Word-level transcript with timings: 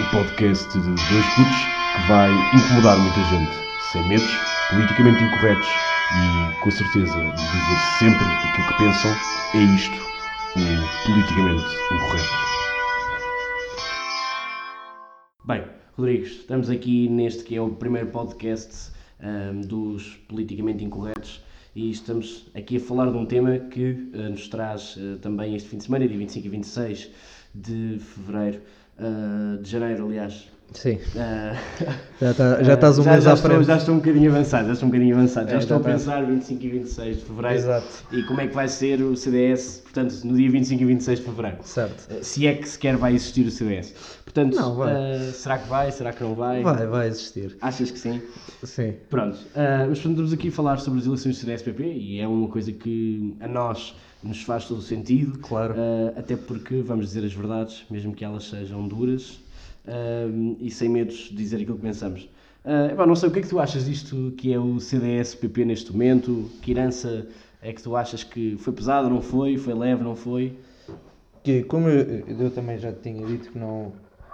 o 0.00 0.10
podcast 0.10 0.72
de 0.78 0.86
dois 0.86 1.26
putos 1.34 1.60
que 1.94 2.08
vai 2.08 2.30
incomodar 2.54 2.96
muita 2.98 3.24
gente, 3.24 3.50
sem 3.90 4.06
medos, 4.06 4.30
politicamente 4.70 5.22
incorretos 5.24 5.66
e 5.66 6.60
com 6.60 6.68
a 6.68 6.72
certeza 6.72 7.14
de 7.14 7.32
dizer 7.32 7.78
sempre 7.98 8.24
aquilo 8.24 8.68
que 8.68 8.78
pensam. 8.78 9.10
É 9.54 9.62
isto, 9.74 9.96
o 10.54 11.06
politicamente 11.06 11.66
incorreto. 11.92 12.48
Bem, 15.44 15.64
Rodrigues, 15.96 16.30
estamos 16.30 16.70
aqui 16.70 17.08
neste 17.08 17.42
que 17.42 17.56
é 17.56 17.60
o 17.60 17.70
primeiro 17.70 18.08
podcast 18.08 18.92
ahm, 19.20 19.62
dos 19.62 20.14
politicamente 20.28 20.84
incorretos 20.84 21.42
e 21.74 21.90
estamos 21.90 22.48
aqui 22.54 22.76
a 22.76 22.80
falar 22.80 23.10
de 23.10 23.16
um 23.16 23.26
tema 23.26 23.58
que 23.58 24.10
ah, 24.14 24.28
nos 24.28 24.48
traz 24.48 24.96
ah, 24.96 25.18
também 25.20 25.56
este 25.56 25.68
fim 25.68 25.78
de 25.78 25.84
semana, 25.84 26.06
dia 26.06 26.18
25 26.18 26.46
e 26.46 26.50
26 26.50 27.10
de 27.54 27.98
fevereiro, 27.98 28.60
ah, 28.98 29.56
de 29.60 29.68
janeiro, 29.68 30.06
aliás. 30.06 30.57
Sim, 30.74 30.98
Ah, 31.16 31.56
já, 32.20 32.34
tá, 32.34 32.62
já 32.62 32.74
estás 32.74 32.98
um 32.98 33.02
já, 33.02 33.12
mês 33.12 33.24
já 33.24 33.30
à 33.30 33.34
estou, 33.34 33.50
frente. 33.50 33.66
já 33.66 33.76
estou 33.78 33.94
um 33.94 33.98
bocadinho 33.98 34.30
avançado, 34.30 34.66
já 34.66 34.72
estou 34.74 34.86
um 34.86 34.90
bocadinho 34.92 35.16
avançado. 35.16 35.48
Já 35.50 35.56
É, 35.56 35.58
estou 35.58 35.76
a 35.76 35.80
já 35.80 35.84
tá. 35.84 35.90
pensar 35.92 36.26
25 36.26 36.64
e 36.64 36.68
26 36.68 37.16
de 37.16 37.24
fevereiro 37.24 37.56
Exato. 37.56 37.86
e 38.12 38.22
como 38.24 38.40
é 38.42 38.46
que 38.48 38.54
vai 38.54 38.68
ser 38.68 39.00
o 39.02 39.16
CDS, 39.16 39.80
portanto, 39.82 40.14
no 40.24 40.36
dia 40.36 40.50
25 40.50 40.82
e 40.82 40.84
26 40.84 41.18
de 41.20 41.24
fevereiro. 41.24 41.56
Certo. 41.62 42.06
Ah, 42.10 42.22
Se 42.22 42.46
é 42.46 42.54
que 42.54 42.68
sequer 42.68 42.96
vai 42.98 43.14
existir 43.14 43.46
o 43.46 43.50
CDS. 43.50 43.94
Portanto, 44.24 44.54
Não, 44.56 44.76
vai. 44.76 44.92
ah, 44.94 45.32
será 45.32 45.58
que 45.58 45.68
vai? 45.68 45.90
Será 45.90 46.12
que 46.12 46.22
não 46.22 46.34
vai? 46.34 46.62
Vai, 46.62 46.86
vai 46.86 47.08
existir. 47.08 47.56
Achas 47.62 47.90
que 47.90 47.98
sim? 47.98 48.20
Sim. 48.62 48.94
Pronto, 49.08 49.38
ah, 49.56 49.86
mas 49.88 49.96
estamos 49.98 50.32
aqui 50.32 50.48
a 50.48 50.52
falar 50.52 50.78
sobre 50.80 51.00
as 51.00 51.06
eleições 51.06 51.36
do 51.36 51.40
CDS-PP 51.40 51.82
e 51.82 52.20
é 52.20 52.28
uma 52.28 52.46
coisa 52.48 52.70
que 52.72 53.34
a 53.40 53.48
nós 53.48 53.96
nos 54.22 54.42
faz 54.42 54.66
todo 54.66 54.78
o 54.78 54.82
sentido, 54.82 55.38
Claro. 55.38 55.74
ah, 55.78 56.12
até 56.18 56.36
porque 56.36 56.82
vamos 56.82 57.06
dizer 57.06 57.24
as 57.24 57.32
verdades, 57.32 57.84
mesmo 57.90 58.12
que 58.12 58.22
elas 58.24 58.44
sejam 58.44 58.86
duras 58.86 59.40
e 60.60 60.70
sem 60.70 60.88
medos 60.88 61.28
de 61.30 61.36
dizer 61.36 61.56
aquilo 61.56 61.76
que 61.76 61.82
pensamos. 61.82 62.28
Epá, 62.92 63.06
não 63.06 63.16
sei, 63.16 63.28
o 63.28 63.32
que 63.32 63.38
é 63.38 63.42
que 63.42 63.48
tu 63.48 63.58
achas 63.58 63.86
disto 63.86 64.32
que 64.36 64.52
é 64.52 64.58
o 64.58 64.78
CDS-PP 64.78 65.64
neste 65.64 65.92
momento? 65.92 66.50
Que 66.60 66.72
herança 66.72 67.26
é 67.62 67.72
que 67.72 67.82
tu 67.82 67.96
achas 67.96 68.22
que 68.22 68.56
foi 68.58 68.72
pesada, 68.72 69.08
não 69.08 69.22
foi? 69.22 69.56
Foi 69.56 69.74
leve, 69.74 70.02
não 70.02 70.14
foi? 70.14 70.58
Que, 71.42 71.62
como 71.62 71.88
eu, 71.88 72.24
eu 72.26 72.50
também 72.50 72.78
já 72.78 72.92
tinha 72.92 73.26
dito 73.26 73.52
que 73.52 73.58
não, 73.58 73.92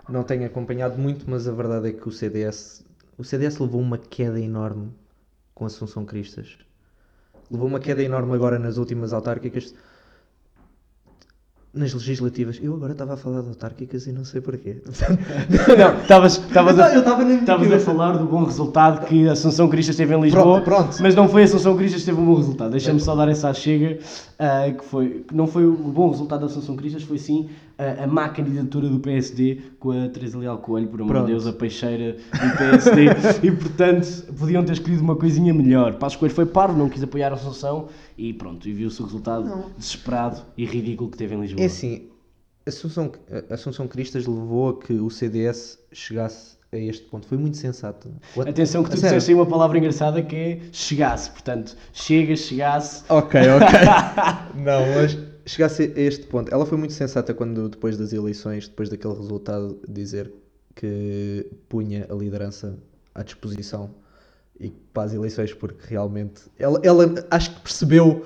não 0.09 0.25
tenho 0.25 0.47
acompanhado 0.47 1.01
muito, 1.01 1.29
mas 1.29 1.47
a 1.47 1.53
verdade 1.53 1.89
é 1.89 1.93
que 1.93 2.09
o 2.09 2.13
CDS, 2.13 2.85
o 3.17 3.23
CDS 3.25 3.59
levou 3.59 3.81
uma 3.81 3.99
queda 3.99 4.41
enorme 4.41 4.91
com 5.55 5.65
Assunção 5.65 6.05
Cristas. 6.05 6.59
Levou 7.51 7.69
uma 7.69 7.79
queda 7.79 8.03
enorme 8.03 8.35
agora 8.35 8.59
nas 8.59 8.79
últimas 8.79 9.13
autárquicas. 9.13 9.75
Nas 11.75 11.93
legislativas. 11.93 12.61
Eu 12.63 12.75
agora 12.75 12.93
estava 12.93 13.15
a 13.15 13.17
falar 13.17 13.41
de 13.43 13.49
autárquicas 13.49 14.07
e 14.07 14.13
não 14.13 14.25
sei 14.25 14.41
porquê. 14.41 14.77
Não, 15.77 16.01
estavas 16.01 16.79
a, 16.79 17.75
a 17.75 17.81
falar 17.81 18.13
do 18.17 18.27
bom 18.27 18.45
resultado 18.45 19.05
que 19.07 19.29
a 19.29 19.33
Assunção 19.33 19.69
Cristas 19.69 19.97
teve 19.97 20.15
em 20.15 20.21
Lisboa, 20.21 20.61
Pronto, 20.61 20.65
pronto. 20.65 21.03
mas 21.03 21.15
não 21.17 21.29
foi 21.29 21.43
a 21.43 21.45
Assunção 21.47 21.77
Cristas 21.77 22.03
que 22.03 22.07
teve 22.07 22.21
um 22.21 22.27
bom 22.27 22.37
resultado. 22.37 22.71
Deixa-me 22.71 23.01
só 23.01 23.17
dar 23.17 23.29
essa 23.29 23.53
chega, 23.53 23.99
ah, 24.39 24.71
que 24.71 24.85
foi, 24.85 25.25
que 25.27 25.35
não 25.35 25.47
foi 25.49 25.67
o 25.67 25.73
bom 25.73 26.11
resultado 26.11 26.41
da 26.41 26.47
Assunção 26.47 26.77
Cristas, 26.77 27.03
foi 27.03 27.19
sim 27.19 27.49
ah, 27.79 28.05
a 28.05 28.07
má 28.07 28.29
candidatura 28.29 28.89
do 28.89 29.01
PSD 29.01 29.59
com 29.79 29.91
a 29.91 30.09
Teresa 30.09 30.39
Leal 30.39 30.59
Coelho, 30.59 30.89
por 30.89 31.01
amor 31.03 31.21
de. 31.21 31.27
Deus, 31.27 31.47
a 31.47 31.53
peixeira 31.53 32.13
do 32.15 32.57
PSD, 32.59 33.05
e 33.47 33.51
portanto 33.53 34.07
podiam 34.39 34.65
ter 34.65 34.73
escolhido 34.73 35.03
uma 35.03 35.17
coisinha 35.17 35.53
melhor. 35.53 35.95
Passos 35.95 36.17
Coelho 36.19 36.35
foi 36.35 36.47
parvo, 36.47 36.79
não 36.79 36.89
quis 36.89 37.03
apoiar 37.03 37.31
a 37.31 37.35
Assunção 37.35 37.89
e 38.17 38.33
pronto, 38.33 38.69
e 38.69 38.73
viu-se 38.73 39.01
o 39.03 39.05
resultado 39.05 39.45
Não. 39.49 39.71
desesperado 39.77 40.41
e 40.57 40.65
ridículo 40.65 41.11
que 41.11 41.17
teve 41.17 41.35
em 41.35 41.41
Lisboa. 41.41 41.63
É 41.63 41.67
assim, 41.67 42.09
Assunção, 42.67 43.13
Assunção 43.51 43.87
Cristas 43.87 44.27
levou 44.27 44.71
a 44.71 44.79
que 44.79 44.95
o 44.95 45.11
CDS 45.11 45.79
chegasse 45.93 46.57
a 46.73 46.77
este 46.79 47.05
ponto. 47.09 47.27
Foi 47.27 47.37
muito 47.37 47.57
sensato. 47.59 48.09
What- 48.37 48.49
Atenção 48.51 48.83
que 48.83 48.91
tu 48.91 48.95
A 48.95 48.97
sério? 48.97 49.17
disseste 49.17 49.31
aí 49.33 49.35
uma 49.35 49.47
palavra 49.47 49.77
engraçada 49.79 50.23
que 50.23 50.35
é 50.35 50.61
chegasse, 50.73 51.31
portanto, 51.31 51.77
chega, 51.93 52.35
chegasse. 52.35 53.05
Ok, 53.09 53.39
ok. 53.39 53.69
não, 54.63 54.81
mas 54.95 55.19
chegasse 55.47 55.93
a 55.97 56.01
este 56.01 56.27
ponto. 56.27 56.53
Ela 56.53 56.67
foi 56.67 56.79
muito 56.79 56.93
sensata 56.93 57.35
quando, 57.35 57.69
depois 57.69 57.97
das 57.97 58.13
eleições, 58.13 58.69
depois 58.69 58.89
daquele 58.89 59.15
resultado, 59.15 59.79
dizer 59.89 60.33
que 60.75 61.51
punha 61.69 62.07
a 62.11 62.15
liderança 62.15 62.77
à 63.15 63.23
disposição 63.23 63.95
e 64.59 64.71
para 64.93 65.05
as 65.05 65.15
eleições, 65.15 65.53
porque 65.53 65.87
realmente 65.89 66.43
ela, 66.59 66.81
ela 66.83 67.15
acho 67.31 67.55
que 67.55 67.61
percebeu 67.61 68.25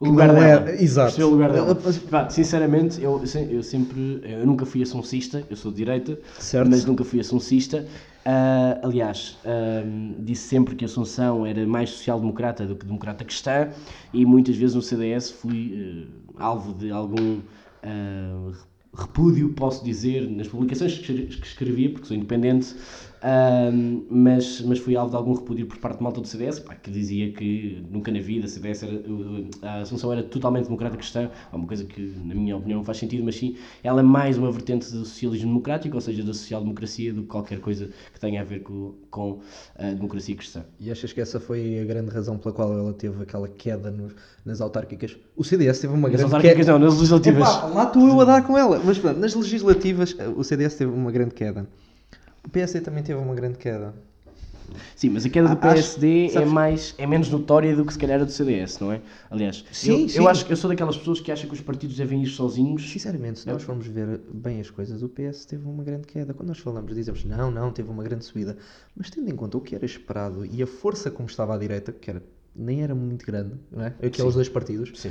O 0.00 0.06
lugar 0.06 0.28
dela. 0.32 0.46
era. 0.46 0.82
Exato. 0.82 1.22
O 1.22 1.28
lugar 1.30 1.52
dela. 1.52 1.78
Ela- 1.78 1.94
Pá, 2.10 2.30
sinceramente, 2.30 3.02
eu, 3.02 3.22
eu 3.50 3.62
sempre. 3.62 4.20
Eu 4.24 4.46
nunca 4.46 4.64
fui 4.64 4.82
assuncista, 4.82 5.44
eu 5.50 5.56
sou 5.56 5.70
de 5.70 5.76
direita, 5.76 6.18
Certo. 6.38 6.70
mas 6.70 6.84
nunca 6.86 7.04
fui 7.04 7.20
assuncista. 7.20 7.86
Ah, 8.24 8.80
aliás, 8.82 9.38
ah, 9.44 9.82
disse 10.18 10.48
sempre 10.48 10.74
que 10.74 10.84
a 10.84 10.88
Assunção 10.88 11.44
era 11.44 11.66
mais 11.66 11.90
social-democrata 11.90 12.66
do 12.66 12.76
que 12.76 12.86
democrata 12.86 13.24
cristã 13.24 13.68
e 14.12 14.24
muitas 14.24 14.56
vezes 14.56 14.74
no 14.74 14.82
CDS 14.82 15.30
fui 15.30 16.08
ah, 16.38 16.44
alvo 16.46 16.72
de 16.72 16.90
algum 16.90 17.40
ah, 17.82 18.52
repúdio, 18.96 19.50
posso 19.50 19.84
dizer, 19.84 20.28
nas 20.30 20.48
publicações 20.48 20.98
que 20.98 21.12
escrevia, 21.46 21.90
porque 21.90 22.08
sou 22.08 22.16
independente, 22.16 22.74
ah, 23.22 23.70
mas, 24.10 24.60
mas 24.62 24.78
fui 24.78 24.96
alvo 24.96 25.10
de 25.10 25.16
algum 25.16 25.34
repúdio 25.34 25.66
por 25.66 25.76
parte 25.78 25.98
de 25.98 26.02
malta 26.02 26.20
do 26.20 26.26
CDS, 26.26 26.60
pá, 26.60 26.74
que 26.74 26.90
dizia 26.90 27.32
que 27.32 27.84
nunca 27.90 28.10
na 28.10 28.20
vida 28.20 28.46
a 28.46 28.48
CDS 28.48 28.82
era, 28.82 29.02
a 29.62 29.80
Assunção 29.82 30.12
era 30.12 30.22
totalmente 30.22 30.64
democrata 30.64 30.96
cristã, 30.96 31.30
é 31.52 31.56
uma 31.56 31.66
coisa 31.66 31.84
que, 31.84 32.00
na 32.24 32.34
minha 32.34 32.56
opinião, 32.56 32.78
não 32.78 32.84
faz 32.84 32.98
sentido, 32.98 33.22
mas 33.24 33.36
sim, 33.36 33.56
ela 33.82 34.00
é 34.00 34.02
mais 34.02 34.38
uma 34.38 34.50
vertente 34.50 34.90
do 34.90 35.04
socialismo 35.04 35.48
democrático, 35.48 35.94
ou 35.96 36.00
seja, 36.00 36.22
da 36.22 36.32
social-democracia, 36.32 37.12
do 37.12 37.22
que 37.22 37.28
qualquer 37.28 37.60
coisa 37.60 37.90
que 38.12 38.18
tenha 38.20 38.40
a 38.40 38.44
ver 38.44 38.60
com, 38.60 38.94
com 39.10 39.40
a 39.76 39.90
democracia 39.90 40.34
cristã. 40.34 40.64
E 40.78 40.90
achas 40.90 41.12
que 41.12 41.20
essa 41.20 41.38
foi 41.38 41.78
a 41.80 41.84
grande 41.84 42.10
razão 42.10 42.38
pela 42.38 42.54
qual 42.54 42.72
ela 42.72 42.92
teve 42.92 43.22
aquela 43.22 43.48
queda 43.48 43.90
nos- 43.90 44.14
nas 44.44 44.60
autárquicas? 44.60 45.16
O 45.36 45.44
CDS 45.44 45.80
teve 45.80 45.92
uma 45.92 46.08
Nas 46.08 46.12
grande 46.16 46.24
autárquicas 46.34 46.66
queda. 46.66 46.78
não, 46.78 46.86
nas 46.86 46.94
legislativas. 46.94 47.48
Epá, 47.48 47.66
lá 47.66 47.84
estou 47.84 48.08
eu 48.08 48.20
a 48.20 48.24
dar 48.24 48.46
com 48.46 48.56
ela. 48.56 48.80
Mas 48.84 48.98
pronto, 48.98 49.18
nas 49.18 49.34
legislativas 49.34 50.16
eh, 50.18 50.28
o 50.28 50.42
CDS 50.42 50.74
teve 50.76 50.90
uma 50.90 51.10
grande 51.12 51.34
queda. 51.34 51.66
O 52.44 52.48
PSD 52.50 52.80
também 52.80 53.02
teve 53.02 53.18
uma 53.20 53.34
grande 53.34 53.58
queda. 53.58 53.94
Sim, 54.94 55.10
mas 55.10 55.26
a 55.26 55.28
queda 55.28 55.48
do 55.48 55.58
acho- 55.66 55.98
PSD 55.98 56.30
é, 56.32 56.44
mais, 56.44 56.94
é 56.96 57.04
menos 57.06 57.28
notória 57.28 57.74
do 57.74 57.84
que 57.84 57.92
se 57.92 57.98
calhar 57.98 58.20
a 58.20 58.24
do 58.24 58.30
CDS, 58.30 58.80
não 58.80 58.92
é? 58.92 59.00
Aliás, 59.28 59.64
Sim, 59.72 60.02
eu, 60.02 60.08
sim. 60.08 60.18
eu 60.18 60.28
acho 60.28 60.46
que 60.46 60.52
eu 60.52 60.56
sou 60.56 60.70
daquelas 60.70 60.96
pessoas 60.96 61.18
que 61.20 61.32
acham 61.32 61.48
que 61.48 61.54
os 61.54 61.60
partidos 61.60 61.96
devem 61.96 62.22
ir 62.22 62.28
sozinhos. 62.28 62.88
Sinceramente, 62.88 63.40
se 63.40 63.48
nós 63.48 63.62
formos 63.64 63.86
ver 63.88 64.20
bem 64.32 64.60
as 64.60 64.70
coisas, 64.70 65.02
o 65.02 65.08
PS 65.08 65.44
teve 65.46 65.66
uma 65.66 65.82
grande 65.82 66.06
queda. 66.06 66.32
Quando 66.32 66.48
nós 66.50 66.58
falamos, 66.58 66.94
dizemos 66.94 67.24
não, 67.24 67.50
não, 67.50 67.72
teve 67.72 67.90
uma 67.90 68.04
grande 68.04 68.24
subida. 68.24 68.56
Mas 68.96 69.10
tendo 69.10 69.28
em 69.28 69.34
conta 69.34 69.58
o 69.58 69.60
que 69.60 69.74
era 69.74 69.84
esperado 69.84 70.46
e 70.46 70.62
a 70.62 70.66
força 70.68 71.10
como 71.10 71.28
estava 71.28 71.54
à 71.54 71.58
direita, 71.58 71.92
que 71.92 72.08
era, 72.08 72.22
nem 72.54 72.82
era 72.82 72.94
muito 72.94 73.26
grande, 73.26 73.54
não 73.72 73.82
é? 73.82 73.88
Aqueles 73.88 74.16
Sim. 74.16 74.30
dois 74.32 74.48
partidos, 74.48 74.92
Sim. 74.94 75.10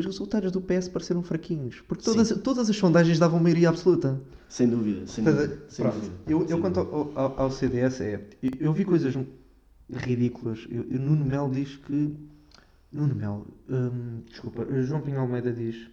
Os 0.00 0.06
resultados 0.06 0.50
do 0.50 0.60
PS 0.60 0.88
pareceram 0.88 1.22
fraquinhos. 1.22 1.80
Porque 1.86 2.02
todas, 2.04 2.30
todas 2.42 2.68
as 2.68 2.76
sondagens 2.76 3.18
davam 3.18 3.38
maioria 3.40 3.68
absoluta. 3.68 4.20
Sem 4.48 4.68
dúvida, 4.68 5.06
sem 5.06 5.24
Estás 5.24 5.38
a- 5.38 5.46
dúvida. 5.46 5.64
sem 5.68 5.84
dúvida, 5.86 6.12
eu, 6.26 6.40
sem 6.40 6.50
eu 6.50 6.60
quanto 6.60 6.84
dúvida. 6.84 6.96
ao, 7.20 7.24
ao- 7.32 7.40
ao 7.42 7.50
CDS 7.50 8.00
é. 8.00 8.20
Eu, 8.42 8.50
eu 8.60 8.72
vi 8.72 8.84
coisas 8.84 9.14
ridículas. 9.92 10.66
Eu, 10.70 10.84
eu- 10.90 11.00
Nuno 11.00 11.24
Mel 11.24 11.48
diz 11.50 11.76
que. 11.76 12.16
Nuno 12.92 13.14
Mel, 13.14 13.46
hum, 13.68 14.22
desculpa, 14.28 14.66
João 14.82 15.00
Pinho 15.00 15.20
Almeida 15.20 15.52
diz 15.52 15.88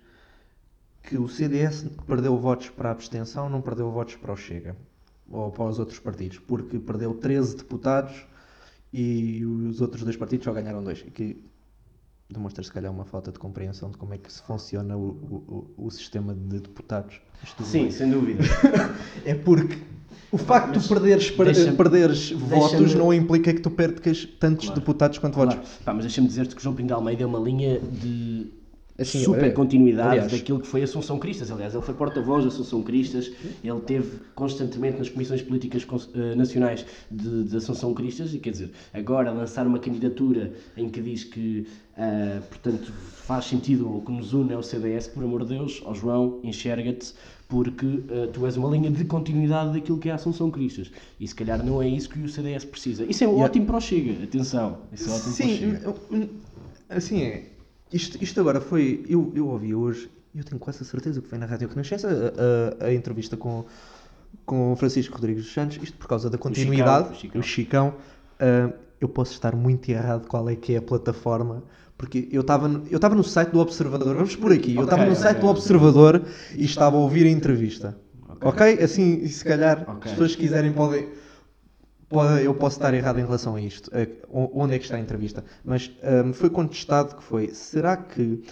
que 1.03 1.15
o 1.17 1.27
CDS 1.29 1.85
perdeu 2.07 2.35
votos 2.37 2.69
para 2.69 2.89
a 2.89 2.91
abstenção, 2.91 3.47
não 3.49 3.61
perdeu 3.61 3.91
votos 3.91 4.15
para 4.15 4.33
o 4.33 4.35
Chega 4.35 4.75
ou 5.29 5.51
para 5.51 5.65
os 5.65 5.77
outros 5.77 5.99
partidos, 5.99 6.39
porque 6.39 6.79
perdeu 6.79 7.13
13 7.13 7.55
deputados 7.57 8.25
e 8.91 9.45
os 9.45 9.79
outros 9.79 10.03
dois 10.03 10.15
partidos 10.17 10.45
só 10.45 10.51
ganharam 10.53 10.83
dois. 10.83 11.03
Que 11.13 11.37
demonstra 12.29 12.63
se 12.63 12.71
calhar 12.71 12.91
uma 12.91 13.05
falta 13.05 13.31
de 13.31 13.39
compreensão 13.39 13.89
de 13.89 13.97
como 13.97 14.13
é 14.13 14.17
que 14.17 14.31
se 14.31 14.41
funciona 14.41 14.97
o, 14.97 15.07
o, 15.77 15.85
o- 15.85 15.91
sistema 15.91 16.33
de 16.33 16.59
deputados. 16.59 17.21
Sim, 17.63 17.89
sem 17.89 18.09
dúvida. 18.09 18.43
é 19.25 19.33
porque 19.33 19.77
o 20.31 20.37
facto 20.37 20.73
de 20.77 20.81
tu 20.85 20.89
perderes, 20.89 21.31
per- 21.31 21.45
deixa-me- 21.45 21.77
perderes 21.77 22.31
votos 22.31 22.71
deixa-me- 22.79 22.95
não 23.01 23.13
implica 23.13 23.53
que 23.53 23.61
tu 23.61 23.69
percas 23.71 24.25
tantos 24.39 24.65
Claro. 24.65 24.79
deputados 24.81 25.17
quanto 25.19 25.35
Claro. 25.35 25.51
votos. 25.51 25.69
Pá, 25.85 25.93
mas 25.93 26.03
deixa-me 26.03 26.27
dizer-te 26.27 26.53
que 26.53 26.59
o 26.59 26.63
João 26.63 26.75
Pinto 26.75 26.93
Almeida 26.93 27.23
é 27.23 27.25
uma 27.25 27.39
linha 27.39 27.79
de 27.79 28.51
Assim, 28.99 29.19
super 29.23 29.45
é, 29.45 29.49
continuidade 29.51 30.09
aliás. 30.13 30.31
daquilo 30.31 30.59
que 30.59 30.65
foi 30.67 30.81
Assunção 30.81 31.19
Cristas. 31.19 31.51
Aliás, 31.51 31.73
ele 31.75 31.83
foi 31.83 31.93
porta-voz 31.93 32.43
da 32.43 32.47
Assunção 32.49 32.81
Cristas, 32.81 33.31
ele 33.63 33.79
teve 33.81 34.17
constantemente 34.33 34.97
nas 34.97 35.07
comissões 35.09 35.41
políticas 35.41 35.85
eh, 36.15 36.33
nacionais 36.35 36.83
de, 37.11 37.43
de 37.43 37.57
Assunção 37.57 37.93
Cristas 37.93 38.33
e 38.33 38.39
quer 38.39 38.49
dizer, 38.51 38.71
agora 38.93 39.29
lançar 39.31 39.67
uma 39.67 39.77
candidatura 39.77 40.51
em 40.75 40.89
que 40.89 40.99
diz 40.99 41.23
que, 41.23 41.67
ah, 41.95 42.39
portanto, 42.49 42.91
faz 43.25 43.45
sentido 43.45 43.87
ou 43.91 44.01
que 44.01 44.11
nos 44.11 44.33
une 44.33 44.51
é 44.53 44.57
o 44.57 44.63
CDS, 44.63 45.07
por 45.07 45.23
amor 45.23 45.43
de 45.45 45.49
Deus, 45.55 45.79
ó 45.85 45.93
João, 45.93 46.39
enxerga-te, 46.43 47.13
porque 47.47 47.85
ah, 48.09 48.29
tu 48.33 48.47
és 48.47 48.57
uma 48.57 48.67
linha 48.69 48.89
de 48.89 49.05
continuidade 49.05 49.73
daquilo 49.73 49.99
que 49.99 50.09
é 50.09 50.11
a 50.11 50.15
Assunção 50.15 50.49
Cristas. 50.49 50.89
E 51.19 51.27
se 51.27 51.35
calhar 51.35 51.63
não 51.63 51.81
é 51.83 51.87
isso 51.87 52.09
que 52.09 52.19
o 52.19 52.27
CDS 52.27 52.65
precisa. 52.65 53.05
Isso 53.05 53.23
é 53.23 53.27
Yeah. 53.27 53.45
ótimo 53.45 53.65
para 53.67 53.77
o 53.77 53.81
Chega, 53.81 54.23
atenção. 54.23 54.79
Isso 54.91 55.07
é 55.07 55.13
ótimo 55.13 55.21
para 55.35 55.45
o 55.45 55.47
Sim, 55.47 55.57
Chega. 55.57 55.81
eu- 56.11 56.29
assim 56.89 57.21
é. 57.21 57.56
Isto, 57.91 58.21
isto 58.21 58.39
agora 58.39 58.59
foi. 58.59 59.05
Eu, 59.07 59.31
eu 59.35 59.47
ouvi 59.47 59.73
hoje, 59.73 60.09
eu 60.35 60.43
tenho 60.43 60.59
quase 60.59 60.81
a 60.81 60.85
certeza 60.85 61.21
que 61.21 61.27
foi 61.27 61.37
na 61.37 61.45
Rádio 61.45 61.69
Renascença, 61.69 62.07
a, 62.81 62.85
a, 62.85 62.87
a 62.87 62.93
entrevista 62.93 63.37
com, 63.37 63.65
com 64.45 64.75
Francisco 64.75 65.15
Rodrigues 65.15 65.43
dos 65.43 65.53
Santos, 65.53 65.79
isto 65.81 65.97
por 65.97 66.07
causa 66.07 66.29
da 66.29 66.37
continuidade, 66.37 67.11
o 67.11 67.15
Chicão. 67.15 67.39
o 67.39 67.43
Chicão. 67.43 67.93
ah, 68.39 68.69
eu 68.99 69.07
posso 69.07 69.33
estar 69.33 69.55
muito 69.55 69.87
errado 69.89 70.27
qual 70.27 70.49
é 70.49 70.55
que 70.55 70.73
é 70.73 70.77
a 70.77 70.81
plataforma, 70.81 71.63
porque 71.97 72.27
eu 72.31 72.41
estava 72.41 72.67
no- 72.67 72.83
eu 72.89 72.99
no 73.15 73.23
site 73.23 73.49
do 73.51 73.59
Observador, 73.59 74.15
vamos 74.15 74.35
por 74.35 74.51
aqui, 74.51 74.75
eu 74.75 74.83
estava 74.83 75.05
no 75.05 75.15
site 75.15 75.37
do 75.37 75.45
ok. 75.47 75.49
Observador 75.51 76.23
e 76.55 76.65
estava 76.65 76.95
a 76.97 76.99
ouvir 76.99 77.25
a 77.25 77.29
entrevista. 77.29 77.95
Ok? 78.41 78.79
Assim, 78.83 79.25
se 79.27 79.43
calhar, 79.45 79.85
as 80.01 80.11
pessoas 80.11 80.35
que 80.35 80.41
quiserem 80.41 80.73
podem, 80.73 81.07
pode- 82.09 82.43
eu 82.43 82.53
posso 82.53 82.77
estar 82.77 82.93
errado 82.93 83.19
em 83.19 83.23
relação 83.25 83.55
a 83.55 83.61
isto. 83.61 83.89
o- 84.29 84.61
Onde 84.63 84.75
é 84.75 84.77
que 84.79 84.85
está 84.85 84.97
a 84.97 84.99
entrevista? 84.99 85.43
Mas 85.63 85.91
ahm, 86.03 86.31
foi 86.33 86.49
contestado 86.49 87.15
que 87.15 87.23
foi, 87.23 87.49
será 87.53 87.97
que 87.97 88.43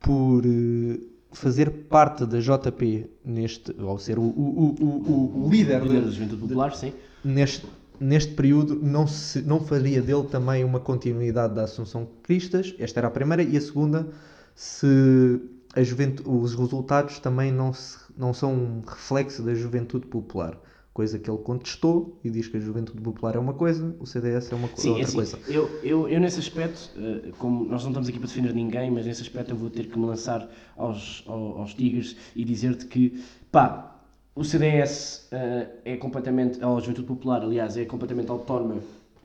por 0.00 0.42
eh, 0.44 1.00
fazer 1.32 1.70
parte 1.88 2.24
da 2.26 2.38
JP 2.40 3.10
neste, 3.24 3.74
ou 3.80 3.98
ser 3.98 4.18
o, 4.18 4.22
o, 4.22 4.74
o, 4.80 5.46
o, 5.46 5.50
líder, 5.50 5.82
Líder 5.82 6.00
de- 6.00 6.06
da 6.06 6.10
Juventude 6.12 6.42
Popular, 6.42 6.74
sim. 6.76 6.92
neste, 7.24 7.66
neste 7.98 8.32
período 8.34 8.76
não, 8.80 9.06
se, 9.06 9.42
não 9.42 9.58
faria 9.60 10.00
dele 10.02 10.24
também 10.30 10.62
uma 10.64 10.78
continuidade 10.78 11.54
da 11.54 11.64
Assunção 11.64 12.06
Cristas? 12.22 12.74
Esta 12.78 13.00
era 13.00 13.08
a 13.08 13.10
primeira. 13.10 13.42
E 13.42 13.56
a 13.56 13.60
segunda, 13.60 14.06
se 14.54 15.40
a 15.74 15.82
juventu- 15.82 16.22
os 16.30 16.54
resultados 16.54 17.18
também 17.18 17.50
não, 17.50 17.72
se- 17.72 17.98
não 18.16 18.32
são 18.32 18.52
um 18.54 18.82
reflexo 18.86 19.42
da 19.42 19.54
Juventude 19.54 20.06
Popular. 20.06 20.56
Coisa 20.94 21.18
que 21.18 21.28
ele 21.28 21.38
contestou 21.38 22.20
e 22.22 22.30
diz 22.30 22.46
que 22.46 22.56
a 22.56 22.60
Juventude 22.60 23.00
Popular 23.00 23.34
é 23.34 23.38
uma 23.40 23.52
coisa, 23.52 23.96
o 23.98 24.06
CDS 24.06 24.52
é 24.52 24.54
uma 24.56 24.68
co- 24.68 24.80
Sim, 24.80 24.90
é 24.90 24.92
outra 24.92 25.06
assim, 25.08 25.16
coisa. 25.16 25.38
eu, 25.48 25.68
eu, 25.82 26.08
eu 26.08 26.20
nesse 26.20 26.38
aspecto, 26.38 26.88
eh, 26.96 27.32
como 27.36 27.64
nós 27.64 27.82
não 27.82 27.90
estamos 27.90 28.08
aqui 28.08 28.16
para 28.20 28.28
defender 28.28 28.54
ninguém, 28.54 28.92
mas 28.92 29.04
nesse 29.04 29.22
aspecto 29.22 29.50
eu 29.50 29.56
vou 29.56 29.68
ter 29.68 29.88
que 29.88 29.98
me 29.98 30.06
lançar 30.06 30.48
aos, 30.76 31.24
ao- 31.26 31.58
aos, 31.58 31.74
tigres 31.74 32.14
e 32.36 32.44
dizer-te 32.44 32.86
que, 32.86 33.20
pá, 33.50 34.00
o 34.36 34.44
CDS 34.44 35.26
eh, 35.32 35.68
é 35.84 35.96
completamente, 35.96 36.62
a 36.64 36.68
Juventude 36.78 37.08
Popular, 37.08 37.42
aliás, 37.42 37.76
é 37.76 37.84
completamente 37.84 38.30
autónoma. 38.30 38.76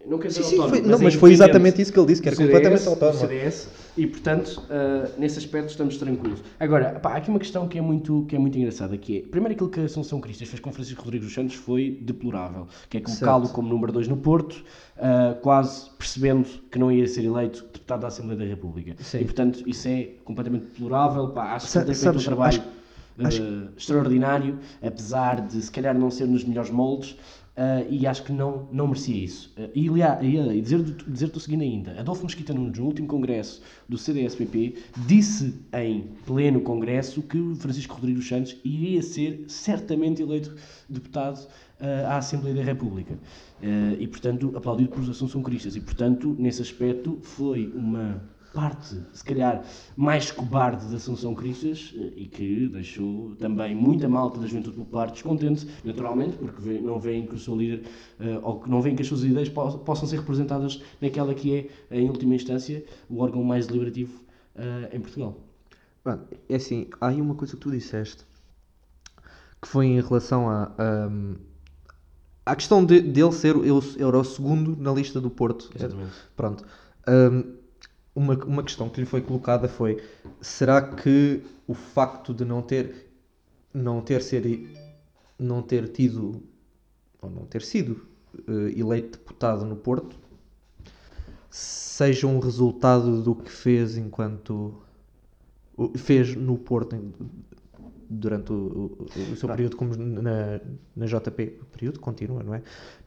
Não 0.06 0.18
quero 0.18 0.30
dizer 0.30 0.44
Sim, 0.44 0.50
sim, 0.52 0.56
autónoma, 0.56 0.78
foi- 0.78 0.88
não, 0.88 0.98
é 0.98 1.02
mas 1.04 1.14
foi 1.16 1.32
exatamente 1.32 1.82
isso 1.82 1.92
que 1.94 2.00
ele 2.00 2.08
disse, 2.08 2.22
que 2.22 2.30
era 2.30 2.36
do 2.36 2.42
completamente 2.42 2.80
CDS, 2.80 2.88
autónoma. 2.88 3.18
do 3.20 3.20
CDS, 3.28 3.68
e 3.98 4.08
portanto, 4.08 4.64
eh, 4.70 5.12
nesse 5.18 5.38
aspecto 5.40 5.70
estamos 5.70 5.98
tranquilos. 5.98 6.42
Agora, 6.60 7.00
pá, 7.00 7.12
há 7.14 7.18
aqui 7.18 7.30
uma 7.30 7.38
questão 7.38 7.68
que 7.68 7.78
é 7.78 7.82
muito, 7.82 8.26
que 8.28 8.36
é 8.36 8.40
muito 8.40 8.58
engraçada, 8.58 8.98
que 8.98 9.18
é, 9.18 9.22
primeiro 9.22 9.54
aquilo 9.54 9.70
que 9.70 9.80
a 9.80 9.84
Assunção 9.84 10.20
Cristas 10.22 10.48
fez 10.48 10.60
com 10.62 10.72
Francisco 10.72 11.04
Rodrigues 11.04 11.28
dos 11.28 11.36
Santos 11.36 11.56
foi 11.56 12.00
deplorável, 12.02 12.68
que 12.90 12.98
é 12.98 13.02
colocá-lo 13.02 13.50
como 13.50 13.68
número 13.68 13.92
2 13.92 14.08
no 14.08 14.18
Porto, 14.18 14.64
ah, 14.98 15.36
quase 15.42 15.90
percebendo 15.98 16.48
que 16.72 16.80
não 16.80 16.92
ia 16.92 17.06
ser 17.06 17.26
eleito 17.26 17.64
deputado 17.66 18.00
da 18.02 18.08
Assembleia 18.08 18.40
da 18.40 18.46
República. 18.46 18.96
Sim. 19.04 19.20
E 19.20 19.26
portanto, 19.26 19.64
isso 19.68 19.88
é 19.88 20.10
completamente 20.24 20.64
deplorável, 20.68 21.28
pá, 21.30 21.56
acho 21.56 21.66
que 21.68 21.72
Sa- 21.74 21.84
tem 21.84 21.94
feito 21.94 22.18
um 22.18 22.22
trabalho 22.24 22.62
acho- 23.18 23.28
acho- 23.28 23.44
ah, 23.44 23.68
extraordinário, 23.78 24.58
apesar 24.82 25.42
de 25.46 25.62
se 25.62 25.70
calhar 25.70 25.94
não 25.98 26.10
ser 26.10 26.26
nos 26.26 26.46
melhores 26.46 26.72
moldes, 26.72 27.18
ah, 27.62 27.86
e 27.90 28.08
acho 28.08 28.24
que 28.24 28.32
não, 28.32 28.70
não 28.72 28.88
merecia 28.88 29.22
isso. 29.22 29.54
Ah, 29.58 29.70
e, 29.76 29.90
aliás, 29.90 30.24
e, 30.24 30.62
dizer-te 30.62 31.12
dizer 31.12 31.30
o 31.36 31.40
seguinte 31.42 31.64
ainda, 31.66 32.00
Adolfo 32.00 32.24
Mesquita 32.24 32.54
Nunes, 32.54 32.80
no 32.80 32.86
último 32.86 33.06
congresso 33.06 33.62
do 33.90 33.98
CDSPP, 33.98 34.76
disse 35.06 35.54
em 35.74 36.08
pleno 36.26 36.62
congresso 36.62 37.22
que 37.22 37.54
Francisco 37.56 37.96
Rodrigues 37.96 38.26
Santos 38.26 38.56
iria 38.64 39.02
ser 39.02 39.44
certamente 39.50 40.22
eleito 40.22 40.56
deputado 40.88 41.46
ah, 41.82 42.14
à 42.14 42.18
Assembleia 42.20 42.56
da 42.56 42.64
República. 42.64 43.20
Ah, 43.62 43.94
e, 44.00 44.08
portanto, 44.08 44.54
aplaudido 44.56 44.92
pelos 44.92 45.10
Assunção 45.10 45.44
Cristas. 45.44 45.76
E, 45.76 45.82
portanto, 45.82 46.34
nesse 46.40 46.62
aspecto, 46.62 47.20
foi 47.22 47.68
uma 47.76 48.24
parte, 48.54 48.96
se 49.14 49.24
calhar, 49.24 49.64
mais 49.96 50.32
cobarde 50.32 50.86
da 50.88 50.96
Assunção 50.98 51.34
Cristas 51.36 51.94
eh, 51.96 52.14
e 52.16 52.28
que 52.28 52.68
deixou 52.70 53.36
também 53.36 53.76
muita 53.76 54.08
malta 54.10 54.40
da 54.40 54.48
Juventude 54.48 54.78
Popular 54.78 55.12
descontente, 55.12 55.68
naturalmente, 55.84 56.36
porque 56.38 56.80
não 56.80 57.00
veem 57.00 57.26
que 57.26 57.36
o 57.36 57.40
seu 57.40 57.56
líder, 57.56 57.84
eh, 58.20 58.40
ou 58.42 58.60
que 58.60 58.70
não 58.70 58.82
veem 58.82 58.96
que 58.96 59.02
as 59.02 59.08
suas 59.08 59.24
ideias 59.24 59.50
po- 59.50 59.80
possam 59.80 60.08
ser 60.08 60.18
representadas 60.20 60.82
naquela 61.02 61.34
que 61.34 61.70
é, 61.92 61.98
em 62.00 62.08
última 62.10 62.36
instância, 62.36 62.84
o 63.10 63.20
órgão 63.20 63.44
mais 63.44 63.68
deliberativo 63.68 64.20
eh, 64.56 64.90
em 64.94 65.00
Portugal. 65.00 65.38
Pronto, 66.04 66.26
é 66.48 66.56
assim, 66.56 66.88
há 67.00 67.08
aí 67.08 67.22
uma 67.22 67.36
coisa 67.36 67.54
que 67.56 67.60
tu 67.60 67.70
disseste 67.72 68.24
que 69.62 69.68
foi 69.68 69.88
em 69.88 70.02
relação 70.02 70.50
a, 70.50 70.72
a, 70.78 71.10
à 72.46 72.56
questão 72.56 72.84
de, 72.86 73.02
dele 73.02 73.32
ser 73.32 73.56
ele 73.58 73.80
era 74.00 74.18
o 74.18 74.24
segundo 74.24 74.76
na 74.78 74.92
lista 74.94 75.20
do 75.20 75.30
Porto. 75.30 75.70
Exatamente. 75.76 76.12
Pronto. 76.36 76.66
Hum, 77.08 77.59
uma, 78.20 78.36
uma 78.44 78.64
questão 78.64 78.90
que 78.90 79.00
lhe 79.00 79.06
foi 79.06 79.22
colocada 79.22 79.70
foi: 79.70 80.04
será 80.42 80.82
que 80.82 81.42
o 81.66 81.74
facto 81.74 82.34
de 82.34 82.44
não 82.44 82.62
ter 82.62 83.08
não 83.74 84.02
ter 84.02 84.22
ser 84.22 84.44
não 85.40 85.62
ter 85.62 85.88
tido 85.88 86.44
ou 87.22 87.30
não 87.30 87.46
ter 87.46 87.62
sido 87.62 88.06
eh, 88.48 88.78
eleito 88.78 89.18
deputado 89.20 89.64
no 89.64 89.78
Porto 89.78 90.18
seja 91.50 92.28
um 92.28 92.40
resultado 92.40 93.22
do 93.22 93.34
que 93.36 93.50
fez 93.50 93.96
enquanto 93.96 94.76
fez 95.96 96.36
no 96.36 96.58
Porto 96.58 96.98
durante 98.10 98.52
o, 98.52 98.56
o- 98.56 99.32
o 99.32 99.36
seu 99.36 99.48
período 99.50 99.78
como 99.78 99.96
na, 99.96 100.60
na 100.96 101.06
JP. 101.06 101.60
O 101.62 101.66
período 101.66 102.00
continua, 102.00 102.42
não 102.44 102.56
é? 102.56 102.62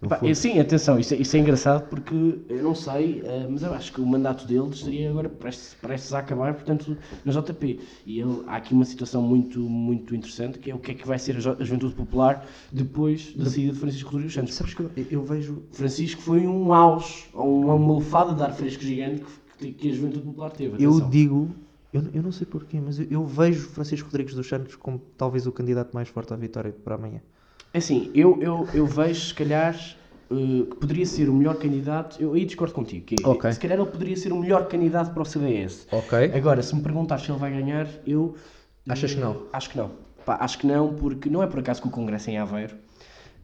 Pá, 0.08 0.20
sim, 0.34 0.58
atenção, 0.60 0.98
isso 0.98 1.14
é, 1.14 1.16
isso 1.16 1.36
é 1.36 1.40
engraçado 1.40 1.88
porque 1.88 2.14
eu 2.48 2.62
não 2.62 2.74
sei, 2.74 3.20
eh, 3.24 3.46
mas 3.50 3.62
eu 3.62 3.72
acho 3.74 3.92
que 3.92 4.00
o 4.00 4.06
mandato 4.06 4.46
dele 4.46 4.68
estaria 4.70 5.10
agora 5.10 5.28
prestes, 5.28 5.74
prestes 5.74 6.12
a 6.12 6.20
acabar, 6.20 6.54
portanto, 6.54 6.96
na 7.24 7.32
JP. 7.32 7.80
E 8.06 8.20
ele, 8.20 8.42
há 8.46 8.56
aqui 8.56 8.74
uma 8.74 8.84
situação 8.84 9.22
muito, 9.22 9.60
muito 9.60 10.14
interessante 10.14 10.58
que 10.58 10.70
é 10.70 10.74
o 10.74 10.78
que 10.78 10.92
é 10.92 10.94
que 10.94 11.06
vai 11.06 11.18
ser 11.18 11.36
a, 11.36 11.40
Juventude 11.40 11.94
Popular 11.94 12.46
depois 12.72 13.32
da 13.34 13.46
saída 13.46 13.72
de 13.72 13.78
Francisco 13.78 14.10
Rodrigues 14.10 14.34
Santos. 14.34 14.54
Sabes 14.54 14.74
que 14.74 14.82
eu, 14.82 14.90
eu 15.10 15.22
vejo 15.24 15.62
Francisco 15.72 16.22
foi 16.22 16.46
um 16.46 16.72
auge, 16.72 17.24
uma 17.34 17.78
malfada 17.78 18.34
de 18.34 18.42
ar 18.42 18.52
fresco 18.52 18.82
gigante 18.82 19.24
que, 19.58 19.72
que 19.72 19.90
a 19.90 19.94
Juventude 19.94 20.24
Popular 20.26 20.50
teve. 20.50 20.82
Eu 20.82 20.90
atenção. 20.90 21.10
digo, 21.10 21.48
eu, 21.92 22.02
eu 22.14 22.22
não 22.22 22.32
sei 22.32 22.46
porquê, 22.46 22.80
mas 22.80 22.98
eu, 22.98 23.06
eu 23.10 23.26
vejo 23.26 23.68
Francisco 23.68 24.06
Rodrigues 24.08 24.34
dos 24.34 24.48
Santos 24.48 24.76
como 24.76 24.98
talvez 25.16 25.46
o 25.46 25.52
candidato 25.52 25.92
mais 25.92 26.08
forte 26.08 26.32
à 26.32 26.36
vitória 26.36 26.72
para 26.72 26.94
amanhã. 26.94 27.20
É 27.74 27.78
assim, 27.78 28.10
eu, 28.14 28.38
eu, 28.42 28.68
eu 28.74 28.86
vejo, 28.86 29.20
se 29.28 29.34
calhar, 29.34 29.74
eh, 30.30 30.34
que 30.70 30.76
poderia 30.76 31.06
ser 31.06 31.28
o 31.28 31.34
melhor 31.34 31.56
candidato. 31.56 32.20
Eu 32.20 32.34
aí 32.34 32.44
discordo 32.44 32.74
contigo. 32.74 33.04
Que 33.06 33.16
é, 33.22 33.26
Ok. 33.26 33.52
Se 33.52 33.58
calhar 33.58 33.78
ele 33.78 33.88
poderia 33.90 34.16
ser 34.16 34.32
o 34.32 34.38
melhor 34.38 34.68
candidato 34.68 35.12
para 35.12 35.22
o 35.22 35.24
CDS. 35.24 35.86
Ok. 35.90 36.32
Agora, 36.34 36.62
se 36.62 36.74
me 36.74 36.82
perguntares 36.82 37.24
se 37.24 37.30
ele 37.30 37.38
vai 37.38 37.50
ganhar, 37.50 37.86
eu. 38.06 38.34
Achas 38.88 39.14
que 39.14 39.20
não? 39.20 39.32
eh, 39.32 39.36
Acho 39.52 39.70
que 39.70 39.78
não. 39.78 39.90
Pá, 40.24 40.36
acho 40.40 40.58
que 40.58 40.66
não, 40.66 40.94
porque 40.94 41.28
não 41.28 41.42
é 41.42 41.46
por 41.46 41.58
acaso 41.60 41.82
que 41.82 41.88
o 41.88 41.90
Congresso 41.90 42.30
é 42.30 42.34
em 42.34 42.38
Aveiro. 42.38 42.76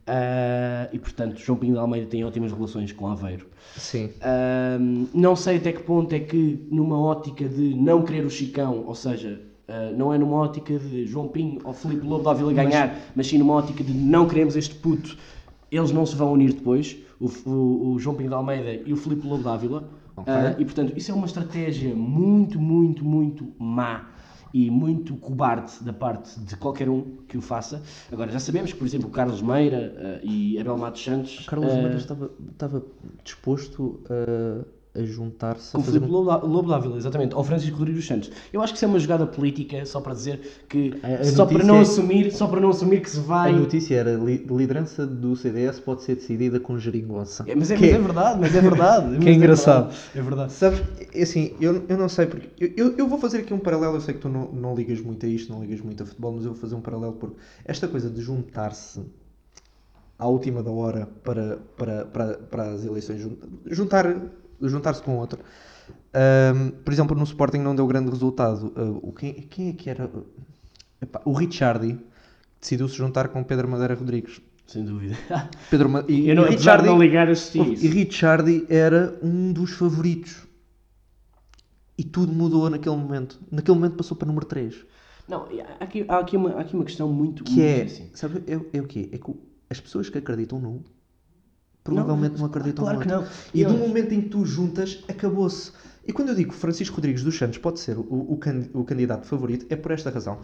Ah, 0.09 0.89
e 0.93 0.99
portanto, 0.99 1.39
João 1.39 1.59
Pinho 1.59 1.75
de 1.75 1.79
Almeida 1.79 2.07
tem 2.07 2.25
ótimas 2.25 2.51
relações 2.53 2.91
com 2.93 3.07
Aveiro. 3.09 3.47
Sim. 3.77 4.11
Ahm, 4.23 5.07
não 5.15 5.37
sei 5.37 5.59
até 5.59 5.71
que 5.73 5.83
ponto 5.83 6.13
é 6.15 6.19
que, 6.21 6.67
numa 6.71 6.99
ótica 6.99 7.49
de 7.49 7.75
não 7.75 8.03
querer 8.03 8.25
o 8.25 8.31
Chicão, 8.31 8.85
ou 8.87 8.95
seja, 8.95 9.41
ah, 9.69 9.93
não 9.97 10.13
é 10.13 10.19
numa 10.19 10.37
ótica 10.37 10.79
de 10.79 11.07
João 11.07 11.29
Pinho 11.29 11.61
ou 11.63 11.73
Filipe 11.75 12.07
Lobo 12.07 12.25
da 12.25 12.33
Vila 12.33 12.53
ganhar, 12.53 12.97
mas... 13.15 13.27
sim 13.27 13.37
numa 13.39 13.53
ótica 13.55 13.85
de 13.85 13.93
não 13.93 14.27
queremos 14.27 14.57
este 14.57 14.75
puto, 14.75 15.17
eles 15.71 15.93
não 15.93 16.07
se 16.07 16.17
vão 16.17 16.33
unir 16.33 16.55
depois, 16.55 16.97
o, 17.21 17.27
o- 17.51 17.93
o 17.93 17.99
João 17.99 18.17
Pinho 18.17 18.31
de 18.31 18.35
Almeida 18.35 18.73
e 18.87 18.93
o 18.93 18.97
Filipe 18.97 19.27
Lobo 19.27 19.43
da 19.43 19.57
Vila. 19.57 19.89
Ok. 20.17 20.33
Ah, 20.35 20.57
e 20.59 20.65
portanto, 20.65 20.95
isso 20.97 21.13
é 21.13 21.15
uma 21.15 21.27
estratégia 21.27 21.95
muito, 21.95 22.59
muito, 22.59 23.05
muito 23.05 23.53
má 23.59 24.09
e 24.53 24.71
muito 24.71 25.17
cobarde 25.17 25.73
da 25.83 25.93
parte 25.93 26.39
de 26.41 26.57
qualquer 26.57 26.89
um 26.89 27.19
que 27.29 27.37
o 27.37 27.41
faça. 27.41 27.83
Agora, 28.11 28.31
já 28.31 28.41
sabemos 28.41 28.73
que, 28.73 28.79
por 28.79 28.87
exemplo, 28.87 29.11
Carlos 29.11 29.43
Meira 29.43 29.95
ah, 29.97 30.21
e 30.23 30.59
Abel 30.59 30.79
Matos 30.79 31.05
Santos. 31.05 31.47
Carlos 31.47 31.73
ah, 31.73 31.77
Moura 31.77 31.97
estava, 31.97 32.31
estava 32.53 32.85
disposto 33.23 34.01
a, 34.09 34.65
a 34.99 35.05
juntar-se 35.05 35.73
Com 35.73 35.79
o 35.79 35.83
Filipe 35.83 36.07
um... 36.07 36.09
Lobo, 36.11 36.69
Dávila, 36.69 36.97
exatamente, 36.97 37.35
ao 37.35 37.45
Francisco 37.45 37.77
Rodrigues 37.79 38.01
dos 38.01 38.09
Santos. 38.09 38.31
Eu 38.53 38.61
acho 38.63 38.73
que 38.73 38.77
isso 38.79 38.85
é 38.85 38.89
uma 38.89 38.99
jogada 38.99 39.27
política, 39.27 39.85
só 39.87 40.01
para 40.01 40.15
dizer 40.15 40.41
que, 40.69 40.95
A- 41.03 41.21
a 41.21 41.25
só, 41.25 41.47
para 41.47 41.63
não 41.65 41.77
é- 41.77 41.81
assumir, 41.83 42.33
só 42.33 42.47
para 42.47 42.61
não 42.61 42.71
assumir 42.71 43.01
que 43.01 43.11
se 43.11 43.21
vai... 43.21 43.51
A 43.53 43.57
notícia 43.57 43.95
era 43.97 44.15
li- 44.15 44.45
liderança 44.51 45.07
do 45.07 45.37
CDS 45.37 45.81
pode 45.81 46.03
ser 46.03 46.17
decidida 46.17 46.59
com 46.59 46.79
geringonça. 46.79 47.45
É, 47.47 47.55
mas, 47.55 47.71
é, 47.71 47.77
Que 47.77 47.87
mas 47.87 47.95
é 47.95 47.99
verdade, 47.99 48.41
mas 48.41 48.55
é 48.55 48.61
verdade. 48.61 49.19
Que 49.23 49.29
é 49.29 49.33
engraçado. 49.33 49.89
verdade, 49.89 50.11
É 50.15 50.23
verdade. 50.23 50.53
Sabes, 50.53 50.83
é 51.15 51.23
assim, 51.23 51.55
eu, 51.61 51.85
eu 51.89 51.97
não 51.97 52.09
sei 52.09 52.27
porque. 52.27 52.49
Eu, 52.59 52.89
eu, 52.89 52.97
eu 52.99 53.09
vou 53.09 53.19
fazer 53.19 53.39
aqui 53.39 53.55
um 53.55 53.59
paralelo. 53.59 53.95
Eu 53.97 54.01
sei 54.01 54.15
que 54.15 54.21
tu 54.21 54.29
não, 54.29 54.51
não 54.53 54.75
ligas 54.75 55.01
muito 55.01 55.25
a 55.25 55.29
isto, 55.29 55.53
não 55.53 55.61
ligas 55.63 55.81
muito 55.81 56.03
a 56.03 56.07
futebol, 56.07 56.33
mas 56.33 56.45
eu 56.45 56.53
vou 56.53 56.61
fazer 56.61 56.75
um 56.75 56.81
paralelo 56.81 57.13
porque 57.15 57.37
esta 57.65 57.87
coisa 57.87 58.09
de 58.11 58.21
juntar-se 58.21 59.01
à 60.19 60.27
última 60.27 60.63
da 60.63 60.71
hora 60.71 61.09
para, 61.23 61.59
para, 61.77 62.05
para, 62.07 62.35
para 62.39 62.63
as 62.73 62.85
eleições, 62.85 63.21
jun- 63.21 63.37
juntar, 63.67 64.17
juntar-se 64.63 65.03
com 65.03 65.17
outro. 65.19 65.39
Ahm, 66.13 66.71
por 66.85 66.93
exemplo, 66.93 67.17
no 67.17 67.25
Sporting 67.25 67.59
não 67.59 67.75
deu 67.77 67.87
grande 67.87 68.11
resultado. 68.11 68.73
O 69.03 69.13
quem, 69.13 69.35
quem 69.35 69.71
é 69.71 69.73
que 69.73 69.91
era? 69.91 70.11
Epá, 71.01 71.21
o 71.25 71.33
Ricciardi 71.33 71.99
decidiu 72.61 72.89
se 72.89 72.97
juntar 72.97 73.29
com 73.29 73.43
Pedro 73.45 73.69
Madeira 73.69 73.95
Rodrigues. 73.95 74.41
Sem 74.67 74.85
dúvida. 74.85 75.17
Pedro 75.71 75.89
Ma- 75.89 76.05
e, 76.09 76.29
Eu 76.29 76.37
não, 76.37 76.47
e 76.47 76.57
de 76.57 76.67
não 76.67 76.99
ligar, 77.01 77.29
assisti 77.29 77.59
e 77.59 77.73
isso. 77.73 77.89
Ricciardi 77.89 78.67
era 78.69 79.19
um 79.23 79.53
dos 79.53 79.73
favoritos. 79.73 80.47
E 81.97 82.05
tudo 82.05 82.33
mudou 82.33 82.69
naquele 82.69 82.97
momento. 82.97 83.41
Naquele 83.51 83.77
momento 83.77 83.97
passou 83.97 84.17
para 84.17 84.27
número 84.29 84.47
3. 84.47 84.85
Não, 85.27 85.49
há 85.81 85.85
aqui, 85.85 86.05
há 86.09 86.19
aqui, 86.19 86.37
uma, 86.37 86.51
há 86.51 86.61
aqui 86.61 86.75
uma 86.75 86.85
questão 86.85 87.13
muito. 87.13 87.45
Que 87.45 87.61
é, 87.63 87.77
muito 87.79 87.93
assim. 87.93 88.11
sabe, 88.15 88.43
é, 88.47 88.79
é 88.79 88.81
o 88.81 88.87
quê? 88.87 89.09
É 89.13 89.19
que 89.19 89.35
as 89.71 89.81
pessoas 89.81 90.09
que 90.09 90.19
acreditam 90.19 90.61
num 90.61 90.83
provavelmente 91.95 92.39
não, 92.39 92.47
acreditam 92.47 92.85
claro 92.85 92.99
no 92.99 93.03
que 93.05 93.09
não. 93.09 93.25
E 93.55 93.65
olha- 93.65 93.77
momento 93.77 94.13
em 94.13 94.21
que 94.23 94.29
tu 94.29 94.45
juntas, 94.45 95.03
acabou-se. 95.09 95.73
E 96.07 96.13
quando 96.13 96.31
eu 96.31 96.35
digo 96.35 96.53
que 96.53 96.57
Francisco 96.59 96.97
Rodrigues 96.97 97.23
dos 97.23 97.37
Santos 97.37 97.59
pode 97.59 97.81
ser 97.81 97.99
o, 97.99 98.03
o, 98.03 98.41
o 98.75 98.85
candidato 98.85 99.27
favorito, 99.27 99.67
é 99.69 99.77
por 99.77 99.93
esta 99.93 100.11
razão. 100.11 100.39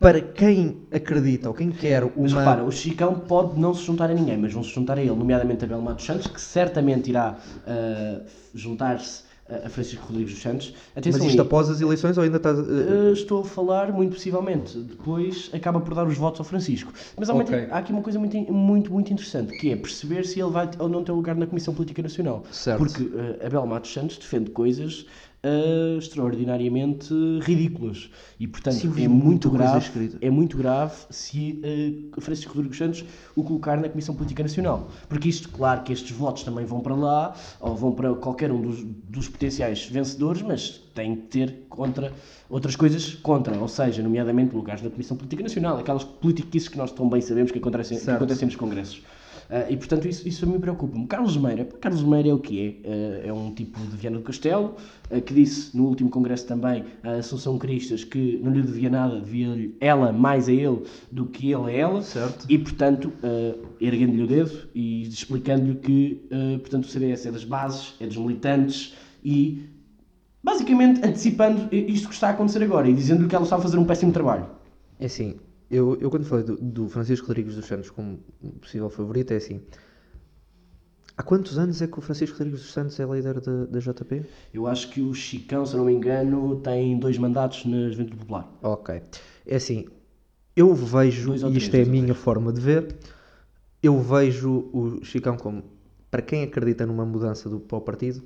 Para 0.00 0.20
quem 0.20 0.82
acredita 0.92 1.48
ou 1.48 1.54
quem 1.54 1.70
quer 1.70 2.02
uma. 2.04 2.12
Mas 2.16 2.32
repara, 2.32 2.64
o 2.64 2.72
Chicão 2.72 3.20
pode 3.20 3.58
não 3.58 3.72
se 3.74 3.84
juntar 3.84 4.10
a 4.10 4.14
ninguém, 4.14 4.36
mas 4.36 4.52
vão 4.52 4.62
se 4.62 4.70
juntar 4.70 4.98
a 4.98 5.00
ele, 5.00 5.10
nomeadamente 5.14 5.64
a 5.64 5.68
Belo 5.68 5.82
Matos 5.82 6.04
Santos, 6.04 6.26
que 6.26 6.40
certamente 6.40 7.10
irá 7.10 7.38
ah, 7.66 8.20
juntar-se 8.54 9.22
a 9.48 9.68
Francisco 9.68 10.06
Rodrigues 10.06 10.32
dos 10.34 10.42
Santos. 10.42 10.72
mas 10.94 11.06
Atenção 11.06 11.26
isto 11.26 11.40
aí, 11.40 11.46
após 11.46 11.68
as 11.68 11.80
eleições 11.80 12.16
ou 12.16 12.24
ainda 12.24 12.38
estás. 12.38 12.58
eh, 12.58 12.62
ah, 12.62 13.12
estou 13.12 13.42
a 13.42 13.44
falar, 13.44 13.92
muito 13.92 14.12
possivelmente, 14.14 14.78
depois 14.78 15.50
acaba 15.52 15.80
por 15.80 15.94
dar 15.94 16.06
os 16.06 16.16
votos 16.16 16.40
ao 16.40 16.46
Francisco. 16.46 16.92
Mas 17.16 17.28
há, 17.28 17.34
uma- 17.34 17.42
Ok. 17.44 17.66
há 17.70 17.78
aqui 17.78 17.92
uma 17.92 18.00
coisa 18.02 18.18
muito, 18.18 18.36
muito, 18.52 18.90
muito 18.92 19.12
interessante, 19.12 19.52
que 19.54 19.70
é 19.70 19.76
perceber 19.76 20.24
se 20.24 20.40
ele 20.40 20.50
vai 20.50 20.70
ou 20.78 20.88
não 20.88 21.04
ter 21.04 21.12
lugar 21.12 21.34
na 21.36 21.46
Comissão 21.46 21.74
Política 21.74 22.00
Nacional. 22.02 22.42
Certo. 22.50 22.78
Porque 22.78 23.10
ah, 23.42 23.46
a 23.46 23.50
Belo 23.50 23.66
Matos 23.66 23.92
Santos 23.92 24.16
defende 24.16 24.50
coisas 24.50 25.04
ah, 25.44 25.98
extraordinariamente 25.98 27.12
ridículas. 27.42 28.10
E, 28.40 28.46
portanto, 28.46 28.76
Sim, 28.76 29.04
é 29.04 29.08
muito 29.08 29.50
coisa 29.50 29.64
grave 29.64 30.18
é 30.20 30.30
muito 30.30 30.56
grave 30.56 30.94
se 31.10 31.60
eh, 31.62 32.20
Francisco 32.20 32.54
Rodrigues 32.54 32.78
Santos 32.78 33.04
o 33.36 33.44
colocar 33.44 33.76
na 33.76 33.88
Comissão 33.88 34.14
Política 34.14 34.42
Nacional. 34.42 34.88
Porque 35.08 35.28
isto, 35.28 35.48
claro 35.50 35.82
que 35.82 35.92
estes 35.92 36.10
votos 36.10 36.42
também 36.42 36.64
vão 36.64 36.80
para 36.80 36.94
lá, 36.94 37.34
ou 37.60 37.76
vão 37.76 37.92
para 37.92 38.14
qualquer 38.14 38.50
um 38.50 38.60
dos, 38.60 38.82
dos 38.82 39.28
potenciais 39.28 39.86
vencedores, 39.86 40.42
mas 40.42 40.82
tem 40.94 41.14
que 41.14 41.22
ter 41.22 41.66
contra 41.68 42.12
outras 42.48 42.76
coisas 42.76 43.14
contra, 43.16 43.58
ou 43.58 43.68
seja, 43.68 44.02
nomeadamente 44.02 44.54
lugares 44.54 44.82
na 44.82 44.90
Comissão 44.90 45.16
Política 45.16 45.42
Nacional, 45.42 45.78
aquelas 45.78 46.04
politiquices 46.04 46.68
que 46.68 46.78
nós 46.78 46.90
tão 46.92 47.08
bem 47.08 47.20
sabemos 47.20 47.50
que 47.50 47.58
acontecem, 47.58 47.98
que 47.98 48.10
acontecem 48.10 48.46
nos 48.46 48.56
congressos. 48.56 49.02
Ah, 49.56 49.70
e 49.70 49.76
portanto 49.76 50.08
isso, 50.08 50.26
isso 50.26 50.44
a 50.44 50.48
mim 50.48 50.58
preocupa-me. 50.58 51.06
Carlos 51.06 51.36
Meira, 51.36 51.64
Carlos 51.64 52.02
Meira 52.02 52.28
é 52.28 52.34
o 52.34 52.40
que 52.40 52.80
é? 52.84 52.90
Ah, 52.90 53.28
é 53.28 53.32
um 53.32 53.54
tipo 53.54 53.78
de 53.78 53.96
Viana 53.96 54.16
do 54.16 54.24
Castelo, 54.24 54.74
ah, 55.08 55.20
que 55.20 55.32
disse 55.32 55.76
no 55.76 55.84
último 55.84 56.10
congresso 56.10 56.44
também 56.44 56.84
a 57.04 57.12
Assunção 57.12 57.56
Cristas 57.56 58.02
que 58.02 58.40
não 58.42 58.50
lhe 58.50 58.62
devia 58.62 58.90
nada, 58.90 59.20
devia 59.20 59.70
ela 59.80 60.12
mais 60.12 60.48
a 60.48 60.52
ele 60.52 60.82
do 61.12 61.26
que 61.26 61.52
ele 61.52 61.70
a 61.70 61.70
ela. 61.70 62.02
Certo. 62.02 62.46
E 62.48 62.58
portanto, 62.58 63.12
erguendo-lhe 63.80 64.24
o 64.24 64.26
dedo 64.26 64.68
e 64.74 65.02
explicando-lhe 65.02 65.76
que 65.76 66.26
portanto, 66.58 66.86
o 66.86 66.88
CDS 66.88 67.26
é 67.26 67.30
das 67.30 67.44
bases, 67.44 67.94
é 68.00 68.08
dos 68.08 68.16
militantes 68.16 68.94
e 69.24 69.68
basicamente 70.42 70.98
antecipando 71.06 71.68
isto 71.72 72.08
que 72.08 72.14
está 72.14 72.26
a 72.26 72.30
acontecer 72.32 72.60
agora 72.64 72.88
e 72.88 72.92
dizendo-lhe 72.92 73.28
que 73.28 73.36
ela 73.36 73.44
está 73.44 73.54
a 73.54 73.60
fazer 73.60 73.78
um 73.78 73.84
péssimo 73.84 74.10
trabalho. 74.10 74.46
É 74.98 75.06
assim, 75.06 75.36
eu, 75.74 75.96
eu 76.00 76.10
quando 76.10 76.24
falei 76.24 76.44
do, 76.44 76.56
do 76.56 76.88
Francisco 76.88 77.26
Rodrigues 77.26 77.56
dos 77.56 77.66
Santos 77.66 77.90
como 77.90 78.18
possível 78.60 78.88
favorito, 78.88 79.32
é 79.32 79.36
assim. 79.36 79.60
Há 81.16 81.22
quantos 81.22 81.58
anos 81.58 81.80
é 81.80 81.86
que 81.86 81.98
o 81.98 82.02
Francisco 82.02 82.36
Rodrigues 82.36 82.60
dos 82.60 82.72
Santos 82.72 82.98
é 82.98 83.04
líder 83.04 83.40
da, 83.40 83.66
da 83.66 83.78
JP? 83.78 84.22
Eu 84.52 84.66
acho 84.66 84.90
que 84.90 85.00
o 85.00 85.14
Chicão, 85.14 85.64
se 85.64 85.76
não 85.76 85.84
me 85.84 85.92
engano, 85.92 86.60
tem 86.60 86.98
dois 86.98 87.18
mandatos 87.18 87.64
na 87.64 87.88
Juventude 87.88 88.16
Popular. 88.16 88.52
Ok. 88.62 89.00
É 89.46 89.56
assim, 89.56 89.86
eu 90.56 90.74
vejo, 90.74 91.30
ou 91.30 91.36
e 91.36 91.40
três, 91.40 91.56
isto 91.56 91.74
é 91.76 91.82
a 91.82 91.86
minha 91.86 92.14
forma 92.14 92.52
de 92.52 92.60
ver, 92.60 92.96
eu 93.82 94.00
vejo 94.00 94.70
o 94.72 95.04
Chicão 95.04 95.36
como, 95.36 95.62
para 96.10 96.22
quem 96.22 96.42
acredita 96.42 96.86
numa 96.86 97.04
mudança 97.04 97.48
do, 97.48 97.60
para 97.60 97.78
o 97.78 97.80
partido, 97.80 98.22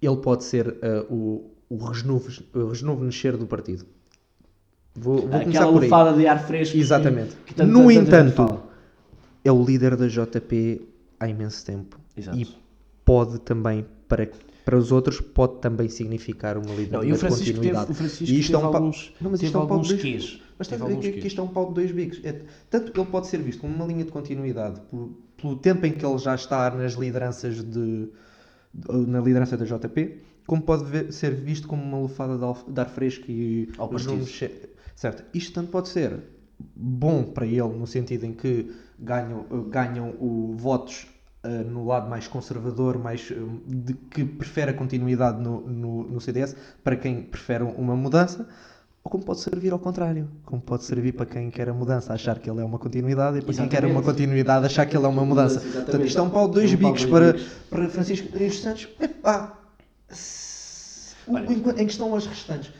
ele 0.00 0.16
pode 0.16 0.44
ser 0.44 0.76
eh, 0.82 1.06
o, 1.08 1.50
o, 1.68 1.76
resnovo, 1.76 2.30
o 2.52 2.68
resnovenescer 2.68 3.36
do 3.36 3.46
partido. 3.46 3.84
Vou, 4.96 5.26
vou 5.28 5.40
Aquela 5.40 5.66
lufada 5.70 6.12
de 6.16 6.26
ar 6.26 6.44
fresco. 6.46 6.76
Exatamente. 6.76 7.34
que- 7.36 7.44
que 7.46 7.54
tanto- 7.54 7.72
no 7.72 7.90
gente 7.90 8.06
entanto, 8.06 8.62
é 9.44 9.50
o 9.52 9.64
líder 9.64 9.96
da 9.96 10.06
JP 10.06 10.82
há 11.18 11.28
imenso 11.28 11.64
tempo. 11.66 11.98
Exato. 12.16 12.38
E 12.38 12.46
pode 13.04 13.40
também, 13.40 13.84
para, 14.08 14.30
para 14.64 14.76
os 14.78 14.92
outros, 14.92 15.20
pode 15.20 15.56
também 15.58 15.88
significar 15.88 16.56
uma 16.56 16.72
liderança 16.74 17.06
e 17.06 17.12
o 17.12 17.16
Francisco 17.16 17.44
teve, 17.46 17.56
continuidade. 17.58 17.90
o 17.90 17.94
Francisco 17.94 18.24
E 18.34 18.38
isto 18.38 18.52
teve 18.52 18.64
é 18.64 18.66
um 18.66 18.70
pa- 18.70 18.78
alguns, 18.78 19.14
Não, 19.20 19.30
mas 19.30 19.40
teve 19.40 19.46
isto 19.48 19.58
é 19.58 19.60
um 19.60 19.66
pau 19.66 19.76
alguns 19.76 19.88
de 19.88 19.94
dois-. 19.96 20.40
Mas 20.56 20.68
Teve 20.68 20.82
alguns 20.84 21.00
que, 21.04 21.12
que 21.12 21.26
isto 21.26 21.40
é 21.40 21.44
um 21.44 21.48
pau 21.48 21.66
de 21.68 21.74
dois 21.74 21.90
bicos. 21.90 22.20
É, 22.22 22.40
tanto 22.70 22.98
ele 23.00 23.10
pode 23.10 23.26
ser 23.26 23.38
visto 23.42 23.60
como 23.60 23.74
uma 23.74 23.84
linha 23.84 24.04
de 24.04 24.12
continuidade 24.12 24.80
por- 24.88 25.10
pelo 25.36 25.56
tempo 25.56 25.84
em 25.84 25.90
que 25.92 26.06
ele 26.06 26.16
já 26.18 26.36
está 26.36 26.70
nas 26.70 26.92
lideranças 26.94 27.56
de, 27.56 27.64
de- 27.64 28.08
na 29.06 29.20
liderança 29.20 29.56
da 29.56 29.64
JP, 29.64 30.18
como 30.46 30.62
pode 30.62 30.84
ver- 30.84 31.12
ser 31.12 31.34
visto 31.34 31.66
como 31.68 31.82
uma 31.82 31.98
lufada 31.98 32.36
de, 32.36 32.80
ar 32.80 32.88
fresco 32.88 33.24
e 33.30 33.70
Ao 33.78 33.88
partido. 33.88 34.26
certo. 34.94 35.24
Isto 35.34 35.52
tanto 35.54 35.70
pode 35.70 35.88
ser 35.88 36.20
bom 36.76 37.24
para 37.24 37.46
ele 37.46 37.62
no 37.68 37.86
sentido 37.86 38.24
em 38.26 38.32
que 38.32 38.72
ganham, 38.98 39.46
eh, 39.50 39.70
ganham 39.70 40.10
o 40.20 40.54
votos 40.56 41.06
eh, 41.42 41.62
no 41.64 41.84
lado 41.86 42.08
mais 42.08 42.28
conservador, 42.28 42.98
mais 42.98 43.30
eh, 43.30 43.34
de, 43.66 43.94
que 43.94 44.24
prefere 44.24 44.70
a 44.70 44.74
continuidade 44.74 45.42
no, 45.42 45.60
no, 45.66 46.04
no 46.04 46.20
CDS, 46.20 46.56
para 46.82 46.96
quem 46.96 47.22
prefere 47.22 47.64
uma 47.64 47.96
mudança, 47.96 48.48
ou 49.04 49.10
como 49.10 49.22
pode 49.22 49.40
servir 49.40 49.70
ao 49.70 49.78
contrário, 49.78 50.28
como 50.46 50.62
pode 50.62 50.82
servir 50.84 51.12
para 51.12 51.26
quem 51.26 51.50
quer 51.50 51.68
a 51.68 51.74
mudança 51.74 52.14
achar 52.14 52.38
que 52.38 52.48
ele 52.48 52.60
é 52.62 52.64
uma 52.64 52.78
continuidade 52.78 53.38
e 53.38 53.42
para 53.42 53.52
quem 53.54 53.68
quer 53.68 53.80
uma 53.84 53.90
Exatamente. 53.90 54.06
continuidade 54.06 54.64
achar 54.66 54.86
que 54.86 54.96
ele 54.96 55.04
é 55.04 55.08
uma 55.08 55.24
mudança. 55.24 55.56
Exatamente. 55.56 55.84
Portanto, 55.84 56.06
isto 56.06 56.18
é 56.18 56.22
um 56.22 56.30
pau 56.30 56.48
de 56.48 56.54
dois 56.54 56.70
É 56.70 56.74
um 56.74 56.78
de 56.78 56.84
bicos 56.84 57.04
para, 57.04 57.32
bicos. 57.34 57.48
para 57.68 57.88
Francisco 57.90 58.28
Rodrigues 58.30 58.60
Santos. 58.60 58.88
Epá, 58.98 59.58
em, 61.28 61.82
em 61.82 61.86
questão 61.86 62.12
aos 62.14 62.26
restantes. 62.26 62.72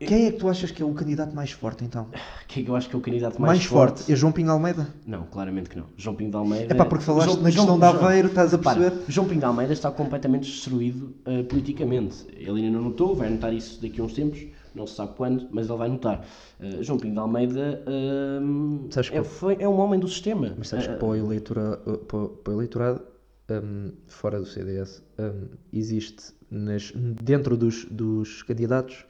Quem 0.00 0.26
é 0.26 0.30
que 0.32 0.38
tu 0.38 0.48
achas 0.48 0.70
que 0.70 0.80
é 0.80 0.86
o 0.86 0.92
candidato 0.94 1.34
mais 1.34 1.50
forte 1.50 1.84
então? 1.84 2.06
Quem 2.46 2.62
é 2.62 2.64
que 2.66 2.70
eu 2.70 2.76
acho 2.76 2.88
que 2.88 2.94
é 2.94 2.98
o 2.98 3.00
candidato 3.02 3.40
Mais, 3.40 3.58
mais, 3.58 3.64
forte. 3.64 4.12
É 4.12 4.14
João 4.14 4.32
Pinho 4.32 4.50
Almeida? 4.52 4.86
Não, 5.04 5.24
claramente 5.24 5.68
que 5.68 5.76
não. 5.76 5.86
João 5.96 6.14
Pinho 6.14 6.30
de 6.30 6.36
Almeida. 6.36 6.72
É 6.72 6.76
pá, 6.76 6.84
porque 6.84 7.04
falaste 7.04 7.30
João- 7.32 7.42
na 7.42 7.50
questão 7.50 7.78
de 7.78 7.84
João- 7.86 8.04
Aveiro, 8.04 8.28
estás 8.28 8.54
a 8.54 8.58
perceber? 8.58 8.92
João 9.08 9.26
Pinho 9.26 9.40
de 9.40 9.46
Almeida 9.46 9.72
está 9.72 9.90
completamente 9.90 10.48
destruído 10.48 11.14
eh, 11.26 11.42
politicamente. 11.42 12.26
Ele 12.32 12.64
ainda 12.64 12.78
não 12.78 12.84
notou, 12.84 13.14
vai 13.16 13.28
notar 13.28 13.52
isso 13.52 13.82
daqui 13.82 14.00
a 14.00 14.04
uns 14.04 14.12
tempos, 14.12 14.38
não 14.78 14.86
se 14.86 14.94
sabe 14.94 15.14
quando, 15.16 15.48
mas 15.50 15.68
ele 15.68 15.78
vai 15.78 15.88
notar. 15.88 16.24
Eh, 16.60 16.82
João 16.82 16.98
Pinho 16.98 17.14
de 17.14 17.18
Almeida 17.20 17.82
ehm, 17.86 18.90
Sabes 18.90 19.10
é, 19.12 19.22
foi- 19.22 19.56
é 19.60 19.68
um 19.68 19.78
homem 19.80 19.98
do 20.00 20.08
sistema. 20.08 20.54
Mas 20.56 20.68
sabes 20.68 20.86
que 20.86 20.92
Eh, 20.92 20.96
para 20.96 21.08
o, 21.08 21.14
eleitora, 21.14 21.76
para, 21.76 22.28
para 22.28 22.52
o 22.52 22.56
eleitorado 22.56 23.02
hum, 23.50 23.92
fora 24.06 24.38
do 24.38 24.46
CDS 24.46 25.02
hum, 25.18 25.48
existe 25.72 26.32
nas, 26.50 26.92
dentro 27.22 27.56
dos, 27.56 27.84
dos 27.86 28.42
candidatos 28.42 29.04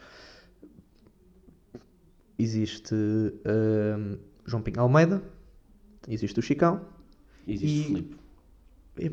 existe 2.38 2.94
hum, 2.94 4.18
João 4.46 4.62
Pinho 4.62 4.80
Almeida, 4.80 5.22
existe 6.08 6.38
o 6.38 6.42
Chicão, 6.42 6.80
Existe 7.46 7.80
e- 7.80 7.84
Filipe. 7.84 8.16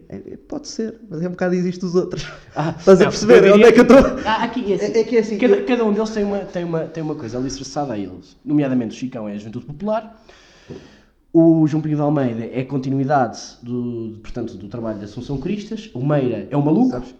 É- 0.09 0.15
é- 0.33 0.37
pode 0.37 0.67
ser, 0.67 0.99
mas 1.09 1.21
é 1.21 1.27
um 1.27 1.31
bocado 1.31 1.55
existe 1.55 1.83
os 1.85 1.95
outros. 1.95 2.27
Ah, 2.55 2.75
Estás 2.79 2.99
a 3.01 3.03
não, 3.05 3.11
perceber 3.11 3.43
eu 3.45 3.53
onde 3.55 3.63
é 3.63 3.71
que 3.71 3.79
eu 3.79 3.83
estou? 3.83 3.97
Ah, 4.25 4.43
aqui, 4.43 4.71
é, 4.71 4.75
assim, 4.75 4.85
É- 4.93 4.99
é 5.01 5.15
é 5.15 5.19
assim, 5.19 5.37
cada, 5.37 5.61
cada 5.63 5.85
um 5.85 5.93
deles 5.93 6.09
tem 6.09 6.23
uma, 6.23 6.39
tem 6.39 6.63
uma, 6.63 6.79
tem 6.85 7.03
uma 7.03 7.15
coisa 7.15 7.37
alicerçada 7.37 7.93
a 7.93 7.97
eles. 7.97 8.35
Nomeadamente 8.43 8.95
o 8.95 8.99
Chicão 8.99 9.27
é 9.29 9.33
a 9.33 9.37
Juventude 9.37 9.65
Popular, 9.65 10.21
o 11.33 11.67
João 11.67 11.81
Pinho 11.83 11.95
de 11.97 12.01
Almeida 12.01 12.45
é 12.45 12.61
a 12.61 12.65
continuidade 12.65 13.39
do, 13.61 14.19
portanto, 14.21 14.55
do 14.55 14.67
trabalho 14.69 14.99
da 14.99 15.05
Assunção 15.05 15.37
Cristas, 15.37 15.89
o 15.93 16.05
Meira 16.05 16.47
é 16.49 16.55
o 16.55 16.61
maluco, 16.63 16.91
Sabes? 16.91 17.15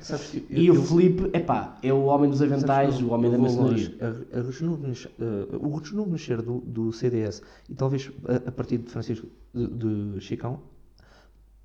Sabes 0.00 0.34
eu- 0.48 0.62
e 0.62 0.70
o 0.70 0.80
Felipe, 0.82 1.36
epá, 1.36 1.76
é 1.82 1.92
o 1.92 2.04
homem 2.04 2.30
dos 2.30 2.40
aventais, 2.40 2.94
Sabes, 2.94 3.08
o 3.08 3.12
homem 3.12 3.28
da 3.32 3.36
maçonaria. 3.38 3.92
A- 4.00 4.38
a 4.38 4.42
rejuvenescer- 4.42 5.10
eh, 5.20 5.56
o 5.58 5.76
rejuvenescer 5.76 6.40
do, 6.42 6.58
do 6.60 6.92
CDS 6.92 7.42
e 7.68 7.74
talvez 7.74 8.08
a, 8.28 8.48
a 8.48 8.52
partir 8.52 8.78
de 8.78 8.88
Francisco 8.88 9.26
de, 9.52 9.66
de 10.14 10.20
Chicão 10.20 10.60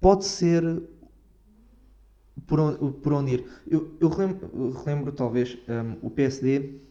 pode 0.01 0.25
ser 0.25 0.81
por 2.47 2.59
onde, 2.59 2.91
por 2.99 3.13
onde 3.13 3.35
ir. 3.35 3.45
Eu, 3.67 3.95
eu 3.99 4.09
relembro, 4.09 4.71
relembro, 4.83 5.11
talvez 5.13 5.57
hum, 5.69 5.95
o 6.01 6.09
PSD 6.09 6.81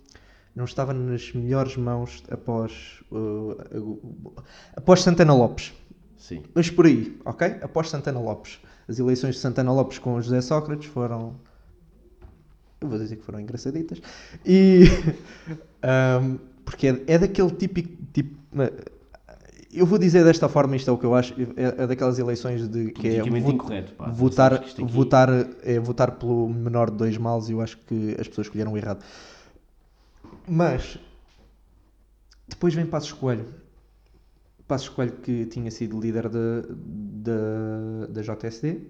não 0.54 0.64
estava 0.64 0.92
nas 0.94 1.32
melhores 1.32 1.76
mãos 1.76 2.22
após 2.30 3.02
uh, 3.10 4.42
após 4.74 5.02
Santana 5.02 5.34
Lopes. 5.34 5.72
Sim. 6.16 6.42
Mas 6.54 6.70
por 6.70 6.86
aí, 6.86 7.18
ok? 7.24 7.56
Após 7.62 7.88
Santana 7.88 8.20
Lopes. 8.20 8.60
As 8.88 8.98
eleições 8.98 9.36
de 9.36 9.40
Santana 9.40 9.72
Lopes 9.72 9.98
com 9.98 10.20
José 10.20 10.40
Sócrates 10.40 10.86
foram. 10.86 11.34
Eu 12.80 12.88
vou 12.88 12.98
dizer 12.98 13.16
que 13.16 13.24
foram 13.24 13.40
engraçaditas. 13.40 14.00
E. 14.44 14.84
ahm, 15.82 16.38
porque 16.64 16.88
é, 16.88 17.04
é 17.06 17.18
daquele 17.18 17.50
típico. 17.50 17.90
Tipo, 18.12 18.36
eu 19.72 19.86
vou 19.86 19.98
dizer 19.98 20.24
desta 20.24 20.48
forma, 20.48 20.74
isto 20.76 20.90
é 20.90 20.92
o 20.92 20.98
que 20.98 21.04
eu 21.06 21.14
acho. 21.14 21.34
É, 21.56 21.82
é 21.82 21.86
daquelas 21.86 22.18
eleições 22.18 22.68
de. 22.68 22.90
que 22.92 23.06
é 23.08 23.10
Politicamente 23.22 23.44
vo- 23.44 23.52
incorreto, 23.52 23.92
pá. 23.94 24.10
votar, 24.10 24.54
aqui- 24.54 24.84
votar, 24.84 25.28
é 25.62 25.78
votar 25.78 26.12
pelo 26.12 26.48
menor 26.48 26.90
de 26.90 26.96
dois 26.96 27.16
males 27.16 27.48
e 27.48 27.52
eu 27.52 27.60
acho 27.60 27.78
que 27.78 28.16
as 28.18 28.26
pessoas 28.28 28.46
escolheram 28.46 28.72
o 28.72 28.76
errado. 28.76 29.02
Mas. 30.48 30.98
Depois 32.48 32.74
vem 32.74 32.84
Passos 32.86 33.12
Coelho. 33.12 33.46
Passos 34.66 34.88
Coelho 34.88 35.12
que 35.12 35.46
tinha 35.46 35.70
sido 35.70 36.00
líder 36.00 36.28
da, 36.28 36.62
da, 36.68 38.06
da 38.08 38.22
JSD 38.22 38.80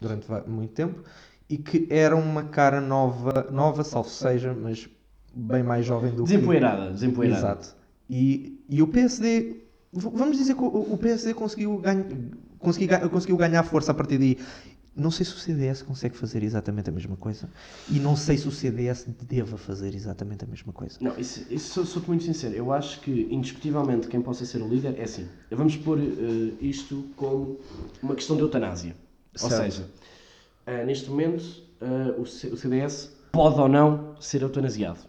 durante 0.00 0.26
muito 0.48 0.72
tempo 0.72 1.00
e 1.48 1.56
que 1.58 1.86
era 1.90 2.16
uma 2.16 2.44
cara 2.44 2.80
nova, 2.80 3.48
nova 3.50 3.84
salvo 3.84 4.08
seja, 4.08 4.54
mas 4.54 4.88
bem 5.34 5.62
mais 5.62 5.84
jovem 5.86 6.10
do 6.12 6.24
que. 6.24 6.32
Desempoeirada, 6.32 6.90
desempoeirada. 6.90 7.38
Exato. 7.40 7.76
E, 8.08 8.64
e 8.68 8.82
o 8.82 8.88
PSD, 8.88 9.62
vamos 9.92 10.36
dizer 10.38 10.54
que 10.54 10.62
o, 10.62 10.66
o 10.94 10.98
PSD 10.98 11.34
conseguiu, 11.34 11.76
ganha, 11.78 12.04
conseguiu, 12.58 13.10
conseguiu 13.10 13.36
ganhar 13.36 13.62
força 13.62 13.92
a 13.92 13.94
partir 13.94 14.18
daí. 14.18 14.38
Não 14.94 15.10
sei 15.10 15.24
se 15.24 15.32
o 15.32 15.38
CDS 15.38 15.80
consegue 15.82 16.14
fazer 16.16 16.42
exatamente 16.42 16.90
a 16.90 16.92
mesma 16.92 17.16
coisa. 17.16 17.48
E 17.88 17.98
não 17.98 18.14
sei 18.14 18.36
se 18.36 18.46
o 18.46 18.50
CDS 18.50 19.06
deva 19.26 19.56
fazer 19.56 19.94
exatamente 19.94 20.44
a 20.44 20.46
mesma 20.46 20.70
coisa. 20.70 20.98
Não, 21.00 21.18
isso, 21.18 21.46
isso 21.50 21.72
sou- 21.72 21.86
sou-te 21.86 22.08
muito 22.08 22.24
sincero. 22.24 22.54
Eu 22.54 22.70
acho 22.70 23.00
que, 23.00 23.26
indiscutivelmente, 23.30 24.06
quem 24.08 24.20
possa 24.20 24.44
ser 24.44 24.60
o 24.60 24.68
líder 24.68 24.98
é 24.98 25.04
assim. 25.04 25.26
Vamos 25.50 25.76
pôr 25.76 25.98
eh, 25.98 26.52
isto 26.60 27.06
como 27.16 27.58
uma 28.02 28.14
questão 28.14 28.36
de 28.36 28.42
eutanásia. 28.42 28.94
Ou 29.40 29.48
Certo. 29.48 29.72
seja, 29.72 29.88
eh, 30.66 30.84
neste 30.84 31.08
momento, 31.08 31.42
eh, 31.80 32.14
o, 32.18 32.26
C- 32.26 32.48
o 32.48 32.56
CDS 32.58 33.08
pode 33.32 33.58
ou 33.58 33.68
não 33.70 34.14
ser 34.20 34.42
eutanasiado. 34.42 35.00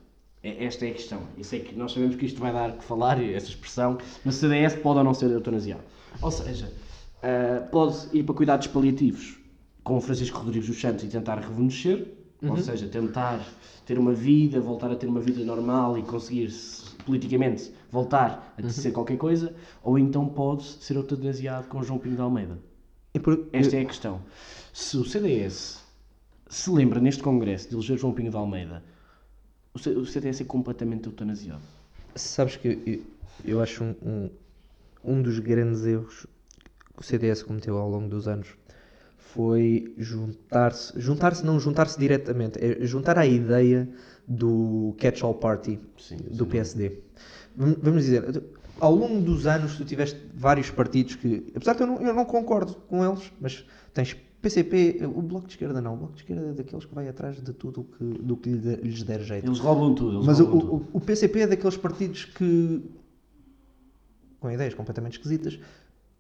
É- 0.44 0.66
Esta 0.66 0.86
é 0.86 0.90
a 0.90 0.94
questão. 0.94 1.22
Eu 1.38 1.44
sei 1.44 1.62
que 1.62 1.76
nós 1.76 1.92
sabemos 1.94 2.16
que 2.16 2.26
isto 2.26 2.40
vai 2.40 2.52
dar 2.52 2.74
que 2.74 2.84
falar, 2.84 3.22
essa 3.24 3.48
expressão, 3.48 3.98
mas 4.26 4.36
o 4.36 4.40
CDS 4.40 4.76
pode 4.76 4.98
ou 5.00 5.04
não 5.04 5.14
ser 5.14 5.30
eutanasiado. 5.32 5.82
Ou 6.22 6.30
seja, 6.32 6.72
eh, 7.22 7.60
pode 7.72 7.98
ir 8.14 8.24
para 8.24 8.36
cuidados 8.36 8.68
paliativos 8.68 9.38
com 9.84 9.98
o 9.98 10.02
Francisco 10.02 10.38
Rodrigues 10.40 10.68
dos 10.68 10.80
Santos 10.80 11.04
e 11.04 11.08
tentar 11.08 11.36
rejuvenescer, 11.40 12.08
ou 12.42 12.58
seja, 12.58 12.88
tentar 12.88 13.40
ter 13.86 13.98
uma 13.98 14.14
vida, 14.14 14.60
voltar 14.60 14.92
a 14.92 14.96
ter 14.96 15.08
uma 15.08 15.20
vida 15.22 15.44
normal 15.44 15.98
e 15.98 16.04
conseguir 16.04 16.50
-se, 16.52 16.94
politicamente 17.06 17.72
voltar 17.92 18.54
a 18.58 18.70
ser 18.70 18.92
qualquer 18.92 19.18
coisa, 19.18 19.54
ou 19.82 19.98
então 20.00 20.28
pode 20.28 20.64
ser 20.64 20.96
eutanasiado 20.96 21.68
com 21.68 21.82
João 21.84 22.00
Pinho 22.00 22.16
de 22.16 22.22
Almeida. 22.22 22.60
E 23.14 23.20
por- 23.20 23.48
Esta 23.54 23.78
é 23.78 23.82
a 23.82 23.86
questão. 23.86 24.22
Se 24.74 24.98
o 24.98 25.06
CDS 25.06 25.84
se 26.50 26.70
lembra 26.70 27.00
neste 27.00 27.22
Congresso 27.24 27.70
de 27.70 27.76
eleger 27.76 27.98
João 27.98 28.14
Pinho 28.14 28.30
de 28.32 28.38
Almeida, 28.38 28.84
o 29.76 30.06
CDS 30.06 30.42
é 30.42 30.44
completamente 30.46 31.06
eutanasiado. 31.08 31.62
Sabes 32.16 32.56
que 32.56 32.68
eu, 32.86 33.02
eu 33.56 33.62
acho 33.62 33.84
um, 33.84 33.96
um, 34.04 34.30
um 35.04 35.22
dos 35.22 35.40
grandes 35.40 35.86
erros 35.86 36.28
que 36.96 37.02
o 37.02 37.04
CDS 37.04 37.42
cometeu 37.44 37.78
ao 37.78 37.90
longo 37.90 38.08
dos 38.08 38.28
anos 38.28 38.50
foi 39.18 39.96
juntar-se, 39.98 41.00
juntar-se 41.00 41.44
não 41.44 41.60
juntar-se 41.60 41.98
diretamente, 41.98 42.60
é 42.64 42.86
juntar 42.86 43.18
à 43.18 43.26
ideia 43.26 43.90
do 44.28 44.96
catch-all 45.00 45.34
party 45.34 45.80
Sim, 45.98 46.18
do 46.18 46.46
PSD. 46.46 47.00
Vam- 47.56 47.76
Vamos 47.82 48.04
dizer, 48.04 48.44
ao 48.80 48.94
longo 48.94 49.22
dos 49.22 49.48
anos 49.48 49.76
tu 49.76 49.84
tiveste 49.86 50.20
vários 50.36 50.70
partidos 50.70 51.16
que, 51.16 51.52
apesar 51.56 51.74
de 51.74 51.82
eu 51.82 51.88
não, 51.88 52.00
eu 52.02 52.14
não 52.14 52.26
concordo 52.26 52.76
com 52.88 53.04
eles, 53.04 53.32
mas 53.42 53.66
tens 53.92 54.16
PCP, 54.44 55.00
o 55.16 55.22
Bloco 55.22 55.48
de 55.48 55.54
Esquerda 55.54 55.82
não, 55.82 55.94
o 55.94 55.98
Bloco 55.98 56.14
de 56.14 56.22
Esquerda 56.22 56.50
é 56.50 56.54
daqueles 56.54 56.86
que 56.86 56.94
vai 56.94 57.08
atrás 57.08 57.42
de 57.42 57.54
tudo 57.54 57.82
o 57.82 57.84
que, 57.86 58.04
do 58.04 58.36
que 58.38 58.50
lhes 58.50 59.02
der 59.04 59.22
jeito. 59.22 59.48
Eles 59.48 59.58
roubam 59.60 59.96
tudo. 59.96 60.18
Eles 60.18 60.26
Mas 60.26 60.40
o, 60.42 60.46
roubam 60.46 60.60
tudo. 60.80 60.88
o, 60.94 60.98
o 60.98 61.02
PCP 61.02 61.40
é 61.40 61.48
daqueles 61.48 61.78
partidos 61.78 62.26
que, 62.26 62.82
com 64.40 64.52
ideias 64.52 64.74
completamente 64.74 65.14
esquisitas, 65.14 65.58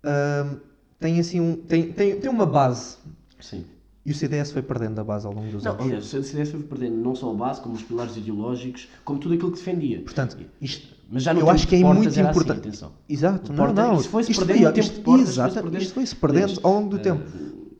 ahm, 0.03 0.56
tem 1.00 1.20
assim 1.20 1.42
um, 1.42 1.56
tem, 1.58 1.92
tem, 1.92 2.18
tem 2.20 2.30
uma 2.32 2.46
base. 2.46 2.98
Sim. 3.42 3.65
E 4.06 4.12
o 4.12 4.15
CDS 4.15 4.51
foi 4.51 4.62
perdendo 4.62 5.00
a 5.00 5.03
base 5.03 5.25
ao 5.25 5.34
longo 5.34 5.50
dos 5.51 5.63
Não, 5.63 5.72
anos. 5.74 5.86
aliás, 5.86 6.13
o 6.13 6.24
CDS 6.24 6.51
foi 6.51 6.62
perdendo 6.63 6.96
não 6.98 7.15
só 7.15 7.30
a 7.32 7.34
base, 7.34 7.62
como 7.62 7.75
os 7.75 7.84
pilares 7.84 8.15
ideológicos, 8.18 8.89
como 9.06 9.20
tudo 9.20 9.34
aquilo 9.34 9.51
que 9.51 9.58
defendia. 9.58 10.01
Portanto, 10.01 10.38
isto, 10.62 10.94
Mas 11.10 11.24
já 11.24 11.34
no 11.34 11.42
eu 11.42 11.50
acho 11.50 11.68
que 11.68 11.75
é 11.75 11.84
muito 11.84 12.10
assim, 12.10 12.22
importante. 12.22 12.60
atenção. 12.60 12.92
Exato, 13.08 13.51
O 13.51 13.56
não, 13.56 13.74
não. 13.74 14.00
foi-se 14.00 14.32
isto 14.32 14.46
perdendo 14.46 14.58
no 14.60 14.63
foi- 14.65 14.74
tempo 14.74 14.86
isto- 14.88 14.96
de 14.98 15.01
Portas, 15.01 15.30
exato, 15.30 15.51
foi-se 15.53 15.63
perdendo. 15.63 15.82
isto 15.84 15.94
foi-se 15.94 16.15
perdendo 16.15 16.44
Aliás, 16.44 16.60
ao 16.65 16.74
longo 16.74 16.89
do 16.89 16.98
eh, 16.98 17.00
tempo. 17.00 17.24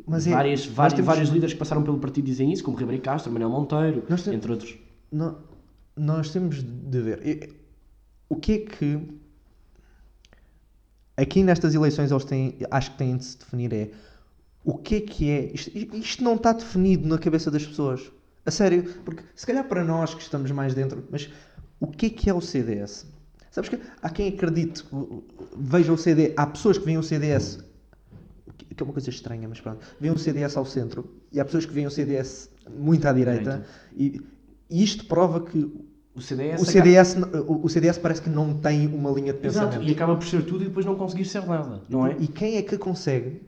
Mas 0.06 0.28
é, 0.28 0.32
várias, 0.32 0.66
nós 0.66 0.76
vários, 0.76 0.94
temos- 0.96 1.08
vários 1.08 1.30
líderes 1.30 1.54
que 1.54 1.60
passaram 1.60 1.84
pelo 1.84 1.98
partido 2.00 2.26
dizem 2.26 2.52
isso, 2.52 2.64
como 2.64 2.76
Ribeiro 2.78 3.02
Castro, 3.02 3.32
Manuel 3.32 3.50
Monteiro, 3.52 4.04
Nós 4.10 4.28
entre 4.28 4.52
outros. 4.52 4.76
nó- 5.12 5.36
nós 5.96 6.30
temos 6.32 6.62
de 6.64 7.02
ver 7.02 7.56
o 8.28 8.36
que 8.36 8.52
é 8.54 8.58
que 8.60 9.00
aqui 11.16 11.44
nestas 11.44 11.76
eleições 11.76 12.12
eles 12.12 12.26
têm, 12.26 12.58
acho 12.72 12.92
que 12.92 12.98
têm 12.98 13.18
de 13.18 13.26
se 13.26 13.38
definir 13.38 13.72
é 13.74 13.92
o 14.66 14.78
que 14.78 14.96
é 14.96 15.02
que 15.02 15.30
é 15.30 15.52
isto, 15.54 15.78
isto 15.96 16.24
não 16.24 16.36
está 16.36 16.54
definido 16.54 17.08
na 17.08 17.18
cabeça 17.18 17.52
das 17.52 17.66
pessoas 17.66 18.12
a 18.46 18.52
sério, 18.52 18.84
porque 19.06 19.24
se 19.36 19.46
calhar 19.46 19.64
para 19.68 19.84
nós 19.84 20.14
que 20.14 20.22
estamos 20.22 20.50
mais 20.52 20.74
dentro, 20.74 21.04
mas 21.12 21.30
o 21.80 21.88
que 21.88 22.08
é 22.08 22.10
que 22.10 22.30
é 22.30 22.34
o 22.34 22.42
CDS? 22.42 23.06
Sabes 23.52 23.70
que 23.70 23.80
há 24.02 24.10
quem 24.10 24.30
acredite, 24.30 24.84
veja 25.56 25.94
o 25.94 25.98
CD, 25.98 26.34
há 26.36 26.48
pessoas 26.48 26.78
que 26.78 26.86
veem 26.86 26.98
o 26.98 27.04
CDS 27.04 27.60
que 28.58 28.82
é 28.82 28.84
uma 28.84 28.94
coisa 28.94 29.10
estranha, 29.10 29.48
mas 29.48 29.60
pronto. 29.60 29.80
Vêem 30.00 30.14
o 30.14 30.18
CDS 30.18 30.56
ao 30.58 30.66
centro 30.66 31.10
e 31.32 31.40
há 31.40 31.46
pessoas 31.46 31.66
que 31.66 31.74
veem 31.74 31.86
o 31.88 31.92
CDS 31.92 32.50
muito 32.78 33.08
à 33.08 33.14
direita 33.14 33.66
e, 33.96 34.22
e 34.70 34.84
isto 34.84 35.06
prova 35.06 35.42
que 35.42 35.72
O 36.16 36.22
CDS, 36.22 36.62
o 36.62 36.66
CDS, 36.66 37.16
n- 37.16 37.26
o, 37.48 37.68
CDS 37.70 37.98
parece 37.98 38.22
que 38.22 38.30
não 38.30 38.54
tem 38.56 38.88
uma 38.88 39.12
linha 39.12 39.34
de 39.34 39.40
acaba... 39.40 39.48
Exato, 39.48 39.68
pensamento. 39.70 39.90
e 39.90 39.94
acaba 39.94 40.16
por 40.16 40.26
ser 40.28 40.46
tudo 40.46 40.64
e 40.64 40.68
depois 40.68 40.86
não 40.86 40.96
conseguir 40.96 41.26
ser 41.26 41.46
nada, 41.46 41.82
não 41.90 42.06
é? 42.08 42.16
E 42.20 42.28
quem 42.28 42.58
é 42.58 42.62
que 42.62 42.78
consegue 42.78 43.42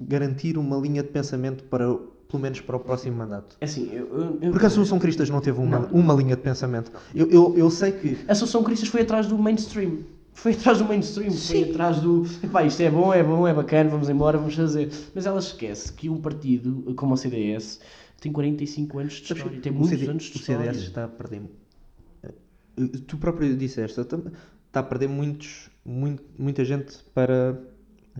garantir 0.00 0.58
uma 0.58 0.76
linha 0.76 1.02
de 1.02 1.08
pensamento 1.08 1.64
para, 1.64 1.86
pelo 1.94 2.42
menos 2.42 2.60
para 2.60 2.76
o 2.76 2.80
próximo 2.80 3.16
mandato? 3.16 3.56
É 3.60 3.64
assim, 3.64 3.88
eu, 3.92 4.06
eu, 4.06 4.38
eu- 4.42 4.50
Porque 4.50 4.64
a 4.64 4.68
Assunção 4.68 4.98
Cristas 4.98 5.30
não 5.30 5.40
teve 5.40 5.58
uma, 5.60 5.86
uma 5.92 6.14
linha 6.14 6.36
de 6.36 6.42
pensamento. 6.42 6.90
Eu, 7.14 7.30
eu, 7.30 7.54
eu 7.56 7.70
sei 7.70 7.92
que 7.92 8.18
A 8.28 8.32
Associação 8.32 8.62
Cristas 8.64 8.88
foi 8.88 9.02
atrás 9.02 9.26
do 9.26 9.38
mainstream. 9.38 9.98
Foi 10.34 10.52
atrás 10.52 10.78
do 10.78 10.84
mainstream, 10.84 11.30
foi 11.30 11.38
Sim. 11.64 11.70
atrás 11.70 12.00
do. 12.00 12.24
Epá, 12.42 12.64
isto 12.64 12.82
é 12.82 12.90
bom, 12.90 13.14
é 13.14 13.22
bom, 13.22 13.46
é 13.48 13.54
bacana, 13.54 13.88
vamos 13.88 14.08
embora, 14.08 14.36
vamos 14.36 14.54
fazer. 14.54 14.90
Mas 15.14 15.26
ela 15.26 15.38
esquece 15.38 15.92
que 15.92 16.08
um 16.10 16.20
partido 16.20 16.92
como 16.96 17.14
o 17.14 17.16
CDS 17.16 17.80
tem 18.20 18.32
45 18.32 18.98
anos 18.98 19.12
de 19.14 19.26
Sabes 19.26 19.38
história, 19.42 19.56
que 19.58 19.62
tem 19.62 19.72
o 19.72 19.76
muitos 19.76 19.98
CD 19.98 20.10
anos 20.10 20.24
de 20.24 20.32
o 20.32 20.40
história. 20.40 20.72
CDS 20.72 20.82
está 20.88 21.04
a 21.04 21.08
perder. 21.08 21.42
eh, 22.22 22.32
Tu 23.06 23.16
próprio 23.16 23.56
disseste, 23.56 24.00
está 24.00 24.18
está 24.66 24.80
a 24.80 24.82
perder 24.82 25.08
muitos, 25.08 25.70
muito, 25.84 26.22
muita 26.38 26.64
gente 26.64 26.98
para, 27.14 27.60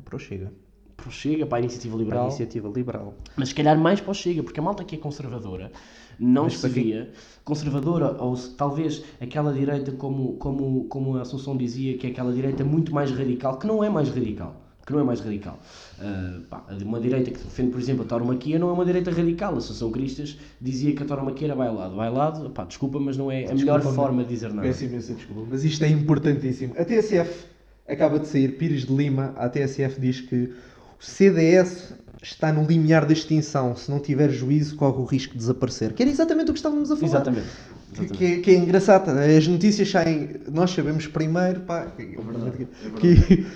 para 0.05 0.17
o 0.17 0.19
Chega. 0.19 0.53
Para 0.97 1.09
o 1.09 1.11
Chega, 1.11 1.45
para 1.47 1.59
a 1.59 1.61
Iniciativa 1.61 1.95
Para 1.97 2.01
a 2.01 2.05
Liberal. 2.05 2.25
iniciativa 2.29 2.69
liberal. 2.69 3.15
Mas 3.37 3.49
se 3.49 3.55
calhar 3.55 3.77
mais 3.79 4.01
para 4.01 4.13
o 4.13 4.15
Chega, 4.15 4.43
porque 4.43 4.61
a 4.61 4.63
malta 4.63 4.85
que 4.85 4.95
é 4.95 4.99
conservadora 4.99 5.73
não 6.19 6.45
Mas 6.45 6.59
se 6.59 6.69
via 6.69 7.11
conservadora, 7.45 8.17
ou 8.23 8.37
talvez 8.57 9.05
aquela 9.21 9.53
direita, 9.53 9.93
como, 9.93 10.35
como, 10.35 10.85
como 10.85 11.17
a 11.17 11.23
Assunção 11.23 11.57
dizia, 11.57 11.97
que 11.99 12.07
é 12.07 12.11
aquela 12.11 12.33
direita 12.33 12.65
muito 12.65 12.93
mais 12.93 13.11
radical, 13.11 13.59
que 13.59 13.67
não 13.67 13.85
é 13.85 13.91
mais 13.91 14.09
radical. 14.09 14.63
Que 14.87 14.93
não 14.93 15.01
é 15.01 15.03
mais 15.03 15.21
radical. 15.21 15.59
Ah, 15.99 16.41
pá, 16.51 16.65
uma 16.83 17.01
direita 17.01 17.31
que 17.31 17.39
defende, 17.39 17.71
por 17.71 17.81
exemplo, 17.81 18.05
a 18.05 18.07
tauromaquia 18.07 18.59
não 18.59 18.69
é 18.69 18.73
uma 18.73 18.85
direita 18.85 19.11
radical. 19.11 19.55
A 19.55 19.59
Assunção 19.59 19.91
Cristas 19.91 20.37
dizia 20.61 20.95
que 20.95 21.03
a 21.03 21.07
tauromaquia 21.07 21.49
era 21.49 21.57
bailado. 21.57 21.97
Bailado, 21.97 22.51
pá, 22.51 22.65
desculpa, 22.65 23.01
mas 23.01 23.17
não 23.17 23.31
é 23.31 23.47
a 23.47 23.55
melhor 23.55 23.79
Desculpa, 23.79 23.97
forma 23.97 24.23
de 24.23 24.29
dizer 24.29 24.53
nada. 24.53 24.61
Peço 24.69 24.85
imensa 24.85 25.15
desculpa, 25.15 25.49
mas 25.51 25.65
isto 25.65 25.83
é 25.85 25.89
importantíssimo. 25.89 26.75
A 26.77 26.85
TSF 26.85 27.47
acaba 27.89 28.19
de 28.19 28.29
sair, 28.29 28.59
Pires 28.59 28.85
de 28.85 28.95
Lima, 28.95 29.33
a 29.37 29.49
TSF 29.49 29.99
diz 29.99 30.21
que 30.21 30.53
o 31.01 31.05
CDS 31.05 31.95
está 32.25 32.53
no 32.53 32.65
limiar 32.65 33.05
da 33.05 33.13
extinção. 33.13 33.77
Se 33.77 33.91
não 33.91 34.01
tiver 34.01 34.31
juízo, 34.31 34.77
corre 34.77 34.99
o 34.99 35.05
risco 35.05 35.33
de 35.33 35.39
desaparecer. 35.39 35.93
Que 35.93 36.03
era 36.03 36.11
exatamente 36.11 36.51
o 36.51 36.55
que 36.55 36.59
estávamos 36.59 36.91
a 36.91 36.97
falar. 36.97 37.07
Exatamente. 37.07 37.47
Que, 37.47 38.01
Exatamente. 38.01 38.19
que 38.19 38.25
é, 38.25 38.41
que 38.41 38.51
é 38.51 38.55
engraçado. 38.55 39.11
As 39.11 39.47
notícias 39.47 39.91
saem, 39.91 40.31
nós 40.51 40.71
sabemos 40.71 41.07
primeiro, 41.07 41.61
pá. 41.61 41.93
É 41.99 42.05
verdade, 42.05 42.69
que 42.99 43.47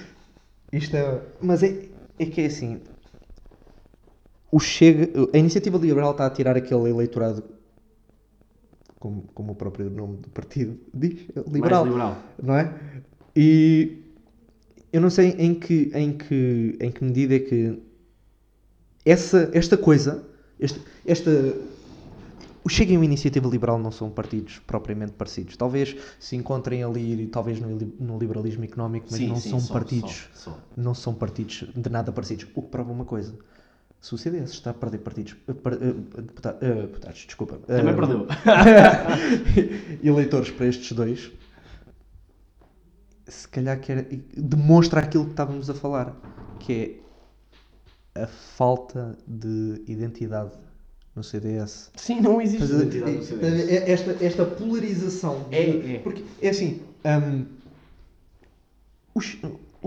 isto 0.73 0.97
é. 0.97 1.21
Mas 1.41 1.63
é, 1.63 1.87
é 2.19 2.27
que 2.27 2.43
é 2.43 2.47
assim. 2.47 2.81
O 4.53 4.61
Chega, 4.61 5.09
a 5.33 5.39
iniciativa 5.39 5.77
liberal 5.79 6.13
está 6.13 6.27
a 6.27 6.31
tirar 6.31 6.57
aquele 6.57 6.89
eleitorado, 6.89 7.43
como, 8.99 9.23
como 9.35 9.53
o 9.53 9.55
próprio 9.55 9.91
nome 9.91 10.19
do 10.19 10.29
partido 10.31 10.79
diz, 10.95 11.27
liberal, 11.51 11.85
Mais 11.85 11.95
liberal. 11.95 12.23
não 12.43 12.55
é? 12.57 12.75
E 13.37 13.99
eu 14.91 15.01
não 15.03 15.11
sei 15.11 15.35
em 15.39 15.55
que, 15.55 15.91
em 15.95 16.13
que, 16.13 16.79
em 16.81 16.91
que 16.91 17.05
medida 17.05 17.35
é 17.35 17.39
que 17.41 17.79
essa, 19.11 19.51
esta 19.53 19.77
coisa, 19.77 20.25
esta, 20.61 20.81
esta 21.07 21.31
o 22.65 22.69
Chega 22.69 22.93
e 22.93 22.97
a 22.97 23.05
Iniciativa 23.05 23.49
Liberal 23.49 23.79
não 23.79 23.91
são 23.91 24.11
partidos 24.11 24.59
propriamente 24.67 25.13
parecidos. 25.13 25.57
Talvez 25.57 25.97
se 26.19 26.37
encontrem 26.37 26.83
ali, 26.85 27.27
talvez 27.29 27.59
no, 27.61 27.77
li- 27.79 27.95
no 27.99 28.19
liberalismo 28.19 28.65
económico, 28.65 29.07
mas 29.11 29.19
Sim, 29.21 29.29
não 29.29 29.37
sim, 29.37 29.51
são 29.51 29.67
partidos, 29.67 30.29
não 30.77 30.95
são 30.95 31.15
partidos 31.15 31.65
de 31.75 31.89
nada 31.89 32.13
parecidos. 32.13 32.47
O 32.55 32.61
que 32.63 32.69
prova 32.69 32.93
uma 32.93 33.05
coisa. 33.07 33.35
Se 34.01 34.15
o 34.15 34.19
CDS 34.19 34.51
está 34.51 34.71
a 34.71 34.75
perder 34.75 34.99
partidos, 34.99 35.35
par- 35.63 35.77
deputa- 35.77 36.59
eh, 36.61 36.83
deputados, 36.83 37.25
desculpa, 37.27 37.59
Também 37.67 37.97
perdeu. 37.97 38.27
eleitores 40.05 40.51
para 40.51 40.67
estes 40.67 40.93
dois, 40.93 41.33
se 43.27 43.49
calhar 43.49 43.81
que 43.81 43.93
era- 43.93 44.07
demonstra 44.37 45.01
aquilo 45.01 45.25
que 45.25 45.31
estávamos 45.31 45.69
a 45.69 45.75
falar, 45.75 46.15
que 46.61 46.73
é 46.73 47.08
a 48.25 48.27
falta 48.27 49.17
de 49.27 49.83
identidade 49.87 50.53
no 51.15 51.23
CDS. 51.25 51.91
Sim, 51.97 52.21
não 52.21 52.41
existe 52.41 52.63
a- 52.73 52.77
identidade 52.77 53.17
no 53.17 53.23
CDS. 53.23 53.71
é- 53.71 53.91
Esta, 53.91 54.25
esta 54.25 54.45
polarização. 54.45 55.45
de- 55.51 55.57
É, 55.57 55.95
é. 55.95 55.99
Porque 55.99 56.25
é 56.41 56.49
assim. 56.51 56.83
hum, 57.05 57.45
o, 59.15 59.21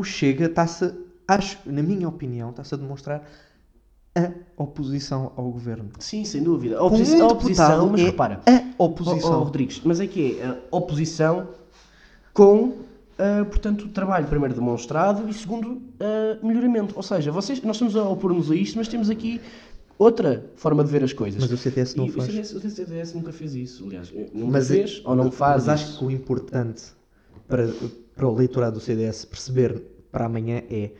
o 0.01 0.03
Chega 0.03 0.45
está-se, 0.45 0.93
acho, 1.27 1.57
na 1.65 1.81
minha 1.81 2.07
opinião, 2.07 2.49
está-se 2.49 2.73
a 2.73 2.77
demonstrar 2.77 3.23
a 4.13 4.29
oposição 4.57 5.31
ao 5.37 5.49
governo. 5.49 5.89
Sim, 5.99 6.25
sem 6.25 6.43
dúvida. 6.43 6.77
A, 6.77 6.83
oposi- 6.83 7.15
um 7.15 7.23
a 7.23 7.27
oposição, 7.27 7.89
mas 7.89 8.01
é 8.01 8.03
repara. 8.03 8.41
a 8.77 8.83
oposição. 8.83 9.39
ó, 9.39 9.43
Rodrigues, 9.43 9.81
mas 9.85 9.99
é 10.01 10.07
que 10.07 10.37
é 10.39 10.47
a 10.47 10.75
oposição 10.75 11.47
com, 12.33 12.73
ah, 13.21 13.45
portanto, 13.45 13.87
trabalho 13.89 14.25
primeiro 14.25 14.55
demonstrado 14.55 15.29
e 15.29 15.33
segundo, 15.33 15.79
ah, 15.99 16.39
melhoramento. 16.41 16.95
Ou 16.95 17.03
seja, 17.03 17.31
vocês, 17.31 17.61
nós 17.61 17.75
estamos 17.75 17.95
a 17.95 18.03
opor-nos 18.03 18.49
a 18.49 18.55
isto, 18.55 18.77
mas 18.77 18.87
temos 18.87 19.11
aqui 19.11 19.39
outra 19.99 20.49
forma 20.55 20.83
de 20.83 20.89
ver 20.89 21.03
as 21.03 21.13
coisas. 21.13 21.39
Mas 21.39 21.51
o 21.51 21.57
CDS 21.57 21.93
não 21.93 22.07
e 22.07 22.11
faz. 22.11 22.27
O 22.27 22.31
CDS, 22.31 22.53
o 22.53 22.69
CDS 22.69 23.13
nunca 23.13 23.31
fez 23.31 23.53
isso, 23.53 23.85
aliás. 23.85 24.11
Nunca 24.33 24.51
Mas, 24.51 24.67
fez 24.67 25.01
ou 25.05 25.15
não 25.15 25.29
faz 25.29 25.67
mas 25.67 25.69
acho 25.69 25.89
isso. 25.89 25.99
que 25.99 26.05
o 26.05 26.11
importante 26.11 26.83
para, 27.47 27.67
para 28.15 28.27
o 28.27 28.33
eleitorado 28.33 28.79
do 28.79 28.79
CDS 28.79 29.25
perceber 29.25 29.79
para 30.11 30.25
amanhã 30.25 30.63
é 30.69 30.91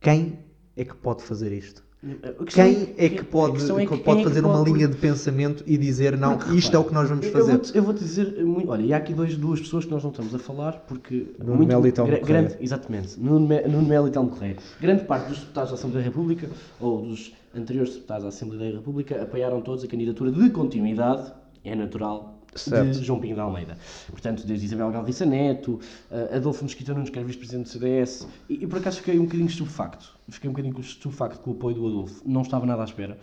quem 0.00 0.38
é 0.76 0.84
que 0.84 0.94
pode 0.94 1.22
fazer 1.22 1.52
isto. 1.52 1.84
A 2.04 2.44
questão 2.44 2.64
Quem 2.64 2.94
é 2.98 3.08
que 3.08 3.24
pode, 3.24 3.56
é 3.56 3.86
que 3.86 3.96
pode 3.96 4.04
quem 4.04 4.12
é 4.12 4.16
que 4.18 4.24
fazer 4.24 4.44
uma 4.44 4.58
pode- 4.58 4.70
linha 4.72 4.86
de 4.86 4.96
pensamento 4.96 5.64
e 5.66 5.78
dizer 5.78 6.16
não, 6.16 6.36
Porque, 6.36 6.54
isto 6.54 6.76
é 6.76 6.78
o 6.78 6.82
repara, 6.82 6.88
que 6.88 6.94
nós 6.94 7.08
vamos 7.08 7.26
fazer? 7.32 7.52
Eu 7.52 7.56
vou-te, 7.56 7.76
eu 7.78 7.82
vou-te 7.82 7.98
dizer, 8.00 8.44
muito, 8.44 8.70
olha, 8.70 8.82
e 8.82 8.92
há 8.92 8.98
aqui 8.98 9.14
dois, 9.14 9.36
duas 9.36 9.60
pessoas 9.60 9.86
que 9.86 9.90
nós 9.90 10.02
não 10.04 10.10
estamos 10.10 10.34
a 10.34 10.38
falar 10.38 10.84
porque. 10.86 11.26
Nuno 11.42 11.66
Melo 11.66 11.86
e 11.86 11.92
Telmo 11.92 12.20
grande, 12.20 12.54
Exatamente, 12.60 13.18
Nuno, 13.18 13.48
Nuno 13.66 13.88
Melo 13.88 14.06
e 14.08 14.10
Telmo 14.10 14.28
Correia. 14.28 14.56
Grande 14.80 15.04
parte 15.04 15.28
dos 15.30 15.38
deputados 15.40 15.70
da 15.70 15.76
Assembleia 15.76 16.04
da 16.04 16.10
República, 16.10 16.48
ou 16.78 17.00
dos 17.02 17.32
anteriores 17.56 17.94
deputados 17.94 18.22
da 18.24 18.28
Assembleia 18.28 18.72
da 18.72 18.78
República, 18.78 19.22
apoiaram 19.22 19.60
todos 19.62 19.82
a 19.82 19.88
candidatura 19.88 20.30
de 20.30 20.50
continuidade, 20.50 21.32
é 21.64 21.74
natural, 21.74 22.35
Certo. 22.60 22.98
de 22.98 23.04
João 23.04 23.20
Pinho 23.20 23.34
de 23.34 23.40
Almeida. 23.40 23.76
Portanto, 24.10 24.46
desde 24.46 24.66
Isabel 24.66 24.90
Galriça 24.90 25.24
Neto, 25.24 25.80
eh, 26.10 26.36
Adolfo 26.36 26.64
Mosquita 26.64 26.92
Nunes, 26.92 27.10
que 27.10 27.18
era 27.18 27.26
vice-presidente 27.26 27.64
do 27.64 27.68
CDS, 27.70 28.26
e, 28.48 28.64
e 28.64 28.66
por 28.66 28.78
acaso 28.78 28.98
fiquei 28.98 29.18
um 29.18 29.24
bocadinho 29.24 29.48
estupefacto. 29.48 30.16
Fiquei 30.28 30.48
um 30.48 30.52
bocadinho 30.52 30.78
estupefacto 30.80 31.40
com 31.40 31.50
o 31.50 31.54
apoio 31.54 31.74
do 31.76 31.86
Adolfo. 31.86 32.22
Não 32.24 32.42
estava 32.42 32.66
nada 32.66 32.82
à 32.82 32.84
espera. 32.84 33.18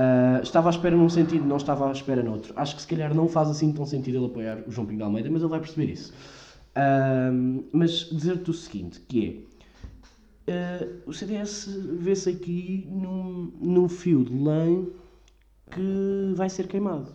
Ah, 0.00 0.38
estava 0.44 0.68
à 0.68 0.70
espera 0.70 0.96
num 0.96 1.08
sentido, 1.08 1.44
não 1.44 1.56
estava 1.56 1.88
à 1.88 1.92
espera 1.92 2.22
noutro. 2.22 2.52
Acho 2.54 2.76
que 2.76 2.82
se 2.82 2.86
calhar 2.86 3.12
não 3.12 3.26
faz 3.26 3.48
assim 3.50 3.72
tão 3.72 3.84
sentido 3.84 4.18
ele 4.18 4.26
apoiar 4.26 4.62
o 4.64 4.70
João 4.70 4.86
Pinho 4.86 4.98
de 4.98 5.04
Almeida, 5.04 5.28
mas 5.28 5.42
ele 5.42 5.50
vai 5.50 5.58
perceber 5.58 5.90
isso. 5.92 6.12
Ah, 6.74 7.30
mas 7.72 8.08
dizer-te 8.10 8.48
o 8.48 8.54
seguinte, 8.54 9.00
que 9.00 9.44
é, 10.46 10.52
ah, 10.52 10.86
o 11.04 11.12
CDS 11.12 11.66
vê-se 11.98 12.30
aqui 12.30 12.86
num, 12.88 13.52
num 13.60 13.88
fio 13.88 14.24
de 14.24 14.32
lã 14.32 14.86
que 15.68 16.32
vai 16.36 16.48
ser 16.48 16.68
queimado. 16.68 17.12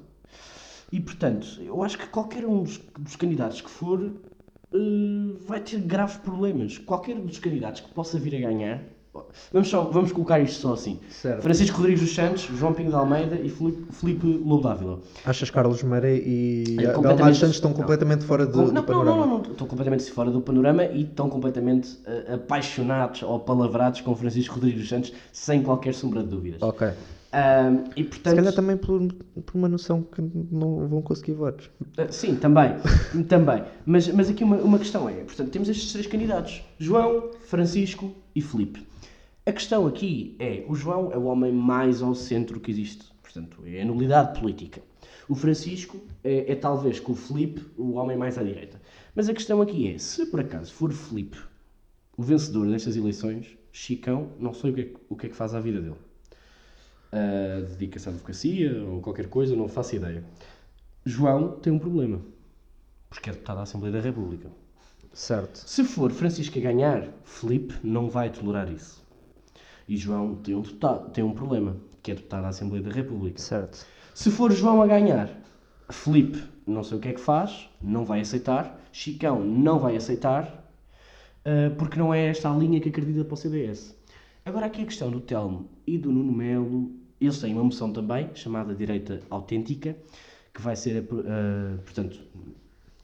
E 0.94 1.00
portanto, 1.02 1.48
eu 1.66 1.82
acho 1.82 1.98
que 1.98 2.06
qualquer 2.06 2.46
um 2.46 2.62
dos, 2.62 2.80
dos 3.00 3.16
candidatos 3.16 3.60
que 3.62 3.70
for 3.70 4.00
eh, 4.72 4.78
vai 5.48 5.60
ter 5.60 5.80
graves 5.80 6.18
problemas. 6.18 6.78
Qualquer 6.78 7.16
dos 7.16 7.40
candidatos 7.40 7.82
que 7.82 7.90
possa 7.90 8.20
vir 8.20 8.36
a 8.36 8.48
ganhar. 8.48 8.84
Vamos, 9.52 9.70
só, 9.70 9.82
vamos 9.86 10.12
colocar 10.12 10.40
isto 10.40 10.60
só 10.62 10.74
assim: 10.74 11.00
Certo. 11.10 11.42
Francisco 11.42 11.78
Rodrigues 11.78 12.02
dos 12.02 12.14
Santos, 12.14 12.44
João 12.44 12.74
Pinho 12.74 12.90
de 12.90 12.96
Almeida 12.96 13.36
e 13.36 13.50
Filipe, 13.50 13.86
Filipe 13.92 14.26
Lobo 14.28 14.62
Dávila. 14.62 15.00
Achas 15.26 15.50
Carlos 15.50 15.82
Meira 15.82 16.12
e 16.12 16.78
É, 16.80 16.92
completamente- 16.94 17.38
Santos 17.40 17.56
estão 17.56 17.72
não. 17.72 17.78
completamente 17.78 18.24
fora 18.24 18.46
do, 18.46 18.52
do 18.52 18.58
não, 18.66 18.74
não, 18.74 18.84
panorama? 18.84 19.18
não, 19.18 19.28
não, 19.28 19.38
não, 19.44 19.52
estão 19.52 19.66
completamente 19.68 20.12
fora 20.12 20.30
do 20.30 20.42
panorama 20.42 20.84
e 20.86 21.02
estão 21.04 21.28
completamente 21.28 21.98
eh, 22.06 22.34
apaixonados 22.36 23.24
ou 23.24 23.40
palavrados 23.40 24.02
com 24.02 24.16
Francisco 24.16 24.56
Rodrigues 24.56 24.82
dos 24.82 24.90
Santos, 24.90 25.14
sem 25.32 25.62
qualquer 25.64 25.94
sombra 25.96 26.22
de 26.24 26.30
dúvidas. 26.30 26.62
Ok. 26.62 26.88
Ah, 27.36 27.72
e 27.96 28.04
portanto, 28.04 28.30
Se 28.30 28.36
calhar 28.36 28.54
também 28.54 28.78
por, 28.78 29.02
por 29.43 29.58
uma 29.58 29.67
noção 29.67 30.04
que 30.04 30.22
não 30.22 30.88
vão 30.88 31.02
conseguir 31.02 31.34
votos. 31.34 31.65
Uh, 31.82 32.12
Sim, 32.12 32.36
também. 32.36 32.76
também. 33.28 33.63
Mas, 33.88 34.08
mas 34.10 34.30
aqui 34.30 34.43
uma, 34.43 34.58
uma 34.58 34.78
questão 34.78 35.10
é, 35.10 35.13
portanto, 35.15 35.50
temos 35.50 35.67
estes 35.67 35.91
três 35.91 36.06
candidatos, 36.06 36.62
João, 36.78 37.32
Francisco 37.48 38.13
e 38.36 38.41
Filipe. 38.41 38.86
A 39.48 39.52
questão 39.52 39.88
aqui 39.88 40.36
é, 40.38 40.63
o 40.69 40.76
João 40.76 41.12
é 41.12 41.17
o 41.17 41.24
homem 41.24 41.52
mais 41.52 42.04
ao 42.04 42.13
centro 42.13 42.60
que 42.60 42.69
existe, 42.69 43.12
portanto, 43.24 43.63
é 43.65 43.82
a 43.82 43.86
nulidade 43.86 44.39
política. 44.39 44.82
O 45.28 45.34
Francisco 45.34 46.00
é, 46.24 46.52
é 46.52 46.56
talvez 46.56 47.00
com 47.00 47.13
o 47.13 47.15
Filipe 47.15 47.65
o 47.76 47.93
homem 47.93 48.15
mais 48.15 48.38
à 48.38 48.43
direita. 48.43 48.80
Mas 49.15 49.28
a 49.28 49.34
questão 49.34 49.60
aqui 49.60 49.91
é, 49.91 49.98
se 49.98 50.28
por 50.28 50.39
acaso 50.39 50.72
for 50.72 50.91
o 50.91 50.93
Filipe 50.93 51.39
o 52.15 52.22
vencedor 52.22 52.67
destas 52.67 52.96
eleições, 52.96 53.58
Chicão, 53.72 54.30
não 54.39 54.54
sei 54.54 54.69
o 54.69 54.74
que 54.76 54.82
é, 54.82 54.91
o 55.10 55.15
que, 55.15 55.26
é 55.26 55.30
que 55.30 55.36
faz 55.36 55.56
à 55.56 55.60
vida 55.60 55.82
dele. 55.82 55.98
Uh, 57.13 57.62
Dedica-se 57.67 58.10
à 58.10 58.12
advocacia 58.12 58.84
ou 58.84 58.99
qualquer 58.99 59.30
coisa, 59.30 59.56
não 59.56 59.67
faço 59.67 59.95
ideia. 59.95 60.23
João 61.06 61.52
tem 61.60 61.71
um 61.71 61.78
problema, 61.78 62.19
porque 63.10 63.30
é 63.30 63.34
deputado 63.34 63.58
da 63.58 63.63
Assembleia 63.63 63.93
da 63.93 64.02
República. 64.02 64.49
Certo. 65.13 65.58
Se 65.58 65.84
for 65.84 66.12
Francisco 66.12 66.58
a 66.58 66.62
ganhar, 66.62 67.08
Felipe 67.23 67.76
não 67.84 68.10
vai 68.10 68.32
tolerar 68.32 68.71
isso. 68.71 69.04
E 69.88 69.95
João 69.95 70.36
tem 70.36 70.56
um, 70.56 70.62
deputado, 70.62 71.12
tem 71.12 71.23
um 71.23 71.34
problema, 71.34 71.78
que 72.02 72.12
é 72.12 72.15
deputado 72.15 72.41
da 72.41 72.47
Assembleia 72.47 72.84
da 72.84 72.91
República. 72.91 73.38
Certo. 73.38 73.86
Se 74.15 74.32
for 74.32 74.52
João 74.52 74.82
a 74.82 74.88
ganhar, 74.88 75.30
Felipe 75.91 76.41
não 76.65 76.84
sei 76.84 76.97
o 76.97 76.99
que 76.99 77.10
é 77.10 77.13
que 77.13 77.19
faz, 77.19 77.69
não 77.82 78.06
vai 78.06 78.21
aceitar, 78.21 78.80
Chicão 78.91 79.43
não 79.43 79.78
vai 79.78 79.95
aceitar, 79.95 80.63
ah, 81.45 81.73
porque 81.78 81.99
não 81.99 82.13
é 82.13 82.28
esta 82.28 82.49
a 82.49 82.56
linha 82.56 82.80
que 82.80 82.89
acredita 82.89 83.23
para 83.23 83.34
o 83.34 83.38
CDS. 83.38 83.95
Agora 84.45 84.65
aqui 84.65 84.82
a 84.82 84.86
questão 84.86 85.10
do 85.10 85.21
Telmo 85.21 85.69
e 85.86 85.97
do 85.97 86.12
Nuno 86.12 86.32
Melo, 86.32 86.91
eles 87.26 87.40
têm 87.40 87.54
uma 87.54 87.64
moção 87.64 87.92
também, 87.92 88.30
chamada 88.36 88.74
Direita 88.76 89.20
Autêntica, 89.30 89.96
que 90.54 90.62
vai 90.62 90.76
ser, 90.76 91.04
ah, 91.26 91.78
portanto, 91.84 92.20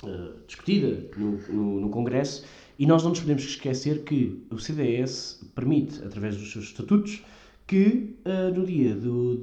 ah, 0.03 0.31
discutida 0.47 1.05
no, 1.17 1.37
no- 1.51 1.81
no 1.81 1.89
Congresso, 1.89 2.43
e 2.77 2.85
nós 2.85 3.03
não 3.03 3.09
nos 3.09 3.19
podemos 3.19 3.43
esquecer 3.43 4.03
que 4.03 4.41
o 4.49 4.57
CDS 4.57 5.43
permite, 5.55 6.01
através 6.03 6.37
dos 6.37 6.51
seus 6.51 6.65
estatutos, 6.65 7.23
que 7.67 8.15
ah, 8.25 8.49
no 8.55 8.65
dia 8.65 8.95
do, 8.95 9.37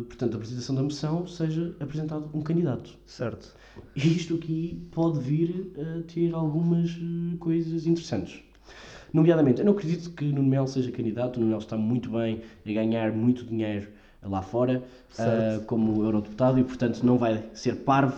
de, 0.00 0.04
portanto, 0.06 0.30
da 0.32 0.36
apresentação 0.36 0.74
da 0.74 0.82
moção 0.82 1.26
seja 1.26 1.74
apresentado 1.80 2.28
um 2.34 2.40
candidato. 2.42 2.96
Certo. 3.06 3.54
E 3.94 4.08
isto 4.08 4.34
aqui 4.34 4.80
pode 4.90 5.20
vir 5.20 5.72
a 5.78 6.02
ter 6.12 6.34
algumas 6.34 6.90
coisas 7.38 7.86
interessantes. 7.86 8.40
Nomeadamente, 9.12 9.60
eu 9.60 9.64
não 9.64 9.72
acredito 9.72 10.10
que 10.10 10.24
Nuno 10.24 10.48
Melo 10.48 10.66
seja 10.68 10.90
candidato. 10.90 11.36
O 11.36 11.40
Nuno 11.40 11.50
Melo 11.50 11.62
está 11.62 11.76
muito 11.76 12.10
bem 12.10 12.42
a 12.66 12.72
ganhar 12.72 13.12
muito 13.12 13.44
dinheiro 13.44 13.88
lá 14.22 14.42
fora 14.42 14.82
ah, 15.18 15.60
como 15.66 16.02
eurodeputado 16.04 16.58
e, 16.58 16.64
portanto, 16.64 17.02
não 17.04 17.18
vai 17.18 17.44
ser 17.54 17.76
parvo. 17.76 18.16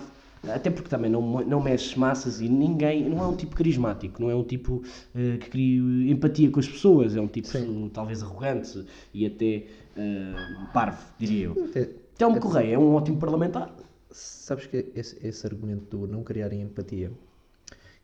Até 0.49 0.71
porque 0.71 0.89
também 0.89 1.11
não, 1.11 1.21
não 1.45 1.61
mexe 1.63 1.99
massas 1.99 2.41
e 2.41 2.49
ninguém. 2.49 3.09
Não 3.11 3.19
é 3.23 3.27
um 3.27 3.37
tipo 3.37 3.55
carismático, 3.55 4.23
não 4.23 4.31
é 4.31 4.35
um 4.35 4.43
tipo 4.43 4.83
eh, 5.15 5.37
que 5.37 5.51
cria 5.51 6.11
empatia 6.11 6.51
com 6.51 6.59
as 6.59 6.67
pessoas. 6.67 7.15
É 7.15 7.21
um 7.21 7.27
tipo 7.29 7.47
Sim. 7.47 7.91
talvez 7.93 8.23
arrogante 8.23 8.87
e 9.13 9.27
até 9.27 9.67
eh, 9.97 10.35
parvo, 10.73 10.99
diria 11.19 11.45
eu. 11.47 11.65
Até- 11.67 11.91
Telmo 12.17 12.41
Correia 12.41 12.75
é 12.75 12.79
um 12.79 12.95
ótimo 12.95 13.19
parlamentar. 13.19 13.71
Sabes 14.11 14.67
que 14.67 14.91
esse, 14.95 15.19
esse 15.27 15.47
argumento 15.47 15.95
do 15.97 16.07
não 16.07 16.23
criarem 16.23 16.63
empatia 16.63 17.13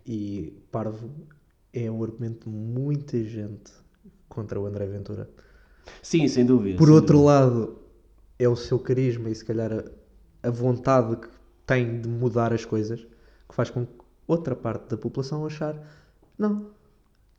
e 0.07 0.53
parvo 0.71 1.09
é 1.73 1.91
o 1.91 2.03
argumento 2.05 2.49
de 2.51 2.55
muita 2.55 3.23
gente 3.25 3.73
contra 4.29 4.61
o 4.61 4.67
André 4.67 4.87
Ventura. 4.87 5.29
Sim, 6.03 6.29
sem 6.29 6.45
dúvida. 6.45 6.77
Por 6.77 6.87
sem 6.87 6.95
outro 6.95 7.15
dúvida. 7.19 7.31
lado, 7.33 7.79
é 8.39 8.49
o 8.49 8.57
seu 8.57 8.79
carisma 8.79 9.31
e 9.31 9.35
se 9.35 9.45
calhar 9.45 9.73
a, 9.73 9.85
a 10.49 10.51
vontade 10.51 11.17
que 11.17 11.29
tem 11.67 12.01
de 12.01 12.09
mudar 12.09 12.53
as 12.53 12.65
coisas 12.65 13.01
que 13.49 13.55
faz 13.55 13.71
com 13.71 13.85
que 13.87 13.93
outra 14.29 14.55
parte 14.55 14.91
da 14.91 14.97
população 14.97 15.45
achar 15.47 15.75
não, 16.39 16.67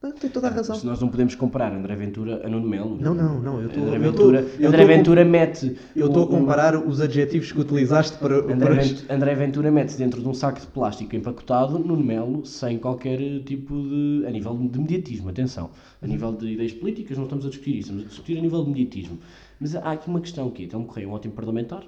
não 0.02 0.12
tem 0.12 0.30
toda 0.30 0.48
a 0.48 0.52
razão. 0.52 0.76
Se 0.76 0.86
nós 0.86 1.00
não 1.00 1.08
podemos 1.10 1.34
comparar 1.36 1.74
André 1.74 1.96
Ventura 1.96 2.42
a 2.46 2.50
Nuno 2.50 2.68
Melo. 2.68 2.98
Não, 3.00 3.14
não, 3.14 3.40
não, 3.42 3.62
eu 3.62 3.70
tô- 3.70 3.82
André 3.82 3.96
eu 3.98 4.00
Ventura, 4.02 4.44
tô- 4.44 4.62
eu 4.64 4.68
André 4.70 4.82
tô 4.84 4.88
Ventura 4.88 5.26
mete. 5.26 5.78
Eu 5.96 6.08
estou 6.08 6.24
a 6.24 6.26
um- 6.26 6.30
um- 6.30 6.40
comparar 6.40 6.76
os 6.88 7.02
adjetivos 7.02 7.52
que 7.52 7.60
utilizaste 7.60 8.18
para. 8.18 8.38
André, 8.40 8.56
para- 8.58 8.74
Vent- 8.84 9.06
André 9.12 9.36
Ventura 9.36 9.72
mete 9.72 9.96
dentro 9.98 10.22
de 10.22 10.28
um 10.28 10.34
saco 10.34 10.60
de 10.60 10.68
plástico 10.68 11.16
empacotado 11.16 11.78
Nuno 11.80 12.04
Melo 12.04 12.46
sem 12.46 12.78
qualquer 12.80 13.20
tipo 13.44 13.74
de. 13.74 14.24
a 14.28 14.32
nível 14.32 14.56
de 14.56 14.80
mediatismo, 14.80 15.30
atenção. 15.30 15.70
A 16.02 16.08
nível 16.08 16.32
de 16.34 16.48
ideias 16.54 16.74
políticas 16.74 17.18
não 17.18 17.26
estamos 17.26 17.46
a 17.46 17.50
discutir 17.50 17.72
isso, 17.78 17.82
estamos 17.90 18.04
a 18.06 18.08
discutir 18.08 18.38
a 18.38 18.42
nível 18.42 18.64
de 18.64 18.70
mediatismo. 18.70 19.18
Mas 19.60 19.76
há 19.76 19.92
aqui 19.92 20.08
uma 20.08 20.22
questão 20.22 20.50
que 20.52 20.68
Telmo 20.68 20.86
Correia 20.86 21.06
é 21.06 21.10
um 21.10 21.14
ótimo 21.14 21.34
parlamentar, 21.34 21.84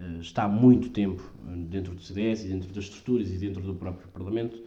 eh, 0.00 0.18
está 0.20 0.44
há 0.44 0.48
muito 0.48 0.90
tempo 0.90 1.22
eh, 1.48 1.56
dentro 1.68 1.94
do 1.94 2.02
CDS 2.02 2.44
e 2.44 2.48
dentro 2.48 2.72
das 2.72 2.84
estruturas 2.84 3.30
e 3.30 3.38
dentro 3.38 3.62
do 3.62 3.74
próprio 3.74 4.08
Parlamento. 4.08 4.58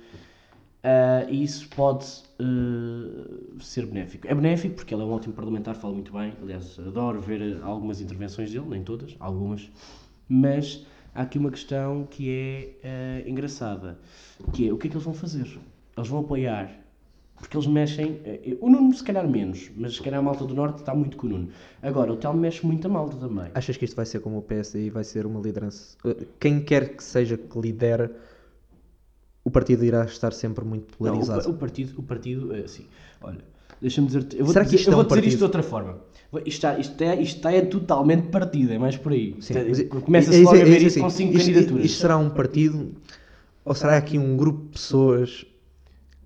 Ah, 0.83 1.25
e 1.29 1.43
isso 1.43 1.67
pode 1.69 2.05
eh, 2.39 3.59
ser 3.59 3.85
benéfico. 3.85 4.27
É 4.27 4.33
benéfico 4.33 4.75
porque 4.75 4.93
ele 4.93 5.03
é 5.03 5.05
um 5.05 5.11
ótimo 5.11 5.33
parlamentar, 5.33 5.75
fala 5.75 5.93
muito 5.93 6.11
bem. 6.13 6.33
Aliás, 6.41 6.79
adoro 6.79 7.19
ver 7.21 7.41
eh, 7.41 7.59
algumas 7.61 7.99
intervenções 8.01 8.51
dele, 8.51 8.65
nem 8.67 8.83
todas, 8.83 9.15
algumas. 9.19 9.69
Mas 10.27 10.85
há 11.13 11.23
aqui 11.23 11.37
uma 11.37 11.51
questão 11.51 12.05
que 12.09 12.29
é 12.29 12.77
eh, 12.83 13.23
engraçada, 13.27 13.99
que 14.53 14.69
é 14.69 14.73
o 14.73 14.77
que 14.77 14.87
é 14.87 14.89
que 14.89 14.95
eles 14.95 15.05
vão 15.05 15.13
fazer? 15.13 15.47
Eles 15.97 16.09
vão 16.09 16.21
apoiar, 16.21 16.71
porque 17.39 17.55
eles 17.57 17.67
mexem. 17.67 18.19
eh, 18.25 18.57
o 18.59 18.69
Nuno, 18.69 18.93
se 18.93 19.03
calhar, 19.03 19.27
menos, 19.27 19.69
mas 19.75 19.95
se 19.95 20.01
calhar 20.01 20.19
a 20.19 20.23
malta 20.23 20.45
do 20.45 20.53
Norte 20.53 20.79
está 20.79 20.93
muito 20.93 21.17
com 21.17 21.27
o 21.27 21.29
Nuno. 21.29 21.49
Agora, 21.81 22.11
o 22.13 22.17
Telmo 22.17 22.39
mexe 22.39 22.65
muito 22.65 22.85
a 22.85 22.89
malta 22.89 23.15
também. 23.17 23.49
Achas 23.53 23.77
que 23.77 23.85
isto 23.85 23.95
vai 23.95 24.05
ser 24.05 24.19
como 24.19 24.37
o 24.37 24.41
PSD 24.41 24.89
vai 24.89 25.03
ser 25.03 25.25
uma 25.25 25.39
liderança? 25.39 25.95
Uh, 26.05 26.25
Quem 26.39 26.59
quer 26.61 26.95
que 26.95 27.03
seja 27.03 27.37
que 27.37 27.59
lidere, 27.59 28.09
o 29.43 29.49
partido 29.49 29.83
irá 29.85 30.03
estar 30.05 30.33
sempre 30.33 30.63
muito 30.65 30.87
Não, 30.91 30.95
o, 30.95 30.97
polarizado. 31.11 31.49
o 31.49 31.53
partido, 31.53 31.99
o 31.99 32.03
partido, 32.03 32.53
é 32.55 32.59
assim, 32.61 32.85
olha, 33.21 33.39
Deixa-me 33.81 34.07
dizer-te. 34.07 34.37
Eu 34.37 34.43
vou, 34.43 34.51
Será 34.51 34.65
que 34.65 34.71
dizer, 34.71 34.79
isto 34.81 34.89
eu 34.89 34.91
é 34.91 34.95
vou 34.97 35.05
um 35.05 35.07
dizer 35.07 35.25
isto 35.25 35.37
de 35.37 35.43
outra 35.45 35.63
forma. 35.63 35.99
Isto, 36.45 36.47
está, 36.49 36.77
isto, 36.77 37.01
é, 37.01 37.21
isto 37.21 37.47
é 37.47 37.61
totalmente 37.61 38.27
partido, 38.27 38.73
é 38.73 38.77
mais 38.77 38.97
por 38.97 39.13
aí. 39.13 39.37
É- 39.49 39.85
Começa-se 40.01 40.37
é- 40.37 40.41
é- 40.41 40.43
logo 40.43 40.57
a 40.57 40.59
é- 40.59 40.65
ver 40.65 40.73
é 40.73 40.77
isso 40.79 40.87
assim, 40.87 40.99
com 41.01 41.09
cinco 41.09 41.37
isto- 41.37 41.45
candidaturas. 41.47 41.85
Isto 41.85 42.01
será 42.01 42.17
um 42.17 42.29
partido 42.29 42.91
ou 43.63 43.73
será 43.73 43.95
aqui 43.95 44.19
um 44.19 44.35
grupo 44.35 44.63
de 44.65 44.69
pessoas 44.71 45.45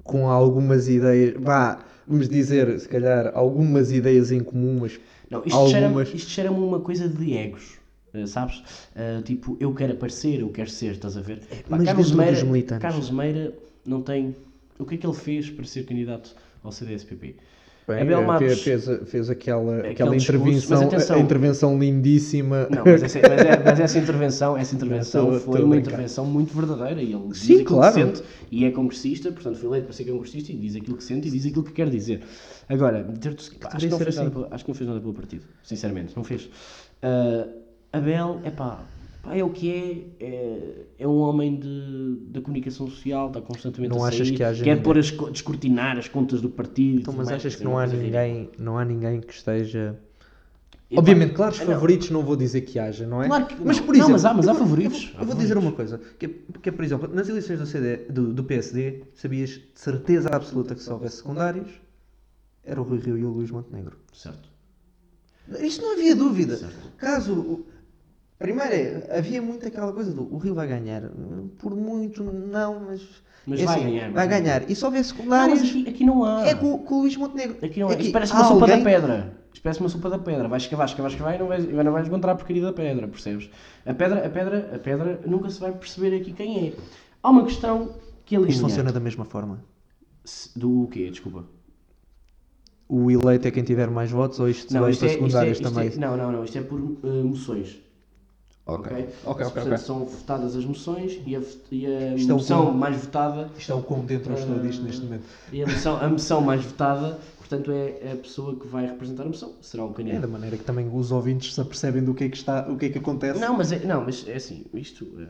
com 0.03 0.29
algumas 0.29 0.87
ideias, 0.89 1.35
vá, 1.39 1.79
vamos 2.07 2.27
dizer, 2.29 2.79
se 2.79 2.87
calhar, 2.89 3.31
algumas 3.35 3.91
ideias 3.91 4.31
em 4.31 4.41
comum, 4.43 4.79
mas 4.81 4.99
Não, 5.29 5.41
isto 5.45 5.55
algumas... 5.57 6.13
isto 6.13 6.29
cheira-me 6.29 6.57
uma 6.59 6.79
coisa 6.79 7.07
de 7.07 7.33
egos. 7.33 7.79
eh, 8.13 8.25
Sabes? 8.27 8.61
Eh, 8.95 9.21
tipo, 9.23 9.57
eu 9.59 9.73
quero 9.73 9.93
aparecer, 9.93 10.41
eu 10.41 10.49
quero 10.49 10.69
ser, 10.69 10.91
estás 10.91 11.15
a 11.17 11.21
ver? 11.21 11.39
Pá, 11.69 11.77
mas 11.77 11.85
Carlos, 11.85 12.11
Meira. 12.11 12.79
Carlos 12.79 13.09
Meira 13.09 13.53
não 13.85 14.01
tem. 14.01 14.35
O 14.77 14.85
que 14.85 14.95
é 14.95 14.97
que 14.97 15.05
ele 15.07 15.15
fez 15.15 15.49
para 15.49 15.65
ser 15.65 15.85
candidato 15.85 16.35
ao 16.63 16.71
CDSPP? 16.71 17.35
Bem, 17.85 18.01
Abel 18.01 18.21
eh, 18.21 18.25
Matos- 18.25 18.61
fez, 18.61 18.85
fez, 19.07 19.29
aquela, 19.29 19.79
aquela 19.79 20.15
discurso, 20.15 20.41
intervenção, 20.47 20.81
atenção. 20.87 21.19
intervenção 21.19 21.77
lindíssima. 21.79 22.67
Não, 22.69 22.83
mas 22.85 23.03
essa, 23.03 23.19
mas 23.19 23.41
é- 23.45 23.61
mas 23.65 23.79
essa 23.79 23.99
intervenção, 23.99 24.57
essa 24.57 24.73
intervenção 24.75 25.23
estou- 25.35 25.39
foi 25.41 25.53
estou 25.55 25.65
uma 25.65 25.75
intervenção 25.77 26.25
muito 26.25 26.55
verdadeira 26.55 27.01
e 27.01 27.11
ele 27.11 27.27
diz 27.27 27.39
Sim, 27.39 27.53
aquilo 27.55 27.65
claro. 27.65 27.93
que 27.93 28.01
sente 28.01 28.23
e 28.49 28.63
é 28.65 28.71
congressista, 28.71 29.31
portanto 29.33 29.57
foi 29.57 29.67
eleito 29.69 29.85
para 29.87 29.93
ser 29.93 30.05
congressista 30.05 30.51
e 30.51 30.55
diz 30.55 30.75
aquilo 30.77 30.95
que 30.95 31.03
sente 31.03 31.27
e 31.27 31.31
diz 31.31 31.45
aquilo 31.45 31.63
que 31.63 31.73
quer 31.73 31.89
dizer. 31.89 32.21
Agora, 32.69 33.03
dizer-te 33.03 33.51
pá, 33.55 33.69
acho, 33.73 33.79
que 33.85 33.87
não 33.91 33.99
fez 33.99 34.15
nada 34.15 34.27
assim. 34.29 34.33
pelo- 34.33 34.47
acho 34.51 34.63
que 34.63 34.69
não 34.71 34.75
fez 34.75 34.87
nada 34.87 35.01
pelo 35.01 35.13
partido, 35.13 35.43
sinceramente, 35.63 36.13
não 36.15 36.23
fez. 36.23 36.49
Ah, 37.01 37.47
Abel, 37.91 38.39
é 38.45 38.49
pá, 38.49 38.79
pá, 39.23 39.35
é 39.35 39.43
o 39.43 39.49
que 39.49 39.71
é, 40.19 40.23
é, 40.25 40.85
é 40.99 41.07
um 41.07 41.17
homem 41.17 41.55
de, 41.59 42.17
da 42.29 42.41
comunicação 42.41 42.87
social, 42.87 43.27
está 43.29 43.41
constantemente 43.41 43.95
Não 43.95 44.03
a 44.03 44.09
achas 44.09 44.27
sair, 44.27 44.37
que 44.37 44.43
haja 44.43 44.63
quer 44.63 44.71
ninguém? 44.71 44.83
pôr 44.83 44.97
as, 44.99 45.09
co- 45.09 45.31
descortinar 45.31 45.97
as 45.97 46.07
contas 46.07 46.41
do 46.41 46.49
partido. 46.49 46.99
e 46.99 47.01
Então, 47.01 47.13
mas 47.15 47.25
mais, 47.27 47.37
achas 47.37 47.55
que 47.55 47.63
é 47.63 47.67
uma 47.67 47.85
não 47.87 47.91
há 47.91 47.95
ninguém, 47.97 48.49
não 48.59 48.77
há 48.77 48.85
ninguém 48.85 49.19
que 49.21 49.33
esteja... 49.33 49.97
Epá, 50.91 51.01
Obviamente, 51.01 51.33
claro, 51.33 51.53
os 51.55 51.59
ah, 51.61 51.65
não. 51.65 51.73
favoritos 51.73 52.09
não 52.11 52.21
vou 52.21 52.35
dizer 52.35 52.61
que 52.61 52.77
haja, 52.77 53.07
não 53.07 53.23
é? 53.23 53.25
Claro 53.27 53.47
que 53.47 53.55
mas 53.63 53.77
não. 53.79 53.85
por 53.87 53.93
Não, 53.95 53.99
exemplo, 53.99 54.11
mas 54.13 54.25
há- 54.25 54.33
mas 54.35 54.47
há 54.47 54.53
favoritos. 54.53 55.05
Eu 55.05 55.11
vou, 55.13 55.21
eu 55.21 55.25
vou 55.27 55.35
dizer 55.35 55.57
uma 55.57 55.71
coisa, 55.71 55.99
que, 56.19 56.25
é- 56.27 56.29
que 56.61 56.69
é, 56.69 56.71
por 56.71 56.85
exemplo, 56.85 57.09
nas 57.11 57.27
eleições 57.27 57.57
do, 57.57 57.65
CD, 57.65 57.97
do, 58.11 58.31
do 58.31 58.43
PSD, 58.43 59.01
sabias 59.15 59.49
de 59.51 59.63
certeza 59.73 60.29
absoluta 60.29 60.75
que 60.75 60.83
se 60.83 60.91
houvesse 60.91 61.17
secundários, 61.17 61.67
era 62.63 62.79
o 62.79 62.83
Rui 62.83 62.99
Rio 62.99 63.17
e 63.17 63.25
o 63.25 63.29
Luís 63.29 63.49
Montenegro. 63.49 63.97
Certo. 64.13 64.47
Isto 65.61 65.81
não 65.81 65.93
havia 65.93 66.15
dúvida. 66.15 66.57
Certo. 66.57 66.91
Caso. 66.97 67.65
Primeiro 68.39 68.73
é, 68.73 69.17
havia 69.17 69.41
muito 69.41 69.65
aquela 69.67 69.93
coisa 69.93 70.11
do 70.13 70.23
o 70.33 70.37
Rio 70.37 70.53
vai 70.53 70.67
ganhar. 70.67 71.03
Por 71.59 71.75
muito, 71.75 72.23
não, 72.23 72.79
mas. 72.81 73.01
Mas 73.45 73.59
é 73.59 73.65
vai 73.65 73.75
assim, 73.75 73.83
ganhar, 73.85 74.11
Vai 74.11 74.27
vai 74.27 74.27
ganhar. 74.41 74.69
E 74.69 74.73
houver 74.83 74.97
Não, 74.97 75.03
secundários, 75.03 75.59
mas 75.61 75.69
aqui, 75.69 75.89
aqui 75.89 76.05
não 76.05 76.23
há. 76.23 76.45
é 76.47 76.55
com, 76.55 76.77
com 76.79 76.95
o 76.95 77.01
Luís 77.01 77.15
Montenegro. 77.17 77.57
Aqui 77.65 77.79
não 77.79 77.89
é. 77.89 77.93
Aqui 77.93 78.03
Isto 78.03 78.13
parece 78.13 78.33
há 78.33 78.35
uma 78.37 78.43
sopa 78.45 78.61
alguém- 78.61 78.77
da 78.79 78.83
pedra. 78.83 79.37
Isto 79.53 79.63
parece 79.63 79.79
uma 79.81 79.89
sopa 79.89 80.09
da 80.09 80.19
pedra. 80.19 80.47
Vais 80.47 80.63
escavar, 80.63 80.87
escavar, 80.87 81.11
escavar 81.11 81.35
e 81.35 81.37
não 81.39 81.47
vais, 81.47 81.65
não 81.71 81.91
vais 81.91 82.07
encontrar 82.07 82.31
a 82.31 82.35
porcaria 82.35 82.61
da 82.61 82.73
pedra, 82.73 83.07
percebes? 83.07 83.49
A 83.85 83.93
pedra, 83.93 84.25
a 84.25 84.29
pedra, 84.29 84.71
a 84.75 84.79
pedra 84.79 85.21
nunca 85.25 85.49
se 85.49 85.59
vai 85.59 85.71
perceber 85.73 86.15
aqui 86.17 86.33
quem 86.33 86.67
é. 86.69 86.73
Há 87.21 87.29
uma 87.29 87.43
questão 87.43 87.95
que 88.25 88.35
alinha. 88.35 88.49
Isto 88.51 88.61
funciona 88.61 88.91
da 88.91 88.99
mesma 88.99 89.25
forma. 89.25 89.63
Se- 90.25 90.57
Do 90.57 90.87
quê? 90.91 91.09
Desculpa. 91.09 91.45
O 92.87 93.09
eleito 93.11 93.47
é 93.47 93.51
quem 93.51 93.63
tiver 93.63 93.89
mais 93.89 94.11
votos 94.11 94.39
ou 94.39 94.49
isto 94.49 94.71
vai 94.73 94.91
isto 94.91 94.99
para 94.99 95.07
é- 95.07 95.11
isto 95.11 95.23
é- 95.25 95.25
secundários 95.27 95.57
isto 95.59 95.67
é- 95.67 95.71
também? 95.71 95.97
não, 95.99 96.17
não, 96.17 96.31
não. 96.31 96.43
Isto 96.43 96.57
é 96.57 96.61
por 96.61 96.79
eh, 96.79 97.23
moções. 97.23 97.81
Ok. 98.65 98.91
Ok? 98.93 99.09
Ok, 99.25 99.45
ok, 99.45 99.61
Portanto, 99.61 99.81
são 99.81 100.05
votadas 100.05 100.55
as 100.55 100.63
moções 100.63 101.19
e 101.25 101.35
a, 101.35 101.41
e 101.69 101.85
a 101.85 101.89
é 101.89 102.15
moção 102.15 102.71
mais 102.71 102.95
votada 102.95 103.51
Isto 103.57 103.73
é 103.73 103.75
o 103.75 103.81
como 103.81 104.03
dentro 104.03 104.31
eu 104.31 104.37
estou 104.39 104.59
disto 104.59 104.83
neste 104.83 105.01
momento. 105.03 105.23
e 105.51 105.61
a 105.63 105.67
moção, 105.67 105.97
a 105.97 106.07
moção 106.07 106.39
mais 106.41 106.63
votada, 106.63 107.19
portanto, 107.37 107.71
é 107.73 108.13
a 108.13 108.15
pessoa 108.15 108.55
que 108.57 108.65
vai 108.65 108.85
representar 108.85 109.23
a 109.23 109.25
moção. 109.25 109.51
Será 109.59 109.83
o 109.85 109.91
É 109.91 109.93
candidato. 109.93 110.21
da 110.21 110.27
maneira 110.29 110.55
que 110.55 110.63
também 110.63 110.89
os 110.93 111.11
ouvintes 111.11 111.53
se 111.53 111.59
apercebem 111.59 112.05
do 112.05 112.13
que 112.13 112.23
é 112.23 112.29
que 112.29 112.37
está, 112.37 112.71
o 112.71 112.77
que 112.77 112.85
é 112.85 112.89
que 112.89 112.99
acontece. 112.99 113.37
Não, 113.37 113.57
mas 113.57 113.73
é, 113.73 113.85
não, 113.85 114.05
mas 114.05 114.25
é 114.29 114.35
assim, 114.35 114.63
isto, 114.73 115.07
eh, 115.19 115.27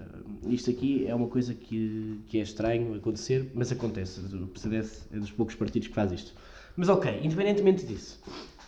isto 0.50 0.70
aqui 0.70 1.08
é 1.08 1.16
uma 1.16 1.28
coisa 1.28 1.56
que, 1.56 2.20
que 2.28 2.38
é 2.38 2.44
estranho 2.44 2.94
acontecer, 2.94 3.52
mas 3.56 3.72
acontece. 3.72 4.20
O 4.20 4.46
PCDS 4.46 5.08
é 5.12 5.18
dos 5.18 5.32
poucos 5.32 5.56
partidos 5.56 5.88
que 5.88 5.96
faz 5.96 6.12
isto. 6.12 6.34
Mas 6.78 6.88
ok, 6.88 7.20
independentemente 7.24 7.84
disso, 7.84 8.20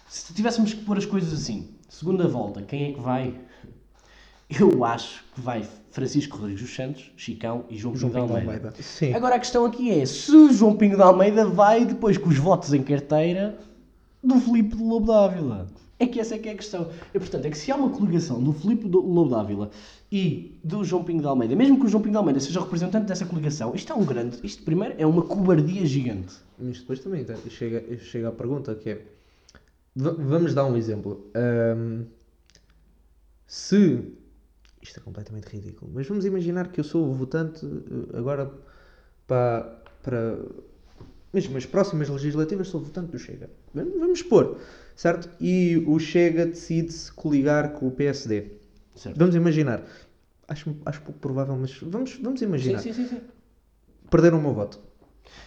se 0.10 0.34
tivéssemos 0.34 0.74
que 0.74 0.84
pôr 0.84 0.98
as 0.98 1.06
coisas 1.06 1.32
assim, 1.34 1.70
segunda 1.88 2.28
volta, 2.28 2.64
quem 2.64 2.90
é 2.90 2.94
que 2.94 3.00
vai? 3.00 3.36
Eu 4.50 4.84
acho 4.86 5.24
que 5.34 5.42
vai 5.42 5.68
Francisco 5.90 6.38
Rodrigues 6.38 6.62
dos 6.62 6.76
Santos, 6.76 7.12
Chicão 7.18 7.66
e 7.70 7.78
João, 7.78 7.96
João 7.96 8.12
Pinto 8.12 8.22
de 8.28 8.28
Pinto 8.28 8.34
de 8.42 8.48
Almeida. 8.48 8.68
Almeida. 8.68 8.84
Sim. 8.84 9.14
Agora 9.14 9.36
a 9.36 9.40
questão 9.40 9.66
aqui 9.66 9.90
é, 9.92 10.06
se 10.06 10.36
o 10.36 10.54
João 10.54 10.76
Pinho 10.76 10.96
de 10.96 11.02
Almeida 11.02 11.46
vai 11.46 11.84
depois 11.86 12.18
com 12.18 12.30
os 12.30 12.38
votos 12.38 12.74
em 12.74 12.84
carteira 12.84 13.58
do 14.24 14.40
Filipe 14.40 14.76
de 14.76 14.84
Lobo 14.84 15.08
Dávila. 15.08 15.68
É 15.98 16.06
que 16.06 16.20
essa 16.20 16.36
é 16.36 16.38
que 16.38 16.50
é 16.50 16.52
a 16.52 16.56
questão. 16.56 16.90
E, 17.14 17.18
portanto, 17.20 17.46
é 17.46 17.50
que 17.50 17.58
se 17.58 17.72
há 17.72 17.76
uma 17.76 17.90
coligação 17.90 18.44
do 18.44 18.52
Filipe 18.52 18.84
de 18.88 18.96
Lobo 18.98 19.30
Dávila 19.30 19.72
e 20.12 20.60
do 20.64 20.84
João 20.84 21.04
Pinho 21.04 21.22
de 21.22 21.28
Almeida, 21.28 21.56
mesmo 21.56 21.80
que 21.80 21.86
o 21.86 21.88
João 21.88 22.02
Pinho 22.02 22.12
de 22.12 22.18
Almeida 22.18 22.40
seja 22.40 22.60
representante 22.60 23.06
dessa 23.08 23.26
coligação, 23.26 23.74
isto 23.74 23.92
é 23.94 23.96
um 23.96 24.04
grande, 24.06 24.38
isto 24.44 24.62
primeiro 24.64 24.94
é 24.98 25.06
uma 25.08 25.22
cobardia 25.24 25.86
gigante. 25.86 26.36
Mas 26.60 26.80
depois 26.80 27.00
também 27.00 27.24
tá, 27.24 27.34
chega, 27.50 27.98
chega 28.00 28.28
a 28.28 28.32
pergunta 28.32 28.76
que 28.76 28.90
é. 28.90 29.02
va- 29.96 30.12
vamos 30.20 30.54
dar 30.54 30.66
um 30.66 30.76
exemplo. 30.76 31.26
Ahm, 31.34 32.04
se. 33.48 34.04
Isto 34.86 35.00
é 35.00 35.04
completamente 35.04 35.48
ridículo. 35.48 35.92
Mas 35.94 36.08
vamos 36.08 36.26
imaginar 36.26 36.72
que 36.72 36.80
eu 36.80 36.84
sou 36.84 37.10
o 37.10 37.14
votante 37.14 37.66
eh, 37.66 38.18
agora 38.18 38.52
para. 39.28 39.82
para 40.04 40.38
mesmo 41.34 41.58
as 41.58 41.66
próximas 41.66 42.08
legislativas 42.08 42.68
sou 42.70 42.80
votante 42.80 43.12
do 43.12 43.20
Chega. 43.20 43.50
Vamos 43.74 44.20
expor, 44.20 44.58
certo? 44.96 45.30
E 45.42 45.84
o 45.86 46.00
Chega 46.00 46.46
decide-se 46.46 47.12
coligar 47.12 47.74
com 47.74 47.88
o 47.88 47.92
PSD. 47.92 48.52
Certo. 48.96 49.18
Vamos 49.18 49.36
imaginar. 49.36 49.84
Acho, 50.48 50.74
acho 50.86 51.02
pouco 51.02 51.20
provável, 51.20 51.58
mas 51.58 51.78
vamos, 51.82 52.18
vamos 52.22 52.40
Sim, 52.40 52.46
imaginar. 52.46 52.80
sim, 52.80 52.94
sim, 52.94 53.08
sim. 53.08 53.20
Perderam 54.10 54.38
o 54.38 54.42
meu 54.42 54.54
voto. 54.54 54.80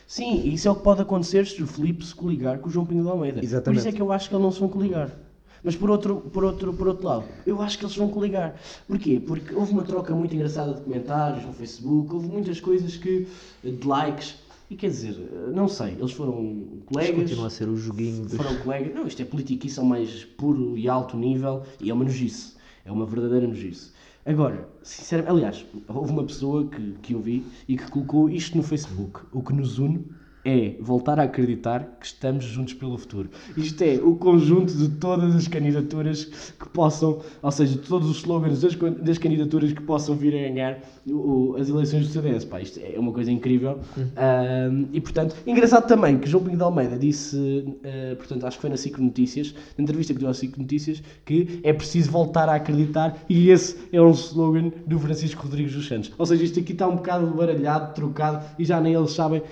Sim, 0.07 0.53
isso 0.53 0.67
é 0.69 0.71
o 0.71 0.75
que 0.75 0.83
pode 0.83 1.01
acontecer 1.01 1.47
se 1.47 1.63
o 1.63 1.67
Filipe 1.67 2.05
se 2.05 2.15
coligar 2.15 2.59
com 2.59 2.69
o 2.69 2.71
João 2.71 2.85
Pinho 2.85 3.05
de 3.05 3.09
Almeida. 3.09 3.43
Exatamente. 3.43 3.65
Por 3.65 3.89
isso 3.89 3.89
é 3.89 3.93
que 3.97 4.03
eu 4.03 4.13
acho 4.13 4.29
que 4.29 4.35
eles 4.35 4.43
não 4.43 4.51
se 4.51 4.61
vão 4.61 4.69
coligar. 4.69 5.17
Mas 5.63 5.75
por 5.77 5.91
outro, 5.91 6.17
por, 6.33 6.45
outro, 6.45 6.73
por 6.73 6.89
outro 6.89 7.07
lado, 7.07 7.25
eu 7.47 7.61
acho 7.61 7.79
que 7.79 7.85
eles 7.85 7.97
vão 7.97 8.09
coligar. 8.09 8.55
Porquê? 8.87 9.21
Porque 9.25 9.55
houve 9.55 9.73
uma 9.73 9.83
troca 9.83 10.15
muito 10.15 10.35
engraçada 10.35 10.75
de 10.75 10.81
comentários 10.81 11.45
no 11.45 11.53
Facebook, 11.53 12.15
houve 12.15 12.29
muitas 12.29 12.61
coisas 12.61 12.97
que. 12.97 13.27
de 13.63 13.87
likes. 13.87 14.37
E 14.71 14.77
quer 14.77 14.89
dizer, 14.89 15.17
não 15.55 15.67
sei, 15.67 15.97
eles 15.99 16.13
foram 16.13 16.43
Isto 16.43 16.85
colegas. 16.93 17.17
continua 17.17 17.47
a 17.47 17.51
ser 17.51 17.69
o 17.71 17.77
joguinho 17.77 18.25
dos... 18.25 18.35
Foram 18.35 18.55
colegas. 18.59 18.95
Não, 18.95 19.07
isto 19.07 19.23
é 19.23 19.25
politiquice 19.25 19.81
ao 19.81 19.87
mais 19.87 20.25
puro 20.25 20.77
e 20.77 20.87
alto 20.87 21.17
nível 21.17 21.63
e 21.81 21.89
é 21.89 21.95
uma 21.95 22.05
nojice. 22.05 22.53
É 22.85 22.93
uma 22.93 23.07
verdadeira 23.07 23.47
nojice. 23.47 23.93
Agora, 24.27 24.69
sinceramente, 24.83 25.33
aliás, 25.33 25.67
houve 25.89 26.13
uma 26.13 26.23
pessoa 26.23 26.67
que, 26.67 26.93
que 27.01 27.15
eu 27.15 27.21
vi 27.21 27.47
e 27.67 27.79
que 27.79 27.91
colocou 27.91 28.29
isto 28.29 28.59
no 28.59 28.63
Facebook. 28.63 29.21
O 29.33 29.43
que 29.43 29.55
nos 29.55 29.79
une 29.79 30.05
é 30.49 30.77
voltar 30.81 31.21
a 31.21 31.25
acreditar 31.25 31.99
que 32.01 32.07
estamos 32.07 32.45
juntos 32.45 32.73
pelo 32.73 32.97
futuro. 32.97 33.29
Isto 33.57 33.83
é 33.83 34.01
o 34.03 34.15
conjunto 34.17 34.73
de 34.73 34.89
todas 34.97 35.35
as 35.37 35.47
candidaturas 35.47 36.25
que 36.25 36.69
possam, 36.71 37.21
ou 37.43 37.51
seja, 37.51 37.73
de 37.75 37.87
todos 37.87 38.09
os 38.09 38.17
slogans 38.19 38.61
das, 38.63 38.75
das 38.75 39.19
candidaturas 39.19 39.73
que 39.73 39.83
possam 39.83 40.15
vir 40.17 40.35
a 40.35 40.49
ganhar 40.49 40.79
o- 41.07 41.55
as 41.59 41.69
eleições 41.69 42.07
do 42.07 42.13
CDS. 42.13 42.47
Pá, 42.47 42.61
isto 42.63 42.81
é 42.81 42.99
uma 42.99 43.13
coisa 43.13 43.31
incrível. 43.31 43.79
Ahm, 44.17 44.87
e, 44.93 45.01
portanto, 45.01 45.37
engraçado 45.47 45.87
também 45.87 46.19
que 46.19 46.29
João 46.29 46.45
Pinho 46.45 46.57
de 46.57 46.63
Almeida 46.63 46.99
disse, 46.99 47.65
eh, 47.85 48.15
portanto, 48.15 48.47
acho 48.47 48.57
que 48.57 48.61
foi 48.63 48.71
na 48.71 48.77
SIC 48.77 48.99
Notícias, 48.99 49.55
na 49.77 49.83
entrevista 49.83 50.15
que 50.15 50.21
deu 50.21 50.31
à 50.31 50.35
SIC 50.35 50.57
Notícias, 50.59 51.03
que 51.27 51.61
é 51.63 51.73
preciso 51.75 52.11
voltar 52.11 52.49
a 52.49 52.55
acreditar 52.55 53.19
e 53.29 53.51
esse 53.51 53.77
é 53.93 54.01
um 54.01 54.11
slogan 54.13 54.71
do 54.87 54.99
Francisco 54.99 55.43
Rodrigues 55.43 55.75
dos 55.75 55.87
Santos. 55.87 56.11
Ou 56.17 56.25
seja, 56.25 56.43
isto 56.45 56.59
aqui 56.61 56.73
está 56.73 56.89
um 56.89 56.97
bocado 56.97 57.27
baralhado, 57.27 57.95
trocado 57.95 58.45
e 58.59 58.65
já 58.65 58.81
nem 58.81 58.95
eles 58.95 59.13
sabem 59.13 59.43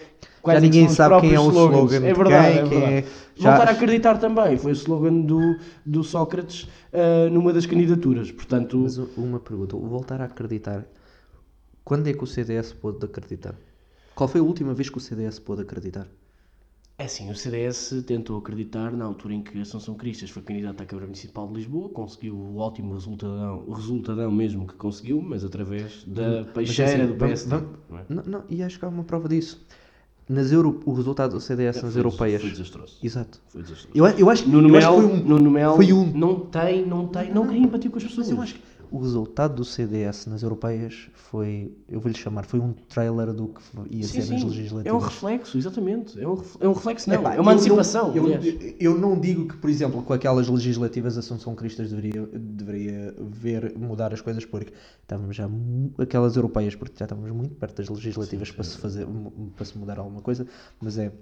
Já 0.53 0.59
é 0.59 0.61
ninguém 0.61 0.89
sabe 0.89 1.21
quem 1.21 1.35
é 1.35 1.41
o 1.41 1.49
slogans. 1.49 1.93
slogan 1.93 2.07
É 2.07 2.13
de 2.13 2.19
verdade, 2.19 2.47
quem, 2.55 2.59
é 2.59 2.69
quem 2.69 2.79
verdade. 2.81 2.95
é- 2.95 3.27
já- 3.37 3.51
Voltar 3.51 3.69
a 3.69 3.73
acreditar 3.73 4.19
também 4.19 4.57
foi 4.57 4.73
o 4.73 4.75
slogan 4.75 5.21
do, 5.21 5.59
do 5.85 6.03
Sócrates 6.05 6.69
eh, 6.93 7.29
numa 7.31 7.53
das 7.53 7.67
candidaturas. 7.67 8.31
Portanto, 8.31 8.79
Mas 8.79 8.97
uma 8.99 9.39
pergunta, 9.41 9.77
o 9.77 9.87
voltar 9.87 10.21
a 10.21 10.25
acreditar, 10.25 10.85
quando 11.85 12.09
é 12.09 12.13
que 12.13 12.25
o 12.25 12.27
CDS 12.27 12.73
pôde 12.73 13.05
acreditar? 13.05 13.55
Qual 14.15 14.29
foi 14.29 14.41
a 14.41 14.45
última 14.45 14.73
vez 14.75 14.89
que 14.89 14.97
o 14.97 15.01
CDS 15.01 15.39
pôde 15.39 15.63
acreditar? 15.63 16.07
É 16.99 17.05
assim, 17.05 17.31
o 17.31 17.35
CDS 17.37 18.03
tentou 18.07 18.39
acreditar 18.39 18.91
na 18.91 19.05
altura 19.05 19.35
em 19.35 19.43
que 19.43 19.61
Assunção 19.61 19.95
Cristas 19.97 20.31
foi 20.31 20.41
candidato 20.43 20.81
à 20.83 20.87
Câmara 20.87 21.05
Municipal 21.07 21.47
de 21.47 21.53
Lisboa, 21.53 21.91
conseguiu 21.91 22.35
o 22.35 22.57
ótimo 22.57 22.95
resultadão, 22.95 23.65
o 23.67 23.73
resultadão 23.75 24.31
mesmo 24.33 24.67
que 24.67 24.73
conseguiu, 24.77 25.21
mas 25.21 25.45
através 25.45 26.05
da 26.05 26.45
peixeira 26.55 26.91
assim, 27.05 27.13
do 27.13 27.19
vamos- 27.19 27.43
PSD. 27.45 27.51
vamos- 27.57 27.79
não 27.91 27.99
é? 27.99 28.05
Não, 28.09 28.23
não, 28.25 28.45
e 28.49 28.63
acho 28.63 28.79
que 28.79 28.85
há 28.87 28.89
uma 28.89 29.05
prova 29.05 29.29
disso. 29.29 29.63
Nas 30.29 30.51
Euro, 30.51 30.81
o 30.85 30.93
resultado 30.93 31.33
do 31.35 31.41
CDS 31.41 31.81
nas 31.83 31.93
Foi- 31.93 32.01
europeias. 32.01 32.43
Foi 32.43 32.51
desastroso. 32.51 32.99
Exato. 33.01 33.39
Foi 33.49 33.63
desastroso. 33.63 33.97
Eu, 33.97 34.07
eu 34.07 34.29
acho, 34.29 34.49
Nuno 34.49 34.69
eu 34.71 34.77
acho 34.77 34.87
Melo, 34.91 35.03
que 35.03 35.09
foi 35.09 35.21
um, 35.21 35.25
Nuno 35.29 35.51
Melo 35.53 35.77
foi 35.77 35.93
um- 35.93 36.13
não 36.13 36.41
tem, 36.41 36.85
não 36.85 37.07
tem, 37.07 37.33
não 37.33 37.47
quer 37.47 37.57
empatia 37.57 37.89
com 37.91 37.97
as 37.99 38.03
pessoas. 38.05 38.27
Mas 38.31 38.37
eu 38.37 38.43
acho, 38.43 38.55
que- 38.55 38.61
o 38.97 39.01
resultado 39.01 39.55
do 39.55 39.65
CDS 39.65 40.27
nas 40.27 40.43
europeias 40.43 41.11
foi, 41.13 41.77
eu 41.87 42.01
vou-lhe 42.01 42.17
chamar, 42.17 42.45
foi 42.45 42.61
um 42.61 42.73
trailer 42.73 43.33
do 43.33 43.49
que 43.49 43.61
ia 43.91 44.05
Sim, 44.05 44.23
ser 44.23 44.33
nas 44.33 44.41
sim. 44.41 44.49
legislativas. 44.49 44.87
É 44.87 44.93
um 44.93 44.99
reflexo, 44.99 45.59
exatamente. 45.59 46.21
É 46.21 46.27
um, 46.27 46.43
é 46.61 46.69
um 46.69 46.73
reflexo, 46.73 47.11
não. 47.11 47.17
Epá, 47.17 47.35
é 47.35 47.41
uma 47.41 47.53
eu 47.53 47.55
antecipação. 47.55 48.17
Eu, 48.17 48.25
aliás. 48.25 48.75
eu 48.81 48.99
não 48.99 49.21
digo 49.21 49.49
que, 49.49 49.57
por 49.59 49.69
exemplo, 49.69 50.03
com 50.03 50.13
aquelas 50.15 50.49
legislativas 50.49 51.17
a 51.17 51.21
Assunção 51.21 51.55
Cristas 51.55 51.91
deveria, 51.91 52.27
deveria 52.27 53.15
ver 53.21 53.77
mudar 53.79 54.15
as 54.15 54.23
coisas 54.23 54.45
porque 54.47 54.73
estávamos 55.03 55.37
já 55.37 55.49
aquelas 55.99 56.37
europeias 56.37 56.75
porque 56.75 56.95
já 56.99 57.05
estávamos 57.05 57.31
muito 57.33 57.55
perto 57.55 57.77
das 57.77 57.89
legislativas 57.91 58.51
para 58.51 58.65
se 58.65 58.79
fazer 58.79 59.07
para 59.55 59.65
se 59.65 59.77
mudar 59.77 59.99
alguma 59.99 60.23
coisa, 60.23 60.47
mas 60.81 60.97
é 60.97 61.13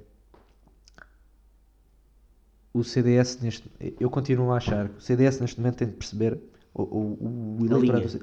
o 2.73 2.85
CDS 2.85 3.41
neste 3.41 3.71
eu 3.99 4.09
continuo 4.09 4.53
a 4.53 4.59
achar 4.59 4.89
que 4.89 4.99
o 4.99 5.01
CDS 5.01 5.41
neste 5.41 5.61
momento 5.61 5.77
tem 5.77 5.89
de 5.89 5.95
perceber 5.95 6.39
o, 6.75 6.83
o, 6.83 7.57
o 7.61 7.79
linha. 7.79 8.09
C- 8.09 8.21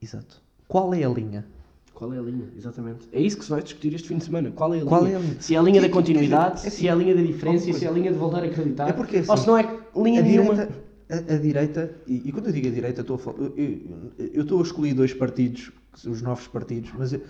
Exato. 0.00 0.42
Qual 0.68 0.92
é 0.94 1.02
a 1.04 1.08
linha? 1.08 1.46
Qual 1.94 2.12
é 2.12 2.18
a 2.18 2.22
linha? 2.22 2.48
Exatamente. 2.56 3.08
É 3.12 3.20
isso 3.20 3.36
que 3.38 3.44
se 3.44 3.50
vai 3.50 3.62
discutir 3.62 3.94
este 3.94 4.08
fim 4.08 4.18
de 4.18 4.24
semana. 4.24 4.50
Qual 4.50 4.74
é 4.74 4.80
a 4.80 4.84
Qual 4.84 5.02
linha? 5.04 5.14
é 5.14 5.16
a 5.16 5.20
linha? 5.20 5.36
Se 5.40 5.54
é 5.54 5.58
a 5.58 5.62
linha 5.62 5.80
da 5.80 5.88
continuidade, 5.88 6.64
é- 6.64 6.66
é 6.66 6.70
se 6.70 6.88
é 6.88 6.90
a 6.90 6.94
linha 6.94 7.14
da 7.14 7.22
diferença, 7.22 7.58
alguma 7.64 7.78
se 7.78 7.84
é 7.84 7.88
a 7.88 7.92
linha 7.92 8.12
de 8.12 8.18
voltar 8.18 8.42
a 8.42 8.46
acreditar. 8.46 8.88
É 8.88 8.92
porque, 8.92 9.18
assim, 9.18 9.30
ou 9.30 9.36
se 9.36 9.46
não 9.46 9.56
é 9.56 9.62
linha 9.96 10.20
a 10.20 10.22
nenhuma. 10.22 10.54
direita, 10.54 10.84
a, 11.08 11.34
a 11.34 11.38
direita 11.38 11.94
e, 12.06 12.28
e 12.28 12.32
quando 12.32 12.46
eu 12.48 12.52
digo 12.52 12.68
a 12.68 12.70
direita, 12.70 13.00
estou 13.02 13.16
a 13.16 13.18
falar, 13.18 13.38
eu, 13.56 14.42
estou 14.42 14.58
a 14.58 14.62
escolher 14.62 14.94
dois 14.94 15.14
partidos, 15.14 15.70
os 16.06 16.20
novos 16.20 16.46
partidos, 16.48 16.90
mas 16.98 17.12
eu- 17.12 17.22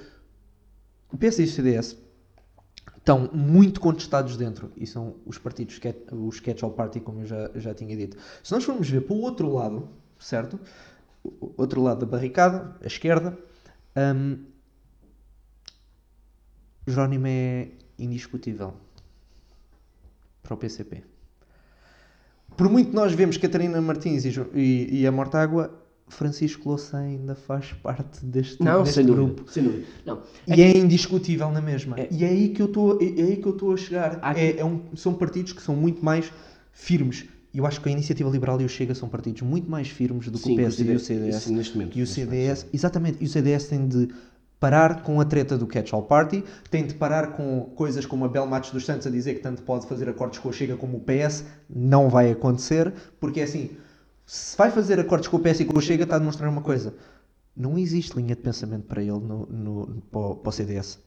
o 1.13 1.17
PS 1.19 1.41
e 1.41 1.45
o 1.45 1.49
CDS 1.49 1.97
estão 2.97 3.29
muito 3.33 3.81
contestados 3.81 4.37
dentro 4.37 4.73
e 4.77 4.87
são 4.87 5.17
os 5.27 5.37
partidos, 5.37 5.79
que 5.79 5.95
os 6.11 6.41
catch-all 6.41 6.71
party, 6.73 7.01
como 7.01 7.21
eu 7.21 7.27
já, 7.27 7.51
já 7.55 7.75
tinha 7.75 7.95
dito. 7.97 8.17
Se 8.43 8.51
nós 8.53 8.65
formos 8.65 8.89
ver 8.89 9.03
para 9.03 9.15
o 9.15 9.21
outro 9.21 9.53
lado, 9.53 9.89
certo? 10.19 10.59
O 11.23 11.53
outro 11.57 11.83
lado 11.83 12.01
da 12.01 12.07
barricada, 12.07 12.77
a 12.83 12.87
esquerda, 12.87 13.37
hum, 13.97 14.45
Jerónimo 16.87 17.27
é 17.27 17.69
indiscutível 17.99 18.75
para 20.43 20.55
o 20.55 20.57
PCP. 20.57 21.03
Por 22.57 22.69
muito 22.69 22.91
que 22.91 22.95
nós 22.97 23.13
vemos 23.13 23.37
Catarina 23.37 23.81
Martins 23.81 24.25
e, 24.25 24.33
e, 24.55 25.01
e 25.01 25.07
a 25.07 25.11
Mortágua, 25.13 25.81
Francisco 26.09 26.69
Louçã 26.69 26.99
ainda 26.99 27.35
faz 27.35 27.73
parte 27.73 28.25
deste, 28.25 28.63
Não, 28.63 28.83
deste 28.83 28.97
sem 28.97 29.07
grupo. 29.07 29.33
dúvida. 29.35 29.51
Sem 29.53 29.63
dúvida. 29.65 29.87
Não. 30.05 30.23
E 30.47 30.63
é 30.63 30.77
indiscutível 30.77 31.51
na 31.51 31.63
mesma. 31.63 31.99
É. 31.99 32.09
E 32.11 32.23
é 32.25 32.29
aí 32.29 32.51
que 32.51 32.61
eu 32.61 32.67
estou 32.67 33.01
é, 33.01 33.05
é 33.07 33.23
aí 33.23 33.37
que 33.39 33.47
eu 33.49 33.53
estou 33.53 33.73
a 33.73 33.77
chegar. 33.77 34.21
É, 34.37 34.59
é 34.59 34.65
um- 34.65 34.95
são 34.95 35.15
partidos 35.15 35.53
que 35.55 35.63
são 35.63 35.75
muito 35.75 36.05
mais 36.05 36.31
firmes. 36.73 37.25
Eu 37.55 37.65
acho 37.67 37.81
que 37.81 37.89
a 37.89 37.93
Iniciativa 37.93 38.29
Liberal 38.29 38.61
e 38.61 38.65
o 38.65 38.69
Chega 38.69 38.95
são 38.95 39.09
partidos 39.09 39.43
muito 39.43 39.71
mais 39.71 39.89
firmes 39.89 40.27
do 40.29 40.39
que 40.39 40.45
Sim, 40.45 40.61
o 40.61 40.67
PS 40.67 40.79
e 40.81 40.91
o 40.91 40.99
CDS. 40.99 41.43
sim, 41.43 41.55
neste 41.55 41.77
momento, 41.77 41.97
e 41.97 42.03
o 42.03 42.07
CDS, 42.07 42.67
exatamente, 42.73 43.19
e 43.23 43.27
o 43.27 43.29
CDS 43.29 43.69
tem 43.69 43.87
de 43.87 44.09
parar 44.59 45.03
com 45.03 45.21
a 45.21 45.25
treta 45.25 45.57
do 45.57 45.67
catch-all 45.67 46.03
party, 46.03 46.43
tem 46.71 46.87
de 46.87 46.95
parar 46.95 47.29
com 47.33 47.61
coisas 47.77 48.05
como 48.07 48.25
a 48.25 48.29
Bel 48.29 48.47
Matos 48.47 48.71
dos 48.71 48.85
Santos 48.85 49.07
a 49.07 49.11
dizer 49.11 49.35
que 49.35 49.41
tanto 49.41 49.63
pode 49.63 49.87
fazer 49.87 50.09
acordos 50.09 50.39
com 50.39 50.49
o 50.49 50.53
Chega 50.53 50.77
como 50.77 50.97
o 50.97 51.01
PS, 51.01 51.45
não 51.69 52.09
vai 52.09 52.31
acontecer, 52.31 52.93
porque 53.21 53.41
é 53.41 53.45
assim, 53.45 53.71
se 54.27 54.57
vai 54.57 54.71
fazer 54.71 54.99
acordos 54.99 55.29
com 55.29 55.37
o 55.37 55.41
PS 55.41 55.61
e 55.61 55.65
com 55.65 55.79
o 55.79 55.83
Chega, 55.83 56.05
está 56.05 56.17
a 56.17 56.19
demonstrar 56.19 56.51
uma 56.51 56.63
coisa. 56.63 56.95
Não 57.57 57.79
existe 57.79 58.17
linha 58.17 58.35
de 58.35 58.43
pensamento 58.43 58.87
para 58.87 59.01
ele 59.01 59.13
no, 59.13 59.47
no, 59.47 60.03
para 60.11 60.49
o 60.49 60.53
CDS. 60.53 60.99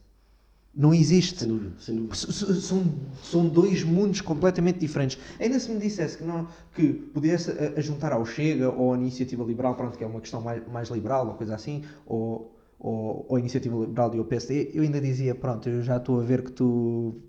Não 0.74 0.94
existe. 0.94 1.40
Sem 1.40 1.48
dúvida. 1.48 1.72
Sem 1.78 1.96
dúvida. 1.96 2.14
São, 2.14 2.84
são 3.22 3.48
dois 3.48 3.82
mundos 3.82 4.20
completamente 4.20 4.78
diferentes. 4.78 5.18
Ainda 5.40 5.58
se 5.58 5.70
me 5.70 5.80
dissesse 5.80 6.18
que, 6.18 6.24
não, 6.24 6.46
que 6.74 6.92
pudesse 6.92 7.50
a 7.50 7.80
juntar 7.80 8.12
ao 8.12 8.24
Chega 8.24 8.70
ou 8.70 8.94
à 8.94 8.96
Iniciativa 8.96 9.42
Liberal, 9.44 9.74
pronto, 9.74 9.98
que 9.98 10.04
é 10.04 10.06
uma 10.06 10.20
questão 10.20 10.40
mais, 10.40 10.66
mais 10.68 10.88
liberal 10.88 11.26
ou 11.26 11.34
coisa 11.34 11.54
assim, 11.54 11.82
ou, 12.06 12.56
ou, 12.78 13.26
ou 13.28 13.36
a 13.36 13.40
Iniciativa 13.40 13.76
Liberal 13.76 14.14
e 14.14 14.20
o 14.20 14.24
PSD, 14.24 14.70
eu 14.74 14.82
ainda 14.82 15.00
dizia, 15.00 15.34
pronto, 15.34 15.68
eu 15.68 15.82
já 15.82 15.96
estou 15.96 16.20
a 16.20 16.24
ver 16.24 16.42
que 16.42 16.52
tu 16.52 17.20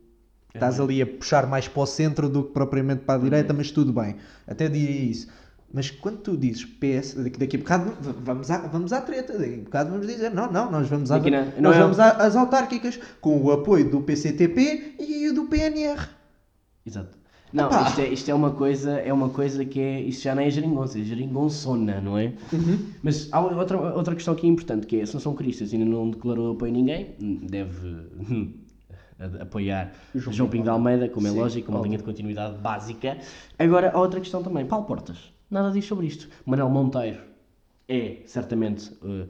estás 0.53 0.79
ali 0.79 1.01
a 1.01 1.07
puxar 1.07 1.47
mais 1.47 1.67
para 1.67 1.81
o 1.81 1.85
centro 1.85 2.29
do 2.29 2.43
que 2.43 2.53
propriamente 2.53 3.03
para 3.03 3.19
a 3.19 3.23
direita, 3.23 3.53
mas 3.53 3.71
tudo 3.71 3.93
bem, 3.93 4.15
até 4.47 4.67
diria 4.67 5.11
isso. 5.11 5.27
Mas 5.71 5.91
quando 5.91 6.17
tu 6.17 6.35
dizes 6.35 6.65
PS, 6.65 7.13
daqui, 7.37 7.55
a 7.55 7.59
bocado 7.59 7.93
vamos 8.23 8.49
à, 8.49 8.57
vamos 8.67 8.91
à 8.91 9.01
treta, 9.01 9.37
daqui 9.37 9.53
a 9.53 9.63
bocado 9.63 9.91
vamos 9.91 10.07
dizer, 10.07 10.31
não, 10.31 10.51
não, 10.51 10.71
nós 10.71 10.87
vamos, 10.89 11.11
à, 11.11 11.19
não- 11.19 11.61
nós 11.61 11.75
é- 11.75 11.79
vamos 11.79 11.99
às 11.99 12.35
autárquicas 12.35 12.99
com 13.21 13.39
o 13.39 13.51
apoio 13.51 13.89
do 13.89 14.01
PCTP 14.01 14.95
e 14.99 15.31
do 15.31 15.45
PNR. 15.45 16.07
Exato. 16.85 17.17
Não, 17.51 17.67
isto 17.87 18.01
é, 18.01 18.07
isto 18.09 18.29
é 18.29 18.33
uma 18.33 18.51
coisa, 18.51 18.91
é 18.99 19.11
uma 19.11 19.29
coisa 19.29 19.65
que 19.65 19.79
é, 19.79 20.01
isto 20.01 20.21
já 20.23 20.35
não 20.35 20.41
é 20.43 20.49
geringonça, 20.51 20.99
é 20.99 21.03
geringonçona, 21.03 21.99
não 21.99 22.15
é? 22.17 22.33
Mas 23.01 23.27
há 23.31 23.39
outra, 23.39 23.79
outra 23.95 24.13
questão 24.15 24.35
aqui 24.35 24.47
importante, 24.47 24.85
que 24.85 24.97
é, 24.97 25.01
a 25.01 25.03
Assunção 25.03 25.33
Cristas 25.33 25.73
ainda 25.73 25.85
não 25.85 26.09
declarou 26.11 26.53
apoio 26.53 26.71
a 26.71 26.75
ninguém, 26.75 27.15
deve 27.49 28.05
apoiar 29.41 29.93
João 30.15 30.33
João, 30.33 30.49
Pinto 30.49 30.63
de 30.65 30.69
Almeida, 30.69 31.09
como 31.09 31.27
é 31.27 31.31
Sim, 31.31 31.37
lógico, 31.39 31.69
uma 31.71 31.79
óbvio. 31.79 31.89
linha 31.89 31.97
de 31.97 32.03
continuidade 32.03 32.57
básica. 32.59 33.17
Agora, 33.57 33.91
há 33.93 33.99
outra 33.99 34.19
questão 34.19 34.41
também, 34.43 34.65
Paulo 34.65 34.85
Portas, 34.85 35.17
nada 35.49 35.71
diz 35.71 35.85
sobre 35.85 36.07
isto. 36.07 36.29
Manuel 36.45 36.69
Monteiro 36.69 37.21
é, 37.87 38.21
certamente, 38.25 38.91
eh, 39.03 39.27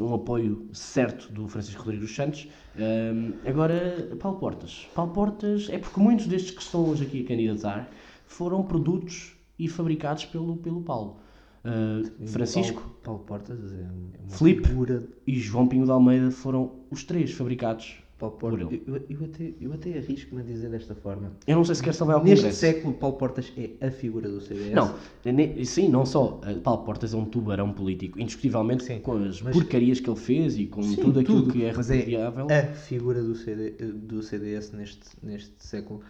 um 0.00 0.14
apoio 0.14 0.68
certo 0.72 1.30
do 1.32 1.46
Francisco 1.46 1.82
Rodrigues 1.82 2.08
dos 2.08 2.16
Santos. 2.16 2.48
Ahm, 2.76 3.34
agora, 3.46 4.16
Paulo 4.18 4.38
Portas. 4.38 4.88
Paulo 4.94 5.12
Portas 5.12 5.68
é 5.70 5.78
porque 5.78 6.00
muitos 6.00 6.26
destes 6.26 6.50
que 6.52 6.62
estão 6.62 6.88
hoje 6.88 7.04
aqui 7.04 7.22
a 7.22 7.28
candidatar 7.28 7.88
foram 8.26 8.62
produtos 8.62 9.36
e 9.58 9.68
fabricados 9.68 10.24
pelo, 10.24 10.56
pelo 10.56 10.82
Paulo. 10.82 11.18
Ah, 11.64 12.02
Francisco 12.26 12.80
Paulo, 12.80 12.98
Paulo 13.02 13.20
Portas 13.20 13.58
é 13.72 14.28
figura. 14.28 15.06
e 15.26 15.38
João 15.38 15.66
Pinho 15.66 15.84
de 15.84 15.90
Almeida 15.90 16.30
foram 16.30 16.72
os 16.90 17.04
três 17.04 17.32
fabricados 17.32 17.98
Paulo 18.18 18.36
por 18.36 18.50
Portas. 18.58 18.72
ele. 18.72 18.82
Eu, 18.86 18.96
eu 19.08 19.24
até, 19.26 19.52
eu 19.60 19.72
até 19.72 19.96
arrisco-me 19.98 20.40
a 20.42 20.44
dizer 20.44 20.68
desta 20.70 20.94
forma. 20.94 21.32
Eu 21.46 21.56
não 21.56 21.64
sei 21.64 21.76
se 21.76 21.82
quer 21.82 21.94
saber 21.94 22.14
ao 22.14 22.24
Neste 22.24 22.42
Congresso. 22.42 22.58
século, 22.60 22.94
Paulo 22.94 23.16
Portas 23.16 23.52
é 23.56 23.86
a 23.86 23.90
figura 23.92 24.28
do 24.28 24.40
CDS. 24.40 24.72
Não, 24.74 24.94
ne- 25.24 25.64
sim, 25.64 25.88
não 25.88 26.04
só. 26.04 26.40
eh, 26.44 26.54
Paulo 26.54 26.84
Portas 26.84 27.14
é 27.14 27.16
um 27.16 27.24
tubarão 27.24 27.72
político, 27.72 28.18
indiscutivelmente 28.18 28.82
Sim, 28.82 28.98
com 29.00 29.12
as 29.22 29.40
mas- 29.40 29.54
porcarias 29.54 30.00
que 30.00 30.10
ele 30.10 30.18
fez 30.18 30.58
e 30.58 30.66
com 30.66 30.82
Sim, 30.82 30.96
tudo 30.96 31.20
aquilo 31.20 31.42
tudo, 31.42 31.52
que 31.52 31.64
é 31.64 31.72
mas 31.72 31.88
repudiável. 31.88 32.46
a 32.50 32.74
figura 32.74 33.22
do, 33.22 33.34
CD, 33.36 33.70
do 33.70 34.20
CDS 34.22 34.72
neste, 34.72 35.06
neste 35.22 35.54
século. 35.64 36.02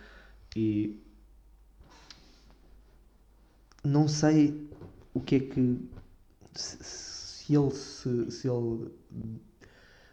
E 0.56 0.98
não 3.84 4.08
sei 4.08 4.66
o 5.14 5.20
que 5.20 5.34
é 5.36 5.40
que. 5.40 5.76
Se, 6.54 6.78
se 6.82 7.54
ele 7.54 7.70
se, 7.70 8.30
se 8.30 8.48
ele. 8.48 8.88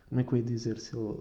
Como 0.09 0.21
é 0.21 0.23
que 0.23 0.33
eu 0.33 0.37
ia 0.37 0.43
dizer? 0.43 0.77
Se 0.79 0.95
ele 0.95 1.17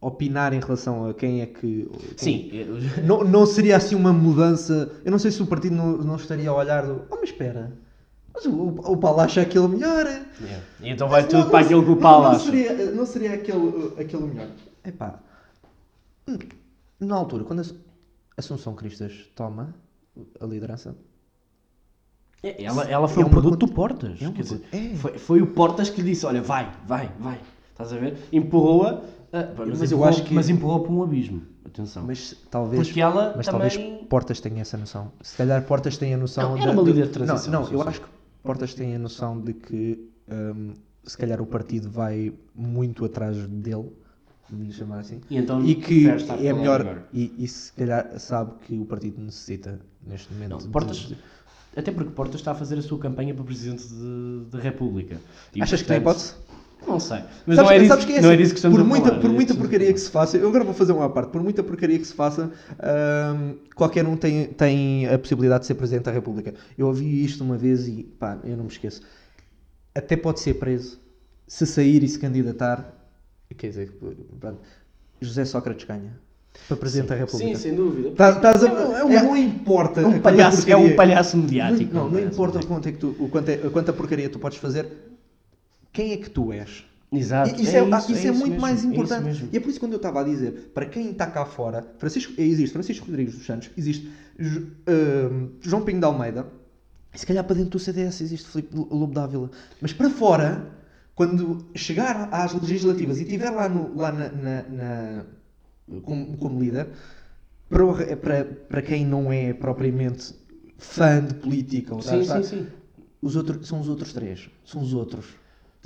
opinar 0.00 0.52
em 0.52 0.60
relação 0.60 1.08
a 1.08 1.14
quem 1.14 1.40
é 1.40 1.46
que. 1.46 1.90
Sim, 2.16 2.50
eu- 2.52 3.04
Não, 3.04 3.24
não 3.24 3.44
seria 3.46 3.76
assim 3.76 3.94
uma 3.94 4.12
mudança. 4.12 4.90
Eu 5.04 5.10
não 5.10 5.18
sei 5.18 5.30
se 5.30 5.42
o 5.42 5.46
partido 5.46 5.74
não, 5.74 5.96
não 5.98 6.16
estaria 6.16 6.48
a 6.50 6.54
olhar 6.54 6.86
do. 6.86 7.02
Oh, 7.10 7.16
mas 7.16 7.30
espera. 7.30 7.72
Mas 8.32 8.44
o, 8.46 8.52
o 8.52 8.96
Paulo 8.96 9.20
acha 9.20 9.40
aquele 9.40 9.66
melhor. 9.68 10.06
E 10.80 10.88
então 10.90 11.08
vai 11.08 11.22
Não, 11.22 11.28
tudo 11.28 11.42
não 11.44 11.50
para 11.50 11.60
aquilo 11.60 11.82
que 11.82 11.90
o 11.90 11.94
não- 11.94 12.00
Paulo 12.00 12.24
não 12.24 12.30
acha. 12.32 12.44
Seria, 12.44 12.90
não 12.92 13.06
seria 13.06 13.34
aquele, 13.34 13.92
aquele 13.98 14.22
melhor. 14.26 14.48
Epá, 14.84 15.18
na 17.00 17.16
altura, 17.16 17.44
quando 17.44 17.60
a 17.60 17.64
Assunção 18.36 18.74
Cristas 18.74 19.12
toma 19.34 19.74
a 20.40 20.46
liderança, 20.46 20.94
É, 22.42 22.62
Ela, 22.64 22.84
ela 22.88 23.08
foi 23.08 23.24
É 23.24 23.26
um 23.26 23.30
produto 23.30 23.56
do 23.66 23.72
Portas. 23.72 24.22
é 24.22 24.30
quer 24.30 24.42
dizer, 24.42 24.62
é. 24.72 24.94
foi, 24.94 25.18
foi 25.18 25.42
o 25.42 25.46
Portas 25.48 25.90
que 25.90 26.00
lhe 26.00 26.10
disse: 26.10 26.24
Olha, 26.24 26.40
vai, 26.40 26.70
vai, 26.86 27.10
vai. 27.18 27.40
Estás 27.72 27.92
a 27.92 27.96
ver? 27.96 28.16
Empurrou-a, 28.32 29.02
ah, 29.32 29.48
mas, 29.56 29.68
Mas 29.68 29.78
eu 29.80 29.86
empurrou, 29.98 30.04
acho 30.08 30.24
que- 30.24 30.34
mas 30.34 30.48
empurrou 30.48 30.80
para 30.80 30.92
um 30.92 31.02
abismo. 31.02 31.42
Atenção. 31.66 32.04
mas 32.06 32.34
talvez. 32.50 32.86
Porque 32.88 33.00
ela 33.00 33.34
mas 33.36 33.46
também. 33.46 33.68
talvez 33.70 34.06
Portas 34.08 34.40
tenha 34.40 34.62
essa 34.62 34.76
noção. 34.78 35.12
Se 35.20 35.36
calhar 35.36 35.62
Portas 35.64 35.96
tem 35.98 36.14
a 36.14 36.16
noção. 36.16 36.56
Não, 36.56 36.62
era 36.62 36.72
uma 36.72 36.82
de- 36.82 36.90
líder 36.92 37.06
de 37.08 37.12
transição, 37.12 37.52
Não, 37.52 37.62
não 37.64 37.72
eu 37.72 37.82
acho 37.82 38.00
que 38.00 38.06
Portas 38.42 38.72
tem 38.74 38.96
a 38.96 38.98
noção 38.98 39.38
de 39.38 39.52
que 39.52 40.08
hum, 40.30 40.72
se 41.04 41.16
calhar 41.18 41.40
o 41.42 41.46
partido 41.46 41.90
vai 41.90 42.32
muito 42.54 43.04
atrás 43.04 43.36
dele, 43.36 43.90
vamos 44.50 44.74
chamar 44.74 45.00
assim. 45.00 45.20
E 45.28 45.36
então 45.36 45.62
e 45.64 45.74
que 45.74 46.06
é 46.08 46.52
melhor 46.54 47.02
e, 47.12 47.34
e 47.38 47.46
se 47.46 47.70
calhar 47.74 48.18
sabe 48.18 48.52
que 48.66 48.78
o 48.78 48.86
partido 48.86 49.20
necessita 49.20 49.78
neste 50.06 50.32
momento 50.32 50.50
Não, 50.64 50.70
Portas, 50.72 50.96
de- 50.96 51.18
até 51.76 51.92
porque 51.92 52.10
Portas 52.12 52.36
está 52.40 52.52
a 52.52 52.54
fazer 52.54 52.78
a 52.78 52.82
sua 52.82 52.98
campanha 52.98 53.34
para 53.34 53.44
Presidente 53.44 53.86
de- 53.86 54.46
da 54.50 54.58
República. 54.58 55.18
E, 55.54 55.60
achas 55.62 55.82
que 55.82 55.88
tem 55.88 56.00
portanto, 56.00 56.24
hipótese? 56.24 56.47
Não 56.98 57.00
sei. 57.00 57.18
Mas 57.46 57.56
Sabes- 57.56 57.70
não, 57.70 57.84
é 57.84 57.88
sabes 57.88 58.04
que 58.04 58.12
é 58.12 58.20
não 58.20 58.28
é 58.30 58.32
assim, 58.34 58.42
disso 58.42 58.52
que 58.54 58.58
estamos 58.58 58.76
por 58.78 58.84
a 58.84 58.86
muita, 58.88 59.08
falar. 59.08 59.20
por 59.20 59.30
é 59.30 59.32
muita 59.32 59.54
porcaria 59.54 59.92
que 59.92 60.00
se 60.00 60.10
faça, 60.10 60.36
eu 60.36 60.48
agora 60.48 60.64
vou 60.64 60.74
fazer 60.74 60.92
uma 60.92 61.04
à 61.04 61.08
parte, 61.08 61.30
por 61.30 61.42
muita 61.42 61.62
porcaria 61.62 61.98
que 61.98 62.04
se 62.06 62.14
faça, 62.14 62.50
hum, 63.34 63.54
qualquer 63.74 64.06
um 64.06 64.16
tem, 64.16 64.46
tem 64.48 65.06
a 65.08 65.18
possibilidade 65.18 65.60
de 65.62 65.66
ser 65.66 65.74
Presidente 65.74 66.04
da 66.04 66.10
República. 66.12 66.54
Eu 66.76 66.86
ouvi 66.86 67.24
isto 67.24 67.42
uma 67.44 67.56
vez 67.56 67.86
e 67.88 68.04
pá, 68.18 68.38
eu 68.44 68.56
não 68.56 68.64
me 68.64 68.70
esqueço. 68.70 69.00
Até 69.94 70.16
pode 70.16 70.40
ser 70.40 70.54
preso, 70.54 70.98
se 71.46 71.66
sair 71.66 72.02
e 72.02 72.08
se 72.08 72.18
candidatar, 72.18 72.94
quer 73.56 73.68
dizer, 73.68 73.92
pronto, 74.38 74.58
José 75.20 75.44
Sócrates 75.44 75.86
ganha. 75.86 76.12
para 76.66 76.76
Presidente 76.76 77.08
da 77.10 77.14
República. 77.14 77.54
Sim, 77.56 77.62
sem 77.62 77.74
dúvida. 77.74 78.10
Tá- 78.16 78.40
a- 78.50 78.98
É 78.98 79.04
um- 79.04 79.10
é- 79.12 79.22
não 79.22 79.36
importa. 79.36 80.00
É 80.00 80.06
um 80.06 80.18
palhaço, 80.18 80.68
é 80.68 80.76
um 80.76 80.96
palhaço 80.96 81.36
mediático. 81.36 81.94
Não, 81.94 82.04
não 82.04 82.10
palhaço 82.12 82.34
importa 82.34 82.58
o 82.58 82.66
quanto, 82.66 82.88
é 82.88 82.92
que 82.92 82.98
tu, 82.98 83.14
o 83.18 83.28
quanto, 83.28 83.48
é, 83.48 83.54
a 83.54 83.70
quanta 83.70 83.92
porcaria 83.92 84.28
tu 84.28 84.38
podes 84.40 84.58
fazer, 84.58 84.86
quem 85.98 86.12
é 86.12 86.16
que 86.16 86.30
tu 86.30 86.52
és? 86.52 86.84
Exato. 87.10 87.50
E- 87.58 87.62
Isso 87.64 87.76
é, 87.76 87.80
ah, 87.80 87.98
isso, 87.98 88.12
isso 88.12 88.26
é 88.28 88.30
muito 88.30 88.48
mesmo, 88.50 88.60
mais 88.60 88.76
é 88.76 88.78
isso 88.80 88.86
importante. 88.92 89.24
mesmo. 89.24 89.48
e 89.52 89.56
é 89.56 89.60
por 89.60 89.68
isso 89.68 89.78
que 89.80 89.84
quando 89.84 89.92
eu 89.94 89.96
estava 89.96 90.20
a 90.20 90.24
dizer, 90.24 90.70
para 90.72 90.86
quem 90.86 91.10
está 91.10 91.26
cá 91.26 91.44
fora, 91.44 91.84
Francisco, 91.98 92.32
existe 92.38 92.72
Francisco 92.72 93.06
Rodrigues 93.06 93.34
dos 93.34 93.44
Santos, 93.46 93.70
existe 93.76 94.08
ahm, 94.86 95.48
João 95.60 95.82
Pinho 95.84 95.98
de 95.98 96.04
Almeida, 96.04 96.46
e 97.12 97.18
se 97.18 97.26
calhar 97.26 97.42
para 97.44 97.56
dentro 97.56 97.70
do 97.70 97.78
CDS 97.78 98.20
existe 98.20 98.48
Filipe 98.48 98.76
Lobo 98.76 99.12
Dávila. 99.12 99.50
Mas 99.80 99.92
para 99.92 100.08
fora, 100.10 100.70
quando 101.16 101.66
chegar 101.74 102.28
às 102.30 102.52
legislativas 102.54 103.18
e 103.18 103.22
estiver 103.24 103.50
lá, 103.50 103.68
no, 103.68 103.96
lá 103.96 104.12
na, 104.12 104.28
na- 104.30 104.62
na- 104.68 105.24
como, 106.02 106.36
como 106.36 106.60
líder, 106.60 106.88
para, 107.68 107.84
o- 107.84 108.16
para, 108.18 108.44
para 108.44 108.82
quem 108.82 109.04
não 109.06 109.32
é 109.32 109.52
propriamente 109.52 110.34
fã 110.76 111.24
de 111.24 111.34
política, 111.34 111.94
ou 111.94 112.02
Sim, 112.02 112.22
sim, 112.22 112.42
sim. 112.42 112.66
os 113.22 113.34
outros, 113.34 113.66
são 113.66 113.80
os 113.80 113.88
outros 113.88 114.12
três. 114.12 114.48
São 114.64 114.80
os 114.82 114.92
outros. 114.92 115.26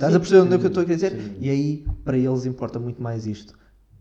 Estás 0.07 0.15
a 0.15 0.19
perceber 0.19 0.41
onde 0.41 0.55
é 0.55 0.57
que 0.59 0.65
eu 0.65 0.67
estou 0.67 0.81
a 0.83 0.85
querer 0.85 0.95
dizer? 0.95 1.11
Sim. 1.11 1.35
E 1.39 1.49
aí, 1.49 1.85
para 2.03 2.17
eles, 2.17 2.45
importa 2.45 2.79
muito 2.79 3.01
mais 3.01 3.25
isto. 3.25 3.53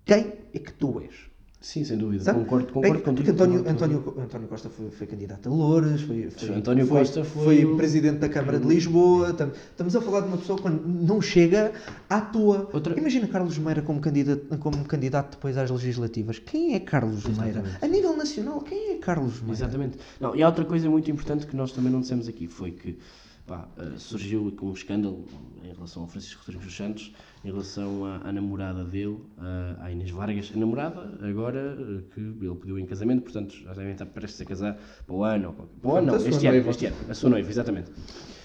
Quem 0.05 0.33
é 0.53 0.59
que 0.59 0.73
tu 0.73 1.01
és? 1.01 1.31
Sim, 1.61 1.85
sem 1.85 1.97
dúvida. 1.97 2.25
Sabe? 2.25 2.41
Concordo, 2.41 2.65
Bem, 2.67 2.73
concordo 2.75 3.03
contigo. 3.05 3.15
porque 3.15 3.31
António, 3.31 3.71
António, 3.71 4.15
António 4.19 4.49
Costa 4.49 4.69
foi, 4.69 4.91
foi 4.91 5.07
candidato 5.07 5.49
a 5.49 5.53
Louros, 5.53 6.03
foi, 6.03 6.29
foi, 6.29 6.49
António 6.57 6.85
foi, 6.89 6.99
Costa 6.99 7.23
foi 7.23 7.65
o- 7.65 7.77
presidente 7.77 8.19
da 8.19 8.29
Câmara 8.29 8.59
de 8.59 8.67
Lisboa. 8.67 9.33
tam- 9.33 9.53
Estamos 9.71 9.95
a 9.95 10.01
falar 10.01 10.23
de 10.23 10.27
uma 10.27 10.39
pessoa 10.39 10.59
que 10.61 10.69
não 10.69 11.23
chega 11.23 11.71
à 12.11 12.21
toa. 12.21 12.69
Outra- 12.73 12.99
Imagina 12.99 13.29
Carlos 13.29 13.57
Meira 13.59 13.81
como 13.81 14.01
candidato, 14.01 14.59
como 14.59 14.85
candidato 14.87 15.37
depois 15.37 15.57
às 15.57 15.71
legislativas. 15.71 16.41
Quem 16.41 16.75
é 16.75 16.81
Carlos 16.81 17.25
Meira? 17.27 17.61
Exatamente. 17.61 17.77
A 17.81 17.87
nível 17.87 18.17
nacional, 18.17 18.61
quem 18.63 18.95
é 18.95 18.99
Carlos 18.99 19.41
Meira? 19.41 19.53
Exatamente. 19.53 19.99
Não, 20.21 20.35
e 20.35 20.43
há 20.43 20.49
outra 20.49 20.65
coisa 20.65 20.91
muito 20.91 21.09
importante 21.13 21.47
que 21.47 21.55
nós 21.55 21.71
também 21.71 21.93
não 21.93 22.01
dissemos 22.01 22.27
aqui, 22.27 22.49
foi 22.49 22.73
que 22.73 22.99
pá, 23.47 23.69
eh, 23.77 23.93
surgiu 23.99 24.53
com 24.53 24.67
um 24.69 24.73
escândalo 24.73 25.25
em 25.65 25.73
relação 25.73 26.03
ao 26.03 26.09
Francisco 26.09 26.41
Rodrigues 26.41 26.67
dos 26.67 26.77
Santos, 26.77 27.13
em 27.45 27.49
relação 27.51 28.05
à, 28.05 28.17
à 28.29 28.33
namorada 28.33 28.85
dele, 28.85 29.19
à, 29.39 29.85
à 29.87 29.91
Inês 29.93 30.11
Vargas, 30.11 30.53
a 30.55 30.59
namorada, 30.59 31.19
agora 31.27 31.77
eh, 31.79 32.03
que 32.15 32.21
ele 32.21 32.55
pediu 32.55 32.79
em 32.79 32.87
casamento, 32.87 33.23
portanto 33.23 33.55
já 33.57 33.73
devem 33.75 33.93
estar 33.93 34.07
prestes 34.07 34.41
a 34.41 34.45
casar 34.45 34.79
para 35.07 35.15
o 35.15 35.25
ano, 35.25 35.49
ou 35.59 35.67
para 35.67 35.91
o 35.91 35.97
ano 35.97 36.07
não, 36.09 36.17
este 36.17 36.47
ano, 36.47 36.71
este 36.71 36.87
ano, 36.87 36.97
a 37.09 37.15
sua 37.15 37.31
noiva, 37.31 37.49
exatamente. 37.51 37.91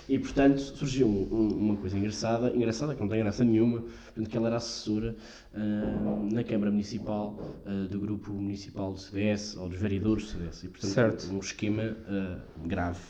E 0.09 0.17
portanto 0.17 0.59
surgiu 0.61 1.05
um- 1.05 1.27
um- 1.35 1.57
uma 1.57 1.75
coisa 1.75 1.97
engraçada, 1.97 2.55
engraçada 2.55 2.95
que 2.95 3.01
não 3.01 3.09
tem 3.09 3.19
graça 3.19 3.43
nenhuma, 3.43 3.81
portanto, 3.81 4.29
que 4.29 4.37
ela 4.37 4.47
era 4.47 4.55
assessora 4.55 5.17
ah, 5.53 5.59
na 6.31 6.43
Câmara 6.45 6.71
Municipal 6.71 7.37
ah, 7.65 7.87
do 7.91 7.99
grupo 7.99 8.31
municipal 8.31 8.93
do 8.93 8.99
CDS, 8.99 9.57
ou 9.57 9.67
dos 9.67 9.77
vereadores 9.77 10.23
do 10.27 10.29
CDS, 10.31 10.63
e 10.63 10.69
portanto 10.69 10.91
Certo. 10.91 11.29
um 11.33 11.39
esquema 11.39 11.97
ah, 12.07 12.39
grave. 12.65 13.01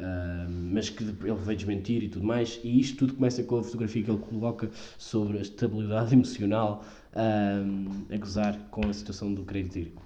Ah, 0.00 0.46
mas 0.48 0.88
que 0.90 1.02
ele 1.02 1.34
veio 1.44 1.56
desmentir 1.58 2.04
e 2.04 2.08
tudo 2.08 2.24
mais, 2.24 2.60
e 2.62 2.78
isto 2.80 2.98
tudo 2.98 3.14
começa 3.14 3.42
com 3.42 3.58
a 3.58 3.62
fotografia 3.64 4.02
que 4.04 4.10
ele 4.10 4.20
coloca 4.20 4.70
sobre 4.96 5.38
a 5.38 5.42
estabilidade 5.42 6.14
emocional 6.14 6.84
ah, 7.14 7.62
a 8.12 8.16
gozar 8.16 8.56
com 8.70 8.88
a 8.88 8.92
situação 8.92 9.34
do 9.34 9.42
crédito 9.42 9.76
hídrico. 9.78 10.02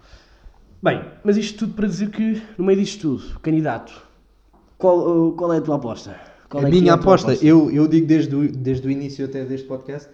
Bem, 0.82 1.04
mas 1.22 1.36
isto 1.36 1.58
tudo 1.60 1.74
para 1.74 1.86
dizer 1.86 2.08
que, 2.10 2.42
no 2.56 2.64
meio 2.64 2.80
disto 2.80 3.00
tudo, 3.18 3.38
candidato, 3.40 3.92
qual, 4.78 5.28
uh, 5.28 5.32
qual 5.32 5.52
é 5.52 5.58
a 5.58 5.60
tua 5.60 5.76
aposta? 5.76 6.16
Qual 6.48 6.64
a 6.64 6.66
é 6.66 6.70
que 6.70 6.76
é 6.76 6.80
minha 6.80 6.94
a 6.94 6.96
tua 6.98 7.14
aposta, 7.14 7.44
eu, 7.44 7.70
eu 7.70 7.86
digo 7.86 8.06
desde 8.06 8.34
o, 8.34 8.50
desde 8.50 8.88
o 8.88 8.90
início 8.90 9.24
até 9.26 9.44
deste 9.44 9.68
podcast, 9.68 10.08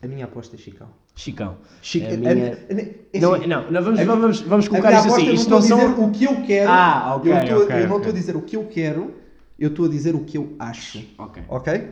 a 0.00 0.06
minha 0.06 0.24
aposta 0.26 0.54
é 0.56 0.58
Chicão. 0.58 0.88
Chicão. 1.14 1.56
Chica- 1.82 2.06
É 2.06 2.14
a 2.14 2.16
minha- 2.16 2.52
a- 2.52 3.16
a- 3.16 3.20
Não, 3.20 3.34
assim, 3.34 3.46
não, 3.46 3.70
não, 3.70 3.82
vamos, 3.82 4.00
vamos, 4.00 4.40
vamos 4.42 4.68
colocar 4.68 4.88
minha 4.88 5.00
isto 5.00 5.12
assim. 5.12 5.22
aposta, 5.22 5.34
Isto 5.34 5.46
eu 5.48 5.78
não 5.78 5.86
não 5.88 5.96
são. 5.96 6.04
o 6.06 6.10
que 6.12 6.24
eu 6.24 6.42
quero. 6.42 6.70
Ah, 6.70 7.16
ok, 7.16 7.32
eu, 7.32 7.36
estou- 7.36 7.62
ok, 7.64 7.76
eu 7.76 7.80
não 7.80 7.84
ok. 7.86 7.96
estou 7.98 8.10
a 8.10 8.12
dizer 8.14 8.36
o 8.36 8.42
que 8.42 8.56
eu 8.56 8.64
quero, 8.66 9.14
eu 9.58 9.68
estou 9.70 9.86
a 9.86 9.88
dizer 9.88 10.14
o 10.14 10.24
que 10.24 10.38
eu 10.38 10.54
acho. 10.58 11.04
Ok. 11.18 11.42
Ok? 11.48 11.88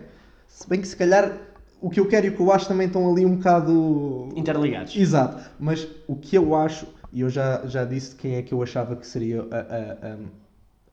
Se 0.49 0.69
bem 0.69 0.81
que 0.81 0.87
se 0.89 0.97
calhar 0.97 1.37
o 1.81 1.91
que 1.91 1.99
eu 1.99 2.07
quero 2.07 2.27
e 2.27 2.29
o 2.31 2.37
que 2.37 2.41
eu 2.41 2.53
acho 2.53 2.69
também 2.69 2.87
estão 2.87 3.11
ali 3.11 3.25
um 3.27 3.37
bocado. 3.37 4.29
Interligados. 4.37 4.97
Exato. 4.97 5.51
Mas 5.59 5.87
o 6.07 6.15
que 6.17 6.37
eu 6.37 6.55
acho, 6.55 6.87
e 7.13 7.21
eu 7.23 7.29
já, 7.31 7.67
já 7.67 7.85
disse 7.85 8.15
quem 8.15 8.37
é 8.37 8.43
que 8.43 8.53
eu 8.55 8.63
achava 8.63 8.95
que 8.97 9.07
seria, 9.07 9.43
a- 9.43 10.17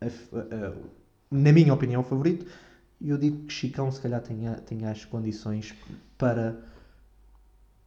a- 0.02 0.06
a- 0.06 0.74
na 1.32 1.52
minha 1.52 1.74
opinião, 1.74 2.02
o 2.02 2.04
favorito, 2.04 2.46
e 3.00 3.10
eu 3.10 3.18
digo 3.18 3.46
que 3.46 3.54
Chicão 3.54 3.92
se 3.92 4.02
calhar 4.02 4.22
tenha, 4.22 4.56
tenha 4.56 4.90
as 4.90 5.06
condições 5.06 5.74
para 6.18 6.56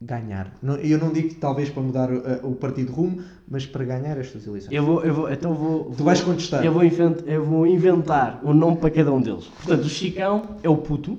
ganhar. 0.04 0.52
Eu 0.82 0.98
não 0.98 1.12
digo 1.12 1.28
que 1.28 1.34
talvez 1.36 1.68
para 1.70 1.82
mudar 1.82 2.10
o, 2.10 2.50
o 2.50 2.54
partido 2.56 2.92
rumo, 2.92 3.22
mas 3.48 3.64
para 3.66 3.84
ganhar 3.84 4.16
estas 4.18 4.46
eleições. 4.46 4.72
Eu 4.72 4.84
vou, 4.84 5.02
eu 5.04 5.14
vou, 5.14 5.32
então 5.32 5.54
vou. 5.54 5.84
Tu 5.84 5.92
vou- 5.92 6.04
vais 6.06 6.20
contestar. 6.20 6.64
Eu 6.64 6.72
vou, 6.72 6.84
invent, 6.84 7.18
eu 7.26 7.44
vou 7.44 7.66
inventar 7.66 8.40
um 8.44 8.52
nome 8.52 8.76
para 8.78 8.90
cada 8.90 9.12
um 9.12 9.20
deles. 9.20 9.44
Portanto, 9.46 9.84
o 9.84 9.88
Chicão 9.88 10.42
é 10.62 10.68
o 10.68 10.76
puto. 10.76 11.18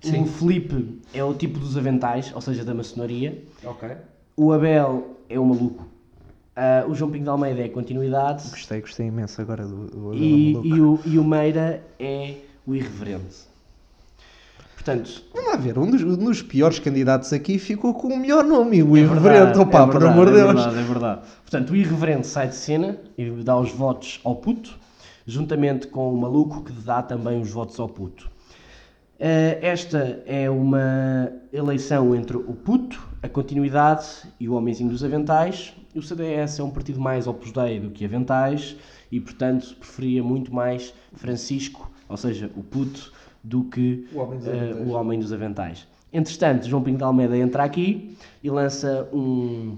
Sim. 0.00 0.22
O 0.22 0.26
Felipe 0.26 1.00
é 1.12 1.24
o 1.24 1.34
tipo 1.34 1.58
dos 1.58 1.76
aventais, 1.76 2.30
ou 2.34 2.40
seja, 2.40 2.64
da 2.64 2.72
maçonaria. 2.72 3.42
Ok. 3.64 3.88
O 4.36 4.52
Abel 4.52 5.16
é 5.28 5.38
o 5.40 5.44
maluco. 5.44 5.86
Ah, 6.54 6.84
o 6.88 6.94
João 6.94 7.10
Pinho 7.10 7.24
de 7.24 7.30
Almeida 7.30 7.60
é 7.60 7.64
a 7.64 7.70
continuidade. 7.70 8.48
Gostei, 8.50 8.80
gostei 8.80 9.06
imenso 9.08 9.40
agora 9.40 9.66
do, 9.66 9.86
do 9.86 10.14
E, 10.14 10.52
maluco. 10.52 10.66
e, 10.68 10.80
o, 10.80 11.00
e 11.14 11.18
o 11.18 11.24
Meira 11.24 11.82
é 11.98 12.34
o 12.66 12.74
irreverente. 12.76 13.48
Portanto, 14.88 15.22
Vamos 15.34 15.50
lá 15.50 15.56
ver, 15.56 15.78
um 15.78 15.90
dos, 15.90 16.02
um 16.02 16.16
dos 16.16 16.40
piores 16.40 16.78
candidatos 16.78 17.30
aqui 17.34 17.58
ficou 17.58 17.92
com 17.92 18.08
o 18.08 18.18
melhor 18.18 18.42
nome, 18.42 18.82
o 18.82 18.96
é 18.96 19.00
irreverente, 19.00 19.44
verdade, 19.44 19.58
opá, 19.58 19.82
é 19.82 19.84
por 19.84 19.92
verdade, 19.92 20.12
amor 20.14 20.26
de 20.26 20.32
é 20.32 20.34
Deus. 20.36 20.54
verdade, 20.54 20.78
é 20.78 20.82
verdade. 20.82 21.20
Portanto, 21.42 21.70
o 21.70 21.76
irreverente 21.76 22.26
sai 22.26 22.48
de 22.48 22.54
cena 22.54 22.98
e 23.18 23.30
dá 23.30 23.54
os 23.58 23.70
votos 23.70 24.18
ao 24.24 24.36
puto, 24.36 24.74
juntamente 25.26 25.88
com 25.88 26.10
o 26.10 26.16
maluco 26.16 26.64
que 26.64 26.72
dá 26.72 27.02
também 27.02 27.38
os 27.38 27.50
votos 27.50 27.78
ao 27.78 27.86
puto. 27.86 28.30
Eh, 29.20 29.58
esta 29.60 30.22
é 30.24 30.48
uma 30.48 31.32
eleição 31.52 32.14
entre 32.14 32.38
o 32.38 32.54
puto, 32.54 32.98
a 33.22 33.28
continuidade 33.28 34.06
e 34.40 34.48
o 34.48 34.54
homenzinho 34.54 34.88
dos 34.88 35.04
aventais. 35.04 35.74
O 35.94 36.00
CDS 36.00 36.60
é 36.60 36.62
um 36.62 36.70
partido 36.70 36.98
mais 36.98 37.26
Opus 37.26 37.52
Dei 37.52 37.78
do 37.78 37.90
que 37.90 38.06
aventais 38.06 38.74
e, 39.12 39.20
portanto, 39.20 39.76
preferia 39.78 40.22
muito 40.22 40.54
mais 40.54 40.94
Francisco, 41.12 41.90
ou 42.08 42.16
seja, 42.16 42.50
o 42.56 42.62
puto, 42.62 43.12
do 43.42 43.64
que 43.64 44.06
O 44.12 44.18
homem 44.18 44.38
dos 44.38 44.46
eh, 44.48 44.50
aventais. 44.52 44.86
o 44.88 44.90
homem 44.92 45.18
dos 45.20 45.32
aventais. 45.32 45.88
Entretanto, 46.12 46.66
João 46.68 46.82
Pinho 46.82 46.96
de 46.98 47.04
Almeida 47.04 47.36
entra 47.36 47.62
aqui 47.64 48.16
e 48.42 48.48
lança 48.50 49.08
um- 49.12 49.76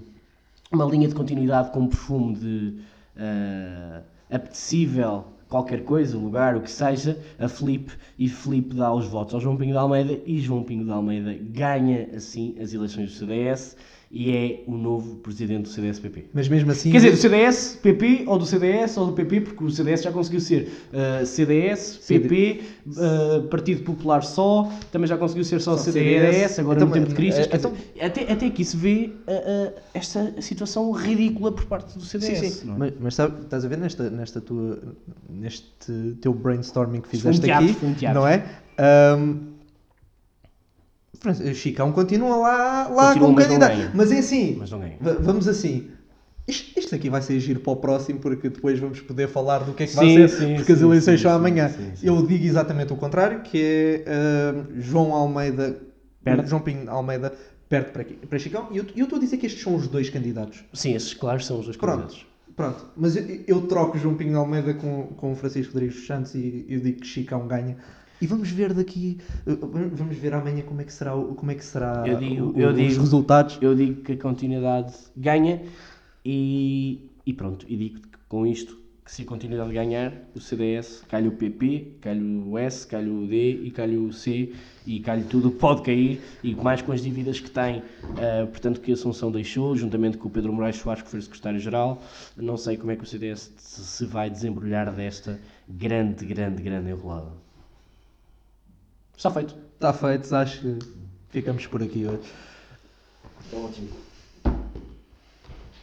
uma 0.72 0.84
linha 0.84 1.08
de 1.08 1.14
continuidade 1.14 1.70
com 1.72 1.80
um 1.80 1.86
perfume 1.88 2.34
de 2.36 2.74
eh, 3.16 4.00
apetecível 4.30 5.24
qualquer 5.48 5.82
coisa, 5.84 6.16
lugar, 6.16 6.56
o 6.56 6.60
que 6.60 6.70
seja, 6.70 7.18
a 7.38 7.48
Felipe 7.48 7.92
e 8.16 8.28
Felipe 8.28 8.72
dá 8.74 8.92
os 8.94 9.06
votos 9.06 9.34
ao 9.34 9.40
João 9.40 9.56
Pinho 9.56 9.72
de 9.72 9.78
Almeida 9.78 10.20
e 10.24 10.38
João 10.38 10.62
Pinho 10.62 10.84
de 10.84 10.90
Almeida 10.92 11.36
ganha 11.50 12.08
assim 12.14 12.54
as 12.60 12.72
eleições 12.72 13.10
do 13.10 13.16
CDS 13.18 13.76
e 14.12 14.30
é 14.32 14.64
o 14.66 14.76
novo 14.76 15.16
presidente 15.16 15.62
do 15.62 15.68
CDS-PP. 15.68 16.24
Mas 16.34 16.48
mesmo 16.48 16.68
assim. 16.72 16.90
Quer 16.90 16.96
dizer, 16.96 17.10
do 17.12 17.16
CDS, 17.16 17.78
PP, 17.80 18.24
ou 18.26 18.38
do 18.38 18.44
CDS, 18.44 18.96
ou 18.96 19.06
do 19.06 19.12
PP, 19.12 19.40
porque 19.42 19.62
o 19.62 19.70
CDS 19.70 20.02
já 20.02 20.10
conseguiu 20.10 20.40
ser 20.40 20.68
uh, 20.92 21.24
CDS, 21.24 21.98
PP, 22.08 22.60
uh, 22.88 23.42
Partido 23.46 23.82
Popular 23.84 24.24
só, 24.24 24.68
também 24.90 25.06
já 25.06 25.16
conseguiu 25.16 25.44
ser 25.44 25.60
só, 25.60 25.76
Só 25.76 25.84
CDS, 25.84 26.34
CDS. 26.34 26.58
agora 26.58 26.78
Então, 26.78 26.88
no 26.88 26.94
tempo 26.94 27.06
de 27.08 27.14
crise. 27.14 27.40
eh, 27.40 27.46
quer 27.46 27.56
então- 27.58 27.72
até, 28.00 28.32
até 28.32 28.46
aqui 28.46 28.64
se 28.64 28.76
vê 28.76 29.12
uh, 29.28 29.68
uh, 29.70 29.80
esta 29.94 30.42
situação 30.42 30.90
ridícula 30.90 31.52
por 31.52 31.66
parte 31.66 31.96
do 31.96 32.04
CDS. 32.04 32.38
Sim, 32.40 32.50
sim. 32.50 32.66
não 32.66 32.74
é? 32.74 32.78
Mas, 32.78 32.92
mas 33.00 33.14
sabe, 33.14 33.42
estás 33.42 33.64
a 33.64 33.68
ver 33.68 33.78
nesta, 33.78 34.10
nesta 34.10 34.40
tua, 34.40 34.80
neste 35.28 36.16
teu 36.20 36.34
brainstorming 36.34 37.00
que 37.00 37.08
Foi 37.10 37.18
um 37.18 37.20
fizeste 37.34 37.42
teatro, 37.46 37.70
aqui, 37.70 37.86
um 38.10 38.14
não 38.14 38.26
é? 38.26 38.38
Fran- 38.40 39.50
Chicão 41.54 41.92
continua 41.92 42.36
lá, 42.36 42.88
lá 42.88 43.06
Continua, 43.08 43.26
como 43.26 43.34
mas 43.34 43.46
candidato. 43.46 43.76
ganha. 43.76 43.90
Mas 43.94 44.12
é 44.12 44.18
assim, 44.18 44.56
Mas 44.58 44.70
vamos 45.20 45.46
assim. 45.48 45.88
Isto, 46.48 46.80
isto 46.80 46.94
aqui 46.94 47.08
vai 47.10 47.22
ser 47.22 47.38
giro 47.38 47.60
para 47.60 47.72
o 47.72 47.76
próximo, 47.76 48.18
porque 48.18 48.48
depois 48.48 48.78
vamos 48.78 49.00
poder 49.00 49.28
falar 49.28 49.58
do 49.60 49.72
que 49.72 49.84
é 49.84 49.86
que 49.86 49.92
Sim, 49.92 49.96
vai 49.98 50.08
ser, 50.08 50.28
sim, 50.30 50.54
porque 50.56 50.72
as 50.72 50.78
sim, 50.78 50.84
eleições 50.84 51.20
sim, 51.20 51.22
são 51.24 51.32
amanhã. 51.32 51.70
Eu 52.02 52.26
digo 52.26 52.44
exatamente 52.44 52.92
o 52.92 52.96
contrário, 52.96 53.42
que 53.42 53.58
é 53.62 54.04
ahm, 54.10 54.80
João 54.80 55.12
Almeida, 55.14 55.80
Perde. 56.24 56.48
João 56.48 56.60
Pinho 56.62 56.90
Almeida 56.90 57.32
perde 57.68 57.90
para, 57.92 58.04
para 58.28 58.38
Chicão, 58.38 58.66
e 58.72 58.78
eu 58.78 58.86
eu 58.96 59.04
estou 59.04 59.18
a 59.18 59.20
dizer 59.20 59.36
que 59.36 59.46
estes 59.46 59.62
são 59.62 59.76
os 59.76 59.86
dois 59.86 60.10
candidatos. 60.10 60.64
Sim, 60.72 60.94
esses 60.94 61.14
claros 61.14 61.46
são 61.46 61.58
os 61.60 61.66
dois 61.66 61.76
Pronto, 61.76 61.98
candidatos. 61.98 62.26
pronto. 62.56 62.86
Mas 62.96 63.14
eu, 63.14 63.24
eu 63.46 63.60
troco 63.68 63.96
João 63.96 64.16
Pinho 64.16 64.36
Almeida 64.38 64.74
com, 64.74 65.34
Francisco 65.36 65.74
Rodrigues 65.74 66.04
Santos 66.06 66.34
e 66.34 66.66
eu 66.68 66.80
digo 66.80 67.00
que 67.00 67.06
Chicão 67.06 67.46
ganha. 67.46 67.76
E 68.20 68.26
vamos 68.26 68.50
ver 68.50 68.74
daqui, 68.74 69.18
uh, 69.46 69.56
vamos 69.94 70.16
ver 70.16 70.34
amanhã 70.34 70.62
como 70.62 70.80
é 70.80 70.84
que 70.84 70.92
será, 70.92 71.12
como 71.12 71.50
é 71.50 71.54
que 71.54 71.64
será 71.64 72.04
Eu 72.06 72.18
digo- 72.18 72.52
o- 72.54 72.60
eu 72.60 72.70
os 72.70 72.76
digo- 72.76 73.00
resultados. 73.00 73.58
Eu 73.62 73.74
digo 73.74 74.02
que 74.02 74.12
a 74.12 74.16
continuidade 74.16 74.92
ganha 75.16 75.62
e, 76.24 77.08
e 77.24 77.32
pronto, 77.32 77.64
e 77.68 77.76
digo 77.76 78.00
que 78.00 78.08
com 78.28 78.46
isto 78.46 78.78
que 79.04 79.10
se 79.10 79.22
a 79.22 79.24
continuidade 79.24 79.72
ganhar, 79.72 80.12
o 80.36 80.40
CDS, 80.40 81.02
calha 81.08 81.28
o 81.28 81.32
PP, 81.32 81.94
calha 82.00 82.22
o 82.22 82.56
S, 82.56 82.86
calha 82.86 83.10
o 83.10 83.26
D 83.26 83.52
e 83.64 83.70
calha 83.72 83.98
o 83.98 84.12
C 84.12 84.52
e 84.86 85.00
calha 85.00 85.24
tudo 85.24 85.50
pode 85.50 85.82
cair 85.82 86.20
e 86.44 86.54
mais 86.54 86.80
com 86.80 86.92
as 86.92 87.02
dívidas 87.02 87.40
que 87.40 87.50
tem. 87.50 87.78
Uh, 87.78 88.46
portanto, 88.48 88.80
que 88.80 88.90
a 88.92 88.94
Assunção 88.94 89.32
deixou, 89.32 89.74
juntamente 89.76 90.16
com 90.16 90.28
o 90.28 90.30
Pedro 90.30 90.52
Moraes 90.52 90.76
Soares, 90.76 91.02
que 91.02 91.08
foi 91.10 91.20
secretário-geral. 91.22 92.00
Não 92.36 92.56
sei 92.56 92.76
como 92.76 92.92
é 92.92 92.96
que 92.96 93.02
o 93.02 93.06
CDS 93.06 93.52
se 93.56 94.04
vai 94.06 94.30
desembrulhar 94.30 94.92
desta 94.94 95.40
grande, 95.68 96.24
grande, 96.24 96.62
grande 96.62 96.90
enrolada. 96.90 97.32
Está 99.20 99.30
feito. 99.30 99.54
Está 99.74 99.92
feito, 99.92 100.34
acho 100.34 100.60
que 100.62 100.78
ficamos 101.28 101.66
por 101.66 101.82
aqui 101.82 102.06
hoje. 102.06 102.32
Ótimo. 103.52 103.90